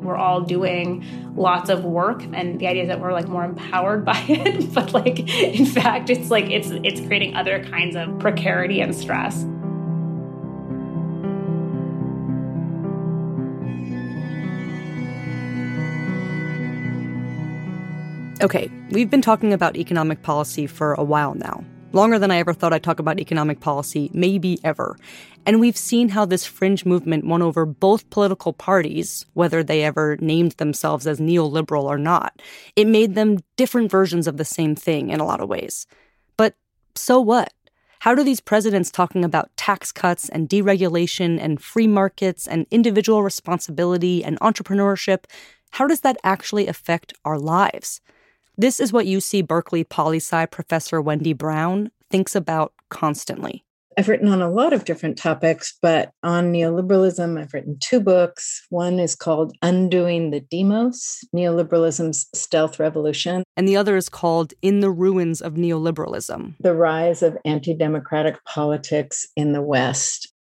We're 0.00 0.16
all 0.16 0.42
doing 0.42 1.04
lots 1.34 1.70
of 1.70 1.84
work 1.84 2.22
and 2.32 2.60
the 2.60 2.68
idea 2.68 2.82
is 2.82 2.88
that 2.88 3.00
we're 3.00 3.12
like 3.12 3.26
more 3.26 3.44
empowered 3.44 4.04
by 4.12 4.24
it, 4.28 4.72
but 4.72 4.94
like 4.94 5.18
in 5.18 5.66
fact 5.66 6.08
it's 6.08 6.30
like 6.30 6.48
it's 6.48 6.70
it's 6.70 7.00
creating 7.00 7.34
other 7.34 7.64
kinds 7.64 7.96
of 7.96 8.20
precarity 8.20 8.80
and 8.80 8.94
stress. 8.94 9.44
Okay, 18.40 18.70
we've 18.90 19.10
been 19.10 19.22
talking 19.22 19.52
about 19.52 19.76
economic 19.76 20.22
policy 20.22 20.68
for 20.68 20.94
a 20.94 21.04
while 21.04 21.34
now 21.34 21.64
longer 21.94 22.18
than 22.18 22.30
I 22.30 22.38
ever 22.38 22.52
thought 22.52 22.72
I'd 22.72 22.82
talk 22.82 22.98
about 22.98 23.20
economic 23.20 23.60
policy, 23.60 24.10
maybe 24.12 24.58
ever. 24.64 24.96
And 25.44 25.60
we've 25.60 25.76
seen 25.76 26.10
how 26.10 26.24
this 26.24 26.46
fringe 26.46 26.84
movement 26.84 27.26
won 27.26 27.42
over 27.42 27.66
both 27.66 28.08
political 28.10 28.52
parties, 28.52 29.26
whether 29.34 29.62
they 29.62 29.82
ever 29.82 30.16
named 30.20 30.52
themselves 30.52 31.06
as 31.06 31.20
neoliberal 31.20 31.84
or 31.84 31.98
not. 31.98 32.40
It 32.76 32.86
made 32.86 33.14
them 33.14 33.38
different 33.56 33.90
versions 33.90 34.26
of 34.26 34.36
the 34.36 34.44
same 34.44 34.74
thing 34.74 35.10
in 35.10 35.20
a 35.20 35.24
lot 35.24 35.40
of 35.40 35.48
ways. 35.48 35.86
But 36.36 36.54
so 36.94 37.20
what? 37.20 37.52
How 38.00 38.14
do 38.14 38.24
these 38.24 38.40
presidents 38.40 38.90
talking 38.90 39.24
about 39.24 39.56
tax 39.56 39.92
cuts 39.92 40.28
and 40.28 40.48
deregulation 40.48 41.38
and 41.40 41.62
free 41.62 41.86
markets 41.86 42.48
and 42.48 42.66
individual 42.70 43.22
responsibility 43.22 44.24
and 44.24 44.40
entrepreneurship, 44.40 45.24
how 45.70 45.86
does 45.86 46.00
that 46.00 46.16
actually 46.24 46.66
affect 46.66 47.12
our 47.24 47.38
lives? 47.38 48.00
This 48.62 48.78
is 48.78 48.92
what 48.92 49.06
UC 49.06 49.48
Berkeley 49.48 49.82
poli 49.82 50.18
sci 50.18 50.46
professor 50.46 51.02
Wendy 51.02 51.32
Brown 51.32 51.90
thinks 52.10 52.36
about 52.36 52.72
constantly. 52.90 53.64
I've 53.98 54.08
written 54.08 54.28
on 54.28 54.40
a 54.40 54.48
lot 54.48 54.72
of 54.72 54.84
different 54.84 55.18
topics, 55.18 55.76
but 55.82 56.12
on 56.22 56.52
neoliberalism, 56.52 57.40
I've 57.40 57.52
written 57.52 57.76
two 57.80 57.98
books. 57.98 58.64
One 58.70 59.00
is 59.00 59.16
called 59.16 59.52
Undoing 59.62 60.30
the 60.30 60.38
Demos 60.38 61.24
Neoliberalism's 61.34 62.28
Stealth 62.34 62.78
Revolution. 62.78 63.42
And 63.56 63.66
the 63.66 63.76
other 63.76 63.96
is 63.96 64.08
called 64.08 64.54
In 64.62 64.78
the 64.78 64.92
Ruins 64.92 65.42
of 65.42 65.54
Neoliberalism 65.54 66.54
The 66.60 66.74
Rise 66.74 67.20
of 67.20 67.36
Anti 67.44 67.74
Democratic 67.74 68.44
Politics 68.44 69.26
in 69.34 69.54
the 69.54 69.62
West. 69.62 70.32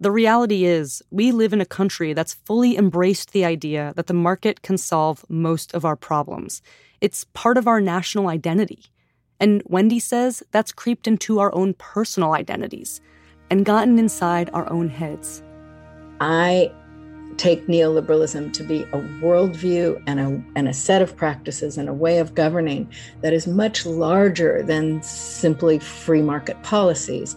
The 0.00 0.10
reality 0.10 0.64
is, 0.64 1.02
we 1.12 1.30
live 1.30 1.52
in 1.52 1.60
a 1.60 1.64
country 1.64 2.14
that's 2.14 2.34
fully 2.34 2.76
embraced 2.76 3.30
the 3.30 3.44
idea 3.44 3.92
that 3.94 4.08
the 4.08 4.12
market 4.12 4.60
can 4.62 4.76
solve 4.76 5.24
most 5.28 5.72
of 5.72 5.84
our 5.84 5.94
problems. 5.94 6.60
It's 7.04 7.24
part 7.34 7.58
of 7.58 7.68
our 7.68 7.82
national 7.82 8.28
identity. 8.28 8.80
And 9.38 9.62
Wendy 9.66 9.98
says 9.98 10.42
that's 10.52 10.72
creeped 10.72 11.06
into 11.06 11.38
our 11.38 11.54
own 11.54 11.74
personal 11.74 12.32
identities 12.32 13.02
and 13.50 13.66
gotten 13.66 13.98
inside 13.98 14.48
our 14.54 14.72
own 14.72 14.88
heads. 14.88 15.42
I 16.22 16.72
take 17.36 17.66
neoliberalism 17.66 18.54
to 18.54 18.62
be 18.62 18.84
a 18.84 19.02
worldview 19.20 20.02
and 20.06 20.18
a, 20.18 20.42
and 20.56 20.66
a 20.66 20.72
set 20.72 21.02
of 21.02 21.14
practices 21.14 21.76
and 21.76 21.90
a 21.90 21.92
way 21.92 22.20
of 22.20 22.34
governing 22.34 22.90
that 23.20 23.34
is 23.34 23.46
much 23.46 23.84
larger 23.84 24.62
than 24.62 25.02
simply 25.02 25.80
free 25.80 26.22
market 26.22 26.62
policies. 26.62 27.36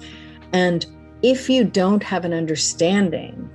And 0.54 0.86
if 1.24 1.50
you 1.50 1.66
don't 1.66 2.04
have 2.04 2.24
an 2.24 2.32
understanding 2.32 3.50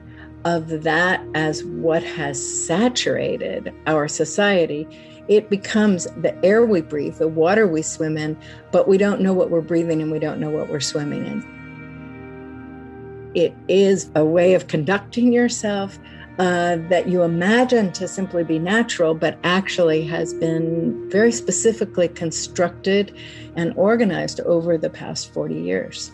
of 0.45 0.83
that 0.83 1.25
as 1.35 1.65
what 1.65 2.03
has 2.03 2.67
saturated 2.67 3.73
our 3.87 4.09
society, 4.09 4.87
it 5.29 5.49
becomes 5.49 6.07
the 6.17 6.37
air 6.45 6.65
we 6.65 6.81
breathe, 6.81 7.17
the 7.17 7.29
water 7.29 7.67
we 7.67 7.83
swim 7.83 8.17
in, 8.17 8.37
but 8.71 8.89
we 8.89 8.99
don't 8.99 9.21
know 9.21 9.33
what 9.33 9.51
we're 9.51 9.61
breathing 9.61 10.03
and 10.03 10.11
we 10.11 10.19
don't 10.19 10.41
know 10.41 10.51
what 10.51 10.69
we're 10.69 10.81
swimming 10.81 11.27
in. 11.27 13.33
It 13.35 13.55
is 13.69 14.11
a 14.15 14.25
way 14.25 14.55
of 14.55 14.67
conducting 14.67 15.33
yourself 15.33 15.99
uh, 16.39 16.77
that 16.89 17.09
you 17.09 17.23
imagine 17.23 17.93
to 17.93 18.09
simply 18.09 18.43
be 18.43 18.59
natural, 18.59 19.15
but 19.15 19.39
actually 19.45 20.05
has 20.07 20.35
been 20.35 21.09
very 21.11 21.31
specifically 21.31 22.09
constructed 22.09 23.15
and 23.55 23.73
organized 23.77 24.41
over 24.41 24.77
the 24.77 24.91
past 24.91 25.33
40 25.33 25.55
years. 25.55 26.11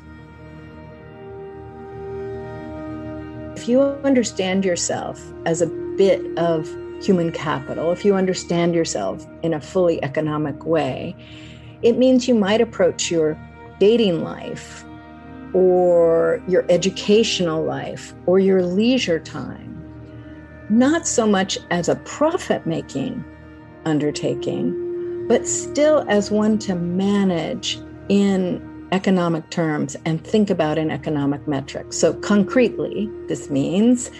If 3.57 3.69
you 3.69 3.81
understand 3.81 4.65
yourself 4.65 5.21
as 5.47 5.63
a 5.63 5.67
bit 5.97 6.21
of 6.39 6.69
human 7.03 7.33
capital, 7.33 7.93
if 7.93 8.05
you 8.05 8.15
understand 8.15 8.75
yourself 8.75 9.27
in 9.43 9.55
a 9.55 9.61
fully 9.61 10.03
economic 10.03 10.65
way, 10.65 11.15
it 11.83 11.97
means 11.97 12.27
you 12.27 12.35
might 12.35 12.61
approach 12.61 13.11
your 13.11 13.39
dating 13.79 14.23
life 14.23 14.85
or 15.55 16.43
your 16.49 16.67
educational 16.69 17.65
life 17.65 18.15
or 18.27 18.39
your 18.39 18.63
leisure 18.63 19.21
time 19.21 19.69
not 20.71 21.07
so 21.07 21.27
much 21.27 21.59
as 21.71 21.89
a 21.89 21.97
profit 21.97 22.67
making 22.67 23.25
undertaking, 23.85 25.27
but 25.29 25.47
still 25.47 26.05
as 26.09 26.31
one 26.31 26.59
to 26.59 26.75
manage 26.75 27.79
in 28.09 28.65
economic 28.93 29.49
terms 29.51 29.97
and 30.05 30.25
think 30.25 30.51
about 30.51 30.79
in 30.79 30.91
economic 30.91 31.47
metrics. 31.47 31.97
So, 31.97 32.15
concretely, 32.15 33.09
this 33.29 33.51
means 33.51 34.11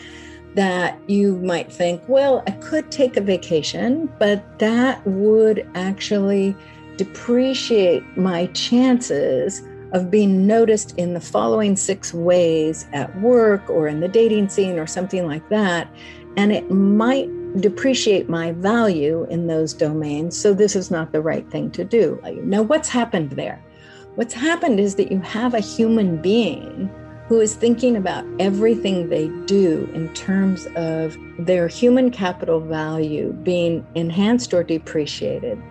that 0.59 0.99
you 1.07 1.37
might 1.37 1.71
think, 1.71 2.03
well, 2.09 2.43
I 2.49 2.51
could 2.51 2.91
take 2.91 3.17
a 3.17 3.21
vacation, 3.21 4.13
but 4.19 4.59
that 4.59 5.07
would 5.07 5.65
actually 5.77 6.57
depreciate 6.97 8.03
my 8.17 8.47
chances 8.47 9.63
of 9.93 10.11
being 10.11 10.49
noticed 10.49 10.99
in 10.99 11.15
the 11.15 11.21
following 11.21 11.77
six 11.77 12.13
ways 12.13 12.89
at 12.93 13.17
work 13.21 13.71
or 13.71 13.87
in 13.87 14.01
the 14.01 14.09
dating 14.09 14.49
scene 14.49 14.81
or 14.81 14.87
something 14.89 15.29
like 15.29 15.49
that. 15.49 15.89
And 16.37 16.51
it 16.51 16.69
might 16.73 17.31
depreciate 17.61 18.29
my 18.29 18.51
value 18.51 19.29
in 19.31 19.47
those 19.47 19.73
domains. 19.73 20.37
So, 20.37 20.55
this 20.55 20.75
is 20.75 20.91
not 20.91 21.13
the 21.13 21.23
right 21.23 21.49
thing 21.53 21.71
to 21.71 21.85
do. 21.85 22.21
Now, 22.43 22.63
what's 22.63 22.89
happened 22.89 23.31
there? 23.31 23.65
What's 24.17 24.35
happened 24.35 24.81
is 24.81 24.97
that 24.97 25.13
you 25.13 25.21
have 25.21 25.55
a 25.55 25.61
human 25.61 26.21
being 26.21 26.91
who 27.29 27.41
is 27.41 27.55
thinking 27.55 27.95
about 27.95 28.25
everything 28.41 29.11
they 29.11 29.29
do 29.45 29.89
in 29.93 30.09
terms 30.15 30.67
of 30.77 31.17
their 31.39 31.69
human 31.69 32.11
capital 32.11 32.59
value 32.59 33.33
being 33.43 33.87
enhanced 33.95 34.55
or 34.55 34.65
depreciated. 34.65 35.63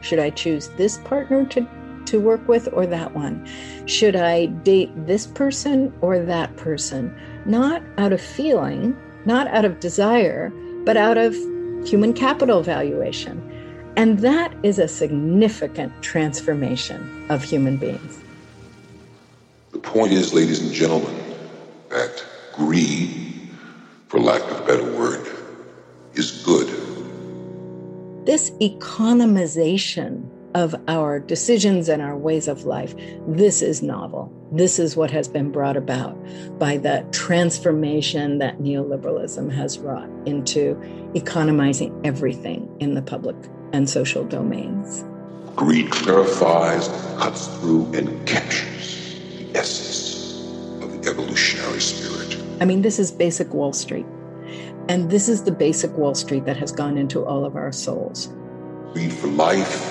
Should 0.00 0.20
I 0.20 0.30
choose 0.30 0.68
this 0.76 0.98
partner 0.98 1.44
to, 1.46 1.66
to 2.06 2.20
work 2.20 2.46
with 2.46 2.68
or 2.72 2.86
that 2.86 3.14
one? 3.14 3.48
Should 3.86 4.14
I 4.14 4.46
date 4.46 4.90
this 5.06 5.26
person 5.26 5.92
or 6.00 6.20
that 6.20 6.56
person? 6.56 7.14
Not 7.46 7.82
out 7.98 8.12
of 8.12 8.20
feeling, 8.20 8.96
not 9.24 9.48
out 9.48 9.64
of 9.64 9.80
desire, 9.80 10.50
but 10.84 10.96
out 10.96 11.18
of 11.18 11.34
human 11.84 12.12
capital 12.12 12.62
valuation. 12.62 13.48
And 13.96 14.20
that 14.20 14.54
is 14.62 14.78
a 14.78 14.86
significant 14.86 16.00
transformation 16.00 17.26
of 17.28 17.42
human 17.42 17.76
beings. 17.76 18.22
The 19.82 19.88
point 19.88 20.12
is, 20.12 20.32
ladies 20.32 20.60
and 20.60 20.72
gentlemen, 20.72 21.14
that 21.90 22.24
greed, 22.54 23.50
for 24.08 24.20
lack 24.20 24.40
of 24.42 24.60
a 24.60 24.66
better 24.66 24.96
word, 24.96 25.26
is 26.14 26.42
good. 26.44 26.68
This 28.24 28.50
economization 28.52 30.28
of 30.54 30.74
our 30.86 31.18
decisions 31.18 31.88
and 31.88 32.00
our 32.00 32.16
ways 32.16 32.46
of 32.46 32.64
life, 32.64 32.94
this 33.26 33.60
is 33.60 33.82
novel. 33.82 34.32
This 34.52 34.78
is 34.78 34.96
what 34.96 35.10
has 35.10 35.26
been 35.26 35.50
brought 35.50 35.76
about 35.76 36.16
by 36.58 36.76
the 36.76 37.04
transformation 37.10 38.38
that 38.38 38.60
neoliberalism 38.60 39.50
has 39.52 39.78
wrought 39.78 40.08
into 40.26 40.80
economizing 41.14 42.00
everything 42.04 42.72
in 42.78 42.94
the 42.94 43.02
public 43.02 43.36
and 43.72 43.90
social 43.90 44.24
domains. 44.24 45.04
Greed 45.56 45.90
clarifies, 45.90 46.88
cuts 47.18 47.48
through, 47.58 47.92
and 47.94 48.26
captures 48.26 48.71
essence 49.54 50.40
of 50.82 51.02
the 51.02 51.10
evolutionary 51.10 51.80
spirit. 51.80 52.38
I 52.60 52.64
mean, 52.64 52.82
this 52.82 52.98
is 52.98 53.10
basic 53.10 53.52
Wall 53.52 53.72
Street. 53.72 54.06
And 54.88 55.10
this 55.10 55.28
is 55.28 55.44
the 55.44 55.52
basic 55.52 55.92
Wall 55.92 56.14
Street 56.14 56.44
that 56.44 56.56
has 56.56 56.72
gone 56.72 56.98
into 56.98 57.24
all 57.24 57.44
of 57.44 57.56
our 57.56 57.72
souls. 57.72 58.32
Greed 58.92 59.12
for 59.12 59.28
life, 59.28 59.84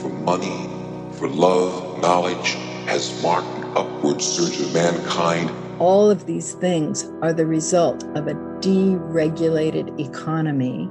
for 0.00 0.08
money, 0.08 0.68
for 1.12 1.28
love, 1.28 2.00
knowledge 2.00 2.54
has 2.86 3.22
marked 3.22 3.60
the 3.60 3.66
upward 3.68 4.22
surge 4.22 4.58
of 4.60 4.72
mankind. 4.72 5.50
All 5.78 6.10
of 6.10 6.26
these 6.26 6.54
things 6.54 7.10
are 7.22 7.32
the 7.32 7.46
result 7.46 8.04
of 8.16 8.26
a 8.26 8.34
deregulated 8.60 9.98
economy, 10.00 10.86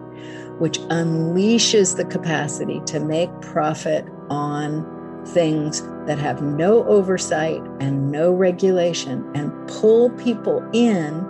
which 0.60 0.80
unleashes 0.80 1.98
the 1.98 2.06
capacity 2.06 2.82
to 2.86 3.00
make 3.00 3.30
profit 3.42 4.06
on 4.30 4.99
things 5.28 5.82
that 6.06 6.18
have 6.18 6.42
no 6.42 6.84
oversight 6.86 7.62
and 7.80 8.12
no 8.12 8.32
regulation 8.32 9.30
and 9.36 9.52
pull 9.68 10.10
people 10.12 10.68
in 10.74 11.26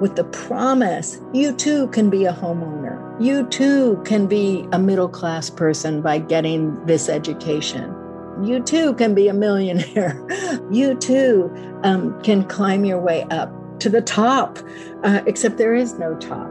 with 0.00 0.16
the 0.16 0.24
promise 0.24 1.18
you 1.32 1.52
too 1.52 1.88
can 1.88 2.10
be 2.10 2.24
a 2.24 2.32
homeowner. 2.32 3.04
You 3.20 3.46
too 3.46 4.00
can 4.04 4.26
be 4.26 4.66
a 4.72 4.78
middle 4.78 5.08
class 5.08 5.50
person 5.50 6.02
by 6.02 6.18
getting 6.18 6.84
this 6.86 7.08
education. 7.08 7.94
You 8.42 8.62
too 8.62 8.94
can 8.94 9.14
be 9.14 9.28
a 9.28 9.34
millionaire. 9.34 10.24
You 10.70 10.94
too 10.96 11.50
um, 11.82 12.20
can 12.22 12.44
climb 12.44 12.84
your 12.84 13.00
way 13.00 13.22
up 13.30 13.50
to 13.80 13.88
the 13.88 14.02
top, 14.02 14.58
uh, 15.02 15.22
except 15.26 15.56
there 15.56 15.74
is 15.74 15.98
no 15.98 16.14
top. 16.16 16.46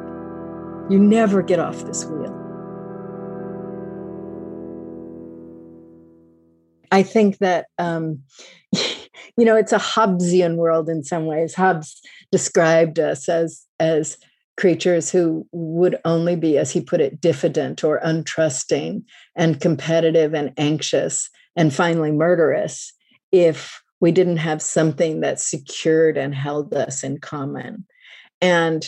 You 0.90 0.98
never 0.98 1.44
get 1.44 1.60
off 1.60 1.84
this 1.84 2.06
wheel. 2.06 2.37
I 6.92 7.04
think 7.04 7.40
that 7.40 7.68
um, 7.78 8.22
you 8.72 9.46
know 9.46 9.56
it's 9.56 9.74
a 9.74 9.78
Hobbesian 9.78 10.56
world 10.56 10.90
in 10.90 11.04
some 11.04 11.26
ways. 11.26 11.54
Hobbes 11.54 12.02
described 12.32 13.00
us 13.00 13.30
as 13.30 13.66
as 13.80 14.18
creatures 14.58 15.12
who 15.12 15.48
would 15.52 16.00
only 16.04 16.36
be, 16.36 16.58
as 16.58 16.72
he 16.72 16.82
put 16.82 17.00
it, 17.00 17.22
diffident 17.22 17.84
or 17.84 18.02
untrusting 18.04 19.04
and 19.36 19.62
competitive 19.62 20.34
and 20.34 20.52
anxious 20.58 21.30
and 21.56 21.74
finally 21.74 22.12
murderous 22.12 22.92
if 23.32 23.82
we 24.00 24.12
didn't 24.12 24.38
have 24.38 24.62
something 24.62 25.22
that 25.22 25.40
secured 25.40 26.18
and 26.18 26.34
held 26.34 26.74
us 26.74 27.04
in 27.04 27.20
common. 27.20 27.86
And 28.42 28.88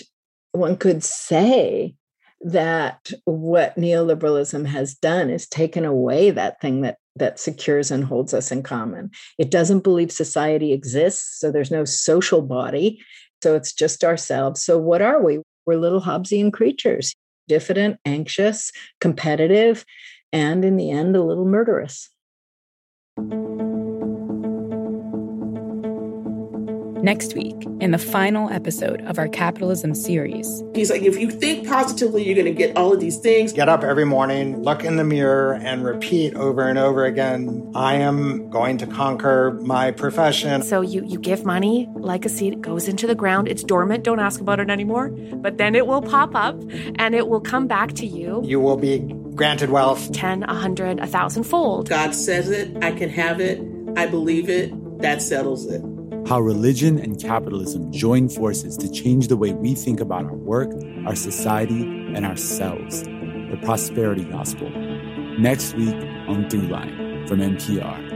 one 0.52 0.76
could 0.78 1.04
say 1.04 1.96
that 2.42 3.12
what 3.26 3.76
neoliberalism 3.76 4.66
has 4.66 4.96
done 4.96 5.30
is 5.30 5.48
taken 5.48 5.86
away 5.86 6.32
that 6.32 6.62
thing 6.62 6.82
that 6.82 6.98
that 7.16 7.40
secures 7.40 7.92
and 7.92 8.06
holds 8.06 8.34
us 8.34 8.52
in 8.52 8.64
common. 8.64 9.12
It 9.38 9.52
doesn't 9.52 9.84
believe 9.84 10.12
society 10.12 10.72
exists, 10.72 11.40
so 11.40 11.52
there's 11.52 11.72
no 11.72 11.84
social 11.86 12.42
body. 12.42 13.02
So 13.44 13.56
it's 13.56 13.74
just 13.74 14.04
ourselves. 14.04 14.64
So 14.64 14.78
what 14.78 15.02
are 15.02 15.22
we? 15.22 15.40
We're 15.66 15.78
little 15.78 16.02
Hobbesian 16.02 16.52
creatures, 16.52 17.14
diffident, 17.48 18.00
anxious, 18.06 18.72
competitive, 19.02 19.86
and 20.32 20.64
in 20.64 20.78
the 20.78 20.92
end, 20.92 21.16
a 21.16 21.24
little 21.24 21.46
murderous. 21.46 22.10
Next 27.02 27.34
week, 27.34 27.56
in 27.80 27.92
the 27.92 27.98
final 27.98 28.50
episode 28.50 29.02
of 29.06 29.18
our 29.18 29.30
capitalism 29.30 29.96
series, 29.96 30.64
he's 30.76 30.90
like, 30.90 31.02
if 31.02 31.18
you 31.18 31.32
think 31.32 31.66
positively, 31.66 32.26
you're 32.26 32.36
going 32.36 32.46
to 32.46 32.52
get 32.52 32.76
all 32.76 32.92
of 32.92 33.00
these 33.00 33.18
things. 33.20 33.54
Get 33.54 33.70
up 33.70 33.84
every 33.84 34.06
morning, 34.06 34.64
look 34.64 34.84
in 34.84 34.98
the 34.98 35.06
mirror, 35.06 35.54
and 35.54 35.86
repeat 35.86 36.36
over 36.36 36.68
and 36.68 36.78
over 36.78 37.06
again 37.06 37.72
I 37.74 37.96
am 37.96 38.50
going 38.50 38.80
to 38.80 38.88
conquer 38.88 39.52
my 39.62 39.92
profession. 39.92 40.62
So 40.62 40.82
you, 40.82 41.06
you 41.06 41.18
give 41.20 41.46
money 41.46 41.88
like 41.96 42.26
a 42.26 42.30
seed, 42.30 42.54
it 42.54 42.62
goes 42.62 42.90
into 42.90 43.08
the 43.08 43.16
ground, 43.16 43.48
it's 43.48 43.64
dormant, 43.64 44.04
don't 44.04 44.20
ask 44.20 44.42
about 44.42 44.60
it 44.60 44.70
anymore, 44.70 45.08
but 45.10 45.58
then 45.58 45.76
it 45.76 45.88
will 45.88 46.02
pop 46.02 46.36
up 46.36 46.60
and 46.96 47.16
it 47.16 47.30
will 47.30 47.42
come 47.42 47.66
back 47.66 47.94
to 47.94 48.06
you. 48.06 48.42
You 48.44 48.60
will 48.60 48.78
be 48.78 49.00
granted 49.36 49.70
wealth 49.70 50.12
10, 50.12 50.42
100, 50.42 51.00
1,000 51.00 51.44
fold. 51.44 51.88
God 51.88 52.14
says 52.14 52.50
it, 52.50 52.84
I 52.84 52.92
can 52.92 53.10
have 53.10 53.40
it, 53.40 53.62
I 53.96 54.06
believe 54.06 54.50
it, 54.50 54.74
that 55.02 55.22
settles 55.22 55.66
it 55.66 55.82
how 56.30 56.40
religion 56.40 57.00
and 57.00 57.20
capitalism 57.20 57.92
join 57.92 58.30
forces 58.30 58.78
to 58.78 58.88
change 58.92 59.30
the 59.30 59.36
way 59.36 59.52
we 59.52 59.74
think 59.74 60.00
about 60.00 60.26
our 60.26 60.36
work, 60.36 60.70
our 61.08 61.16
society, 61.16 61.82
and 61.82 62.24
ourselves. 62.24 63.02
The 63.02 63.58
Prosperity 63.64 64.26
Gospel. 64.26 64.70
Next 65.40 65.74
week 65.74 65.96
on 66.28 66.48
Throughline 66.48 67.28
from 67.28 67.40
NPR. 67.40 68.10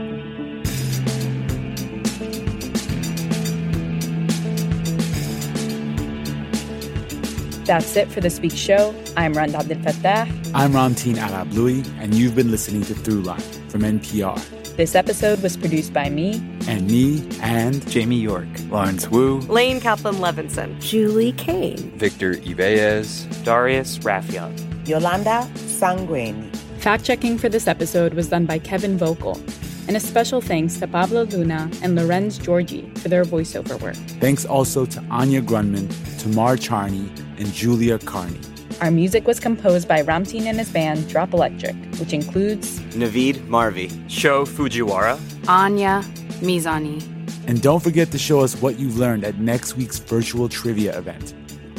That's 7.66 7.96
it 7.96 8.12
for 8.12 8.20
this 8.20 8.38
week's 8.38 8.54
show. 8.54 8.94
I'm 9.16 9.32
Rund 9.32 9.54
Abdelfatah. 9.54 10.52
I'm 10.54 10.70
Ramtin 10.70 11.16
Arablouei, 11.16 11.84
and 11.98 12.14
you've 12.14 12.36
been 12.36 12.52
listening 12.52 12.82
to 12.82 12.94
Throughline 12.94 13.42
from 13.72 13.80
NPR. 13.80 14.63
This 14.76 14.96
episode 14.96 15.40
was 15.40 15.56
produced 15.56 15.92
by 15.92 16.10
me. 16.10 16.42
And 16.66 16.90
me 16.90 17.24
and 17.40 17.88
Jamie 17.88 18.18
York, 18.18 18.48
Lawrence 18.70 19.08
Wu, 19.08 19.38
Lane 19.42 19.80
Kaplan 19.80 20.16
Levenson, 20.16 20.80
Julie 20.80 21.30
Caine, 21.30 21.96
Victor 21.96 22.32
Yvellez, 22.32 23.44
Darius 23.44 23.98
Rafieyan, 23.98 24.52
Yolanda 24.88 25.48
Sangweni. 25.54 26.52
Fact 26.78 27.04
checking 27.04 27.38
for 27.38 27.48
this 27.48 27.68
episode 27.68 28.14
was 28.14 28.30
done 28.30 28.46
by 28.46 28.58
Kevin 28.58 28.98
Vogel. 28.98 29.40
And 29.86 29.96
a 29.96 30.00
special 30.00 30.40
thanks 30.40 30.76
to 30.78 30.88
Pablo 30.88 31.22
Luna 31.22 31.70
and 31.80 31.94
Lorenz 31.94 32.36
Georgi 32.36 32.90
for 32.96 33.08
their 33.08 33.24
voiceover 33.24 33.80
work. 33.80 33.94
Thanks 34.18 34.44
also 34.44 34.86
to 34.86 35.00
Anya 35.08 35.40
Grundmann, 35.40 35.88
Tamar 36.18 36.56
Charney, 36.56 37.08
and 37.38 37.46
Julia 37.52 38.00
Carney. 38.00 38.40
Our 38.84 38.90
music 38.90 39.26
was 39.26 39.40
composed 39.40 39.88
by 39.88 40.02
Ramtin 40.02 40.42
and 40.42 40.58
his 40.58 40.68
band 40.68 41.08
Drop 41.08 41.32
Electric, 41.32 41.74
which 41.98 42.12
includes 42.12 42.80
Navid 42.92 43.36
Marvi, 43.48 43.90
Sho 44.10 44.44
Fujiwara, 44.44 45.18
Anya 45.48 46.02
Mizani. 46.42 47.02
And 47.48 47.62
don't 47.62 47.82
forget 47.82 48.10
to 48.10 48.18
show 48.18 48.40
us 48.40 48.60
what 48.60 48.78
you've 48.78 48.98
learned 48.98 49.24
at 49.24 49.38
next 49.38 49.78
week's 49.78 49.98
virtual 49.98 50.50
trivia 50.50 50.98
event. 50.98 51.32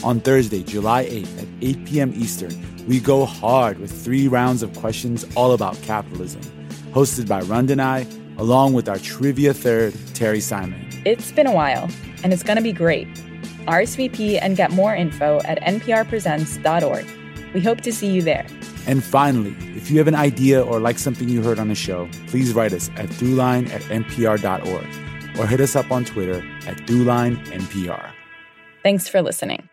On 0.03 0.19
Thursday, 0.19 0.63
July 0.63 1.05
8th 1.05 1.43
at 1.43 1.47
8 1.61 1.85
p.m. 1.85 2.11
Eastern, 2.15 2.87
we 2.87 2.99
go 2.99 3.23
hard 3.23 3.77
with 3.77 3.91
three 3.91 4.27
rounds 4.27 4.63
of 4.63 4.73
questions 4.73 5.27
all 5.35 5.51
about 5.51 5.79
capitalism, 5.83 6.41
hosted 6.91 7.27
by 7.27 7.41
Rund 7.41 7.69
and 7.69 7.83
I, 7.83 8.07
along 8.39 8.73
with 8.73 8.89
our 8.89 8.97
trivia 8.97 9.53
third, 9.53 9.93
Terry 10.15 10.41
Simon. 10.41 10.89
It's 11.05 11.31
been 11.31 11.45
a 11.45 11.53
while, 11.53 11.87
and 12.23 12.33
it's 12.33 12.41
going 12.41 12.57
to 12.57 12.63
be 12.63 12.73
great. 12.73 13.07
RSVP 13.65 14.39
and 14.41 14.55
get 14.57 14.71
more 14.71 14.95
info 14.95 15.41
at 15.45 15.61
nprpresents.org. 15.61 17.05
We 17.53 17.61
hope 17.61 17.81
to 17.81 17.91
see 17.91 18.11
you 18.11 18.21
there. 18.21 18.45
And 18.87 19.03
finally, 19.03 19.55
if 19.75 19.89
you 19.89 19.97
have 19.97 20.07
an 20.07 20.15
idea 20.15 20.61
or 20.61 20.79
like 20.79 20.99
something 20.99 21.29
you 21.29 21.41
heard 21.41 21.59
on 21.59 21.69
the 21.69 21.75
show, 21.75 22.09
please 22.27 22.53
write 22.53 22.73
us 22.73 22.89
at 22.97 23.09
throughline 23.09 23.69
at 23.69 23.81
npr.org 23.83 25.39
or 25.39 25.47
hit 25.47 25.61
us 25.61 25.75
up 25.75 25.91
on 25.91 26.05
Twitter 26.05 26.45
at 26.67 26.77
throughlinenpr. 26.77 28.11
Thanks 28.83 29.07
for 29.07 29.21
listening. 29.21 29.69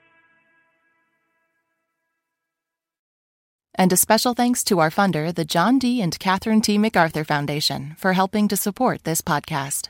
And 3.74 3.93
a 3.93 3.97
special 3.97 4.34
thanks 4.34 4.62
to 4.64 4.78
our 4.80 4.90
funder, 4.90 5.34
the 5.34 5.45
John 5.45 5.78
D. 5.78 6.01
and 6.03 6.18
Catherine 6.18 6.61
T. 6.61 6.78
MacArthur 6.78 7.24
Foundation, 7.24 7.97
for 7.99 8.12
helping 8.12 8.47
to 8.49 8.57
support 8.57 9.05
this 9.05 9.22
podcast. 9.22 9.88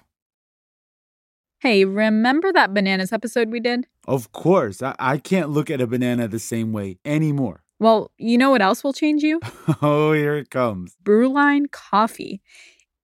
Hey, 1.63 1.85
remember 1.85 2.53
that 2.53 2.75
bananas 2.75 3.13
episode 3.13 3.53
we 3.53 3.61
did? 3.61 3.87
Of 4.09 4.33
course. 4.33 4.83
I, 4.83 4.97
I 4.99 5.19
can't 5.19 5.51
look 5.51 5.71
at 5.71 5.81
a 5.81 5.87
banana 5.87 6.27
the 6.27 6.41
same 6.41 6.73
way 6.73 6.99
anymore. 7.05 7.63
Well, 7.79 8.11
you 8.19 8.37
know 8.37 8.51
what 8.51 8.61
else 8.61 8.83
will 8.83 8.93
change 8.93 9.23
you? 9.23 9.39
oh, 9.81 10.13
here 10.13 10.35
it 10.35 10.51
comes 10.51 10.97
Brewline 11.05 11.71
Coffee. 11.71 12.43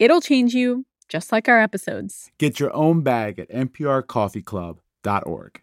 It'll 0.01 0.21
change 0.21 0.55
you 0.55 0.87
just 1.09 1.31
like 1.31 1.49
our 1.49 1.63
episodes. 1.63 2.33
Get 2.41 2.59
your 2.59 2.75
own 2.75 3.03
bag 3.03 3.39
at 3.39 3.49
nprcoffeeclub.org. 3.49 5.63